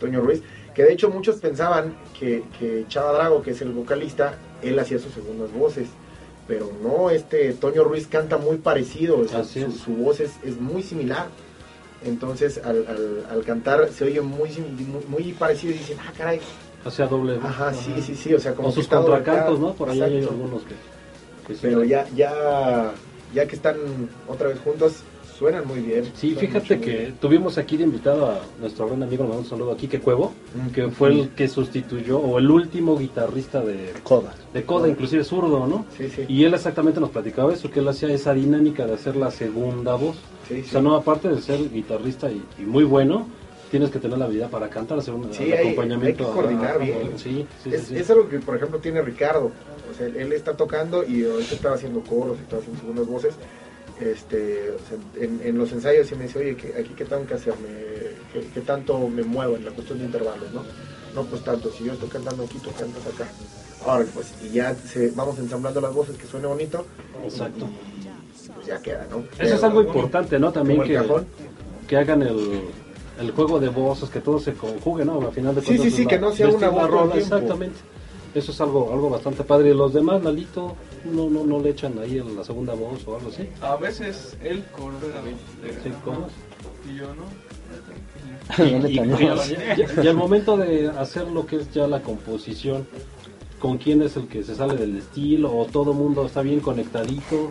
[0.01, 0.43] Toño Ruiz,
[0.77, 4.99] que de hecho muchos pensaban que, que Chava Drago, que es el vocalista, él hacía
[4.99, 5.89] sus segundas voces,
[6.47, 9.67] pero no, este Toño Ruiz canta muy parecido, o sea, su,
[9.97, 11.27] voz es, es muy similar.
[12.05, 16.41] Entonces al, al- al cantar se oye muy, muy, muy parecido y dicen, ah, caray,
[16.85, 17.37] Hacía doble.
[17.37, 17.45] voz.
[17.47, 19.59] ajá, sí, sí, sí, o sea, como O sus contracantos.
[19.59, 19.73] ¿no?
[19.75, 20.75] Por ahí hay algunos que.
[21.55, 21.59] Sí.
[21.63, 22.93] pero ya, ya,
[23.35, 23.77] ya que están
[24.29, 24.97] otra vez juntos,
[25.39, 26.05] suenan muy bien.
[26.15, 27.15] Sí, fíjate que bien.
[27.21, 30.33] tuvimos aquí de invitado a nuestro gran amigo, le mando un saludo aquí, que Cuevo,
[30.55, 30.71] Mm.
[30.73, 34.35] que fue el que sustituyó, o el último guitarrista de Coda.
[34.55, 35.85] de Coda, inclusive zurdo, ¿no?
[35.97, 36.25] Sí, sí.
[36.29, 39.95] Y él exactamente nos platicaba eso, que él hacía esa dinámica de hacer la segunda
[39.97, 40.17] voz.
[40.49, 40.71] Sí, O sí.
[40.71, 43.27] sea, no, aparte de ser guitarrista y, y muy bueno,
[43.71, 46.25] tienes que tener la habilidad para cantar, hacer un Sí, hay- acompañamiento.
[46.25, 46.99] hay que coordinar a- bien.
[47.17, 47.97] Sí, sí, es, sí, sí.
[48.01, 49.51] es algo que, por ejemplo, tiene Ricardo.
[49.91, 53.35] O sea, él está tocando y ahorita estaba haciendo coros y estaba haciendo segundas voces.
[54.01, 57.27] Este, o sea, en, en los ensayos sí me dice, oye, ¿qué- aquí qué tengo
[57.27, 57.55] que hacer?
[57.61, 57.97] Me-
[58.33, 60.63] ¿Qué, qué tanto me muevo en la cuestión de intervalos, no?
[61.15, 63.27] No, pues tanto, si yo estoy cantando aquí, tú cantas acá.
[63.87, 66.85] Ahora, pues, y ya se, vamos ensamblando las voces, que suene bonito.
[67.25, 67.69] Exacto.
[68.55, 69.25] Pues ya queda, ¿no?
[69.43, 70.53] Eso es algo importante, ¿no?
[70.53, 71.01] También que,
[71.89, 72.63] que hagan el,
[73.19, 75.21] el juego de voces, que todo se conjugue, ¿no?
[75.23, 77.15] Al final de Sí, cuentas sí, sí, la- que no sea una rola.
[77.15, 77.77] Exactamente.
[78.35, 79.71] Eso es algo algo bastante padre.
[79.71, 80.75] Y los demás, Lalito,
[81.13, 83.49] no, no, no le echan ahí la segunda voz o algo así.
[83.61, 84.95] A veces él coro
[85.83, 86.29] Sí, ¿cómo?
[86.91, 87.25] y yo no.
[88.59, 92.87] Y, y- y- y al momento de hacer lo que es ya la composición,
[93.59, 95.53] ¿con quién es el que se sale del estilo?
[95.57, 97.49] ¿O todo mundo está bien conectadito?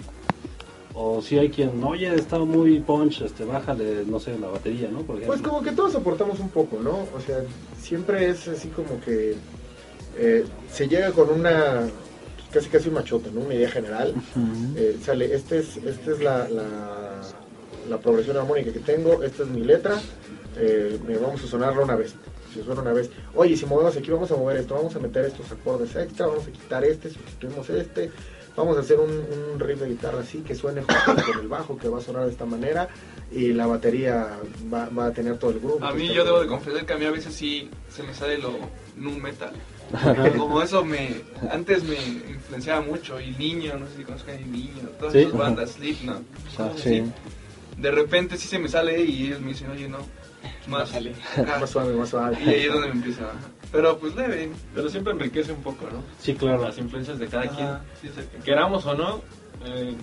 [0.94, 5.00] ¿O si hay quien, oye, está muy punch, este, bájale, no sé, la batería, ¿no?
[5.02, 5.20] Por.
[5.24, 6.92] Pues como que todos aportamos un poco, ¿no?
[7.14, 7.40] O sea,
[7.78, 9.36] siempre es así como que
[10.18, 11.90] eh, se llega con una
[12.56, 13.42] casi casi un machote, ¿no?
[13.42, 14.14] Una idea general.
[14.78, 16.68] Eh, sale, este es, esta es la, la,
[17.90, 19.96] la progresión armónica que tengo, esta es mi letra,
[20.58, 22.16] eh, me vamos a sonarla una vez.
[22.54, 25.26] Si suena una vez, oye, si movemos aquí, vamos a mover esto, vamos a meter
[25.26, 28.10] estos acordes extra, vamos a quitar este, sustituimos este,
[28.56, 31.90] vamos a hacer un, un riff de guitarra así que suene con el bajo, que
[31.90, 32.88] va a sonar de esta manera,
[33.30, 34.40] y la batería
[34.74, 35.84] va, va a tener todo el grupo.
[35.86, 38.38] A mí yo debo de confesar que a mí a veces sí se me sale
[38.38, 38.52] lo
[38.96, 39.52] nu metal.
[40.38, 41.22] Como eso me
[41.52, 45.20] antes me influenciaba mucho y niño, no sé si conozcan el niño, todas Sí.
[45.20, 46.22] esas bandas Slipknot.
[46.58, 47.04] Ah, sí.
[47.78, 50.00] De repente sí se me sale y ellos me dicen, "Oye, no,
[50.68, 51.02] más acá".
[51.60, 52.38] Más suave, más suave.
[52.46, 53.24] Y ahí es donde me empieza.
[53.72, 54.50] Pero pues leve.
[54.74, 56.02] Pero siempre enriquece un poco, ¿no?
[56.20, 56.64] Sí, claro.
[56.64, 57.68] Las influencias de cada quien.
[58.02, 58.22] sí, sí.
[58.44, 59.22] Queramos o no,
[59.66, 59.94] eh,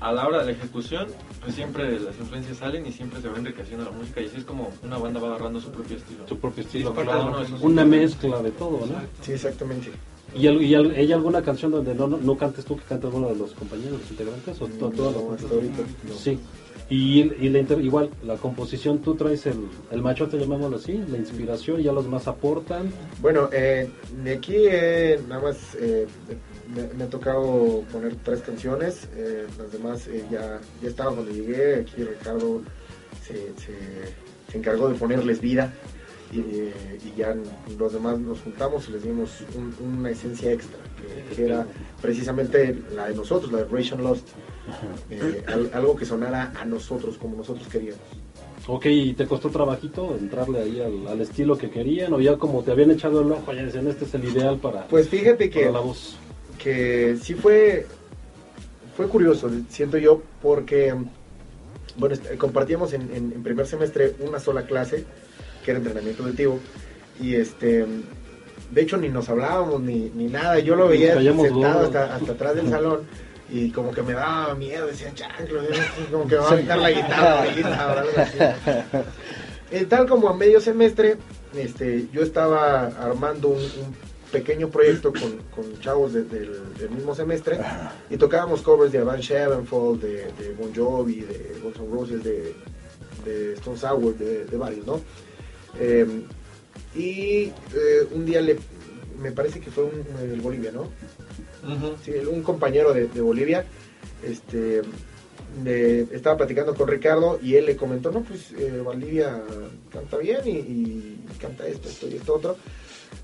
[0.00, 1.06] a la hora de la ejecución,
[1.42, 4.20] pues siempre las influencias salen y siempre se va enriqueciendo la música.
[4.20, 6.26] Y así es como una banda va agarrando su propio estilo.
[6.28, 7.28] Su propio Sí, estilo, es parte claro.
[7.28, 8.94] uno de esos Una mezcla de todo, ¿no?
[9.22, 9.90] Sí, exactamente.
[10.36, 13.28] ¿Y, al- y hay alguna canción donde no, no, no cantes tú, que cantes uno
[13.28, 14.60] de los compañeros, los integrantes?
[14.60, 16.14] ¿O to- todas las No, hasta ahorita no.
[16.14, 16.38] Sí.
[16.90, 19.56] Y, y la inter- igual, la composición, tú traes el,
[19.90, 22.92] el machote, llamémoslo así, la inspiración, ya los más aportan.
[23.22, 23.88] Bueno, eh,
[24.22, 26.06] de aquí eh, nada más eh,
[26.74, 31.32] me, me ha tocado poner tres canciones, eh, las demás eh, ya, ya estaban cuando
[31.32, 32.62] llegué, aquí Ricardo
[33.26, 35.72] se, se- se encargó de ponerles vida
[36.32, 37.34] y, y ya
[37.78, 40.78] los demás nos juntamos y les dimos un- una esencia extra,
[41.28, 41.66] que, que era
[42.00, 44.26] precisamente la de nosotros, la de Ration Lost,
[45.10, 48.00] eh, al- algo que sonara a nosotros como nosotros queríamos.
[48.66, 52.14] Ok, ¿y te costó trabajito entrarle ahí al, al estilo que querían?
[52.14, 54.88] ¿O ya como te habían echado el ojo, ya decían, este es el ideal para,
[54.88, 55.60] Pues fíjate que...
[55.60, 56.16] para la voz?
[56.64, 57.86] Que sí fue
[58.96, 60.94] fue curioso, siento yo, porque
[61.96, 65.04] bueno, est- compartíamos en, en- en primer semestre una sola clase,
[65.64, 66.58] que era entrenamiento auditivo,
[67.20, 67.84] y este
[68.70, 71.14] de hecho ni nos hablábamos ni, ni nada, yo lo veía
[71.44, 73.00] sentado hasta, hasta atrás del salón
[73.50, 75.60] y como que me daba miedo, decía chanclo,
[76.10, 78.38] como que me va a quitar la guitarra ahorita o algo así.
[79.88, 81.16] Tal como a medio semestre,
[81.56, 83.94] este, yo estaba armando un, un
[84.34, 87.58] pequeño proyecto con, con chavos de- del, del mismo semestre
[88.10, 92.52] y tocábamos covers de Avenged Sevenfold, de, de Bon Jovi, de Guns N' Roses, de,
[93.24, 95.00] de Stone Sour, de, de varios, ¿no?
[95.78, 96.06] Eh,
[96.94, 97.44] y
[97.74, 98.56] eh, un día le,
[99.20, 100.90] me parece que fue un, el Bolivia, ¿no?
[102.04, 103.64] Sí, un compañero de, de Bolivia,
[104.22, 104.82] este,
[106.12, 109.40] estaba platicando con Ricardo y él le comentó, no, pues eh, Bolivia
[109.92, 112.56] canta bien y, y canta esto, esto y esto otro.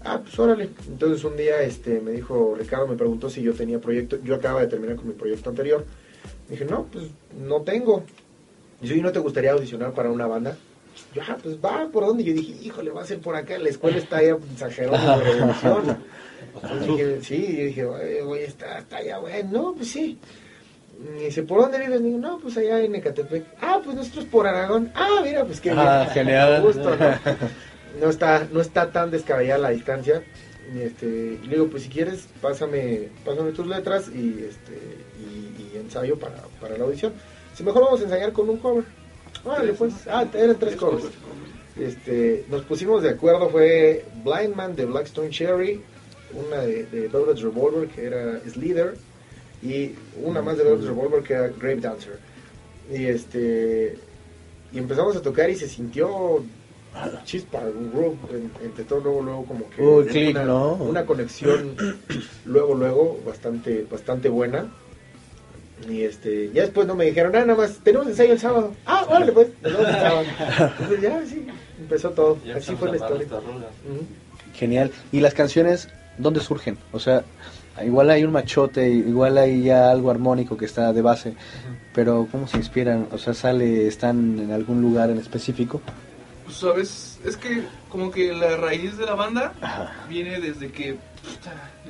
[0.05, 0.71] Ah, pues órale.
[0.89, 4.61] Entonces un día este, me dijo, Ricardo me preguntó si yo tenía proyecto, yo acababa
[4.62, 5.85] de terminar con mi proyecto anterior.
[6.49, 7.07] Dije, no, pues
[7.47, 8.05] no tengo.
[8.83, 10.57] Y yo, ¿y no te gustaría audicionar para una banda?
[11.15, 12.25] Yo, ah, pues va, ¿por dónde?
[12.25, 15.19] Yo dije, híjole, va a ser por acá, la escuela está allá en San Jerónimo
[15.19, 15.97] de Revolución.
[16.55, 20.19] Entonces dije, sí, yo dije, "Oye, güey, está, está allá, güey, no, pues sí.
[21.21, 22.03] Y dice, ¿por dónde vives?
[22.03, 23.45] Digo, no, pues allá en Ecatepec.
[23.62, 24.91] Ah, pues nosotros por Aragón.
[24.95, 26.15] Ah, mira, pues qué Ah, bien.
[26.27, 26.62] genial.
[26.62, 26.97] Justo, ¿no?
[27.99, 30.23] No está, no está tan descabellada la distancia.
[30.75, 31.07] Y este,
[31.43, 34.79] y le digo, pues si quieres, pásame, pásame tus letras y este,
[35.19, 37.12] y, y ensayo para, para la audición.
[37.57, 38.85] Si mejor vamos a ensayar con un cover.
[39.45, 41.07] Órale, pues, ah, eran tres covers.
[41.79, 45.81] Este, nos pusimos de acuerdo, fue Blind Man de Blackstone Cherry,
[46.35, 48.95] una de, de Velvet Revolver que era Slither,
[49.62, 52.19] y una más de Velvet Revolver que era Grave Dancer.
[52.93, 53.97] Y este
[54.73, 56.45] y empezamos a tocar y se sintió
[57.25, 60.75] chispa, un groove en- entre todo luego luego como que Uy, una, click, ¿no?
[60.75, 61.75] una conexión
[62.45, 64.67] luego luego bastante bastante buena.
[65.89, 68.75] Y este, ya después no me dijeron, ah, nada más, tenemos ensayo el sábado.
[68.85, 70.23] Ah, vale, pues, el sábado.
[70.79, 71.47] Entonces ya, sí,
[71.81, 72.37] empezó todo.
[72.45, 73.27] Ya Así fue la a historia.
[74.55, 74.91] Genial.
[75.11, 75.89] ¿Y las canciones
[76.19, 76.77] dónde surgen?
[76.93, 77.25] O sea,
[77.83, 81.33] igual hay un machote, igual hay ya algo armónico que está de base,
[81.95, 83.07] pero ¿cómo se inspiran?
[83.11, 85.81] O sea, sale, están en algún lugar en específico.
[86.51, 89.52] Pues, sabes, es que como que la raíz de la banda
[90.09, 90.97] viene desde que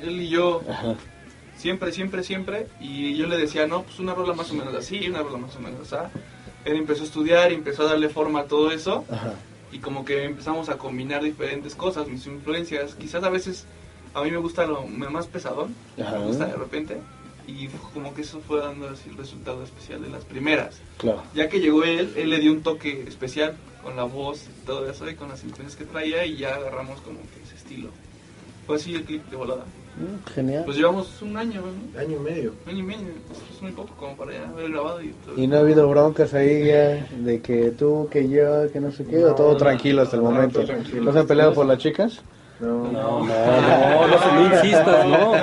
[0.03, 0.93] él y yo Ajá.
[1.57, 5.09] siempre, siempre, siempre, y yo le decía, no, pues una rola más o menos así,
[5.09, 6.05] una rola más o menos así.
[6.63, 9.33] Él empezó a estudiar y empezó a darle forma a todo eso, Ajá.
[9.71, 12.93] y como que empezamos a combinar diferentes cosas, mis influencias.
[12.93, 13.65] Quizás a veces
[14.13, 16.97] a mí me gusta lo más pesadón, me gusta de repente,
[17.47, 20.79] y como que eso fue dando así el resultado especial de las primeras.
[20.97, 21.23] Claro.
[21.33, 24.89] Ya que llegó él, él le dio un toque especial con la voz y todo
[24.89, 27.89] eso y con las influencias que traía y ya agarramos como que ese estilo.
[28.67, 29.65] Fue así el clip de volada.
[29.97, 30.63] Mm, Genial.
[30.65, 31.99] Pues llevamos un año, ¿no?
[31.99, 32.53] Año y medio.
[32.65, 35.37] Año y medio, pues es muy poco como para ya haber grabado y todo.
[35.37, 39.05] Y no ha habido broncas ahí ya de que tú, que yo, que no sé
[39.05, 40.63] qué, o todo no, tranquilo hasta el momento.
[41.01, 42.21] ¿No se han peleado por las chicas?
[42.61, 45.33] No, No, no, no, no, insistas, no.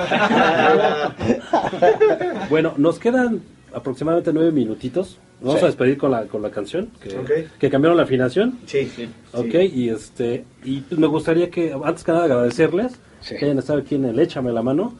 [2.49, 3.41] bueno, nos quedan
[3.73, 5.19] aproximadamente nueve minutitos.
[5.41, 8.59] Vamos a despedir con la, con la canción, que, que cambiaron la afinación.
[8.65, 9.09] Sí, sí.
[9.33, 13.79] Ok, y este y pues me gustaría que, antes que nada, agradecerles que hayan estado
[13.79, 14.93] aquí en el Échame la Mano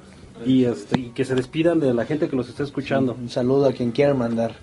[0.46, 3.14] y, este, y que se despidan de la gente que los está escuchando.
[3.20, 4.54] Un saludo a quien quieran mandar.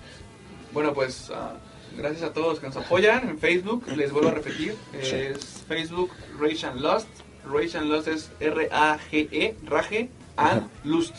[0.73, 1.55] Bueno, pues ah,
[1.99, 3.85] gracias a todos que nos apoyan en Facebook.
[3.97, 6.11] Les vuelvo a repetir, es Facebook
[6.41, 7.09] Rage and Lust.
[7.51, 11.15] Rage and Lust es R-A-G-E, Rage and Lust.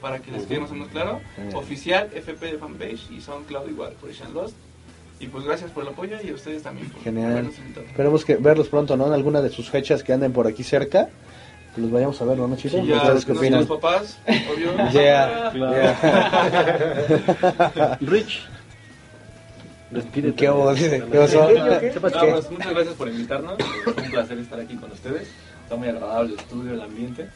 [0.00, 1.20] Para que les quede más o menos claro.
[1.54, 4.54] Oficial, FP de fanpage y SoundCloud igual, Rage and Lust.
[5.20, 7.50] Y pues gracias por el apoyo y a ustedes también por Genial.
[7.86, 9.06] Esperemos que verlos pronto, ¿no?
[9.06, 11.08] En alguna de sus fechas que anden por aquí cerca.
[11.74, 12.80] Que los vayamos a ver, ¿no, chicos?
[12.80, 13.66] Sí, ya ¿Ustedes qué opinan?
[13.66, 14.18] papás,
[14.52, 14.72] obvio.
[14.92, 17.98] Yeah, yeah.
[18.00, 18.42] Rich,
[19.90, 20.36] despídete.
[20.36, 20.46] ¿Qué
[21.10, 21.48] ¿Qué pasó?
[21.48, 22.26] ¿Qué pasó?
[22.26, 23.58] No, pues, muchas gracias por invitarnos.
[23.58, 25.28] Es un placer estar aquí con ustedes.
[25.64, 27.28] Está muy agradable el estudio, el ambiente.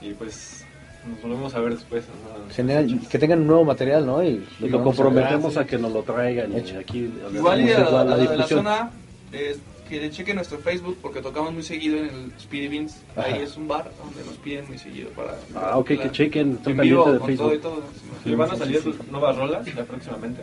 [0.00, 0.64] Y pues
[1.08, 2.04] nos volvemos a ver después.
[2.06, 2.54] ¿no?
[2.54, 4.22] Genial, que tengan un nuevo material, ¿no?
[4.22, 7.90] Y Y lo comprometemos a que nos lo traigan y aquí Igual y a, la,
[8.04, 8.90] la a la la zona,
[9.32, 9.56] eh,
[9.88, 13.02] que chequen nuestro Facebook porque tocamos muy seguido en el Speedy Beans.
[13.14, 13.42] Ahí Ajá.
[13.42, 15.36] es un bar donde nos piden muy seguido para.
[15.54, 17.82] Ah, ok, que chequen, están en vivo pendientes de con todo y Facebook.
[18.24, 18.32] todo.
[18.32, 20.42] Y van a salir nuevas rolas ya próximamente.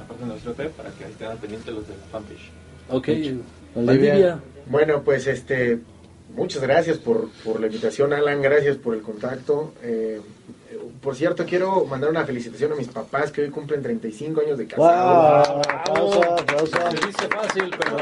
[0.00, 2.50] Aparte de nuestro EP para que estén al pendiente los de la fanpage.
[2.88, 3.36] Ok, Olivia.
[3.76, 4.40] Valdivia.
[4.66, 5.78] Bueno, pues este,
[6.34, 9.74] muchas gracias por, por la invitación, Alan, gracias por el contacto.
[9.82, 10.20] Eh,
[11.02, 14.64] por cierto, quiero mandar una felicitación a mis papás que hoy cumplen 35 años de
[14.66, 14.86] ¡Wow!
[14.86, 15.66] casados.
[15.68, 16.76] Aplauso, aplauso.
[16.90, 17.98] Se dice fácil, pero...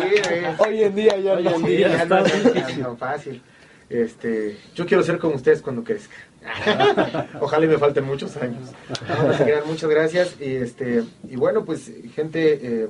[0.00, 1.50] Sí, eh, Hoy en día ya Hoy no.
[1.50, 3.42] en sí, día ya está no es tan fácil.
[3.88, 6.16] Este, yo quiero ser como ustedes cuando crezca.
[7.40, 8.70] Ojalá y me falten muchos años.
[9.08, 10.36] No, crean, muchas gracias.
[10.40, 12.88] Y, este, y bueno, pues gente, eh,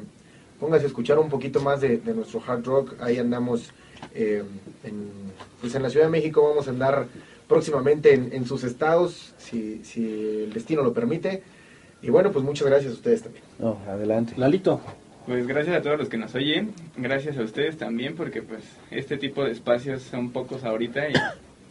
[0.59, 2.95] póngase a escuchar un poquito más de, de nuestro hard rock.
[3.01, 3.71] Ahí andamos
[4.15, 4.43] eh,
[4.83, 5.11] en,
[5.61, 6.43] pues en la Ciudad de México.
[6.49, 7.07] Vamos a andar
[7.49, 11.43] próximamente en, en sus estados, si, si el destino lo permite.
[12.03, 13.45] Y bueno, pues muchas gracias a ustedes también.
[13.59, 14.35] No, adelante.
[14.37, 14.81] Lalito.
[15.27, 19.17] Pues gracias a todos los que nos oyen, gracias a ustedes también porque pues este
[19.17, 21.15] tipo de espacios son pocos ahorita y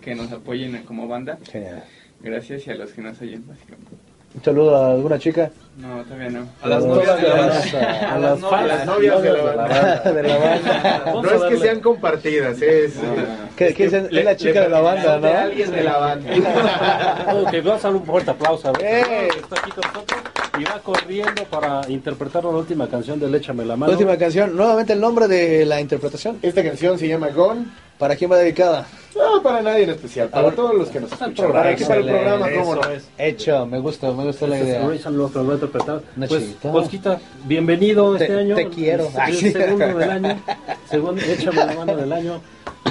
[0.01, 1.37] que nos apoyen como banda.
[1.43, 1.83] Genial.
[2.19, 3.91] Gracias y a los que nos oyen básicamente.
[4.35, 5.51] Un saludo a alguna chica.
[5.77, 6.47] No, todavía no.
[6.61, 7.61] A las novias de la banda.
[8.01, 9.99] a A las novias de la banda.
[10.11, 11.01] de la banda.
[11.05, 11.57] Vamos No a es que darle.
[11.59, 12.93] sean compartidas, es...
[13.55, 15.39] Que, que es, es la chica de la banda, de ¿no?
[15.39, 16.31] alguien de la banda.
[17.33, 18.69] Ok, vamos a dar un fuerte aplauso.
[18.69, 18.85] a ver.
[18.85, 19.27] ¡Eh!
[19.39, 20.21] Está aquí con nosotros
[20.59, 23.91] y va corriendo para interpretar la última canción de Échame la mano.
[23.91, 24.55] Última canción.
[24.55, 26.37] Nuevamente el nombre de la interpretación.
[26.41, 27.65] Esta canción se llama Gone.
[27.97, 28.85] ¿Para quién va dedicada?
[29.15, 31.51] No, para nadie en especial, para todos los que nos escuchan.
[31.51, 32.81] Para aquí para el programa, cómo no.
[32.81, 33.03] Eso es.
[33.17, 34.79] Hecho, me gusta, me gusta la idea.
[34.81, 34.87] Lo
[35.29, 36.01] voy a interpretar.
[36.17, 36.61] Una Pues.
[36.63, 38.55] Bosquita, bienvenido Te- este año.
[38.55, 39.07] te quiero.
[39.27, 40.41] El segundo del año.
[40.89, 42.41] Segundo, échame la mano del año.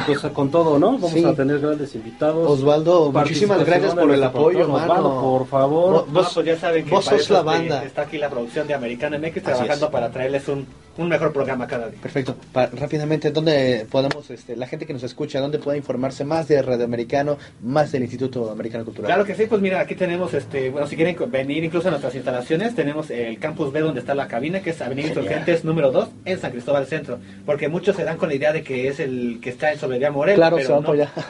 [0.06, 0.92] Pues con todo, ¿no?
[0.92, 1.24] Vamos Sí.
[1.24, 2.48] a tener grandes invitados.
[2.50, 4.72] Osvaldo, muchísimas gracias por el apoyo.
[4.72, 6.06] Osvaldo, por favor.
[6.08, 7.84] Vos- No, pues ya saben que vos sos la banda.
[7.84, 10.66] Está aquí la producción de Americano MX trabajando para traerles un,
[10.98, 11.98] un mejor programa cada día.
[12.00, 12.36] Perfecto.
[12.52, 16.60] Pa- rápidamente, ¿dónde podemos, este, la gente que nos escucha, dónde puede informarse más de
[16.62, 19.06] Radio Americano, más del Instituto Americano Cultural?
[19.08, 22.14] Claro que sí, pues mira, aquí tenemos, este, bueno, si quieren venir incluso a nuestras
[22.14, 25.08] instalaciones, tenemos el Campus B donde está la cabina, que es Avenida.
[25.08, 28.62] Insurgentes número 2 en San Cristóbal Centro, porque muchos se dan con la idea de
[28.62, 30.86] que es el que está en Sobería Morel, Claro, pero se van no.
[30.86, 31.10] por allá.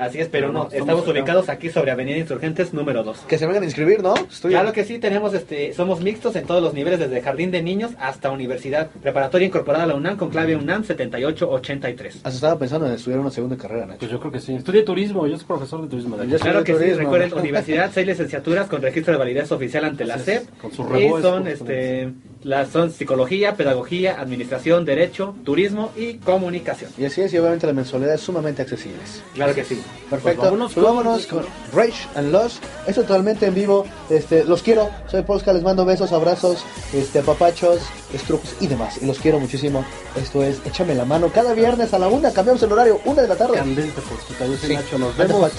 [0.00, 3.18] Así es, pero no, No, estamos ubicados aquí sobre Avenida Insurgentes número 2.
[3.28, 4.14] Que se vengan a inscribir, ¿no?
[4.14, 7.62] Estoy Claro que sí, tenemos este, somos mixtos en todos los niveles, desde jardín de
[7.62, 12.16] niños hasta universidad preparatoria incorporada a la UNAM con clave UNAM 7883.
[12.16, 13.98] Hasta estaba pensando en estudiar una segunda carrera, Nacho.
[13.98, 14.54] Pues yo creo que sí.
[14.54, 16.16] Estudié turismo, yo soy profesor de turismo.
[16.16, 16.28] de.
[16.28, 20.18] Yo Claro que sí, recuerden, universidad, seis licenciaturas con registro de validez oficial ante la
[20.18, 20.48] SEP.
[20.60, 26.90] con sus y son, este, las son psicología, pedagogía, administración, derecho, turismo y comunicación.
[26.96, 29.22] Y así es, y obviamente las mensualidades sumamente accesibles.
[29.34, 29.82] Claro que sí.
[30.08, 30.40] Perfecto.
[30.40, 32.60] Pues vámonos Pues con- vámonos con Rage and Loss.
[32.86, 33.84] Esto totalmente en vivo.
[34.08, 34.88] Este, los quiero.
[35.10, 36.64] Soy Polska, les mando besos, abrazos,
[36.94, 37.80] este, papachos,
[38.12, 38.98] estrujos y demás.
[39.02, 39.84] Y los quiero muchísimo.
[40.16, 41.30] Esto es Échame la mano.
[41.32, 43.54] Cada viernes a la una cambiamos el horario, una de la tarde.
[43.58, 43.92] Candente,
[44.40, 44.74] yo soy Sí.
[44.74, 45.52] Nacho, nos vemos.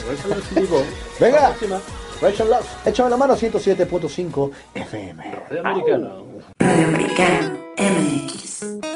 [1.20, 1.56] Venga.
[2.22, 2.66] And Loss.
[2.86, 5.24] Échame la mano 107.5 FM.
[5.50, 6.26] Radio Americano.
[6.60, 8.91] Radio Americano MX.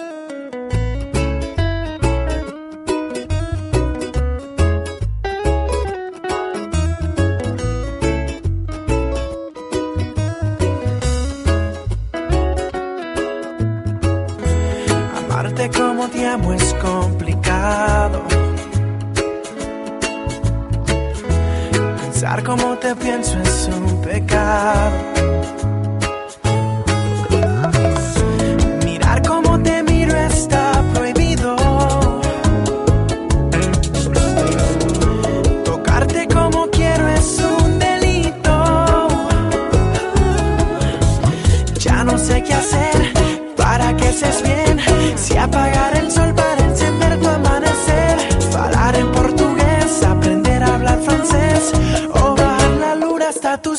[22.85, 25.74] Te pienso es un pecado.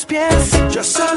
[0.07, 0.51] Pies.
[0.73, 1.16] Yo solo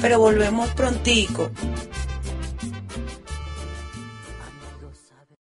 [0.00, 1.50] Pero volvemos prontico.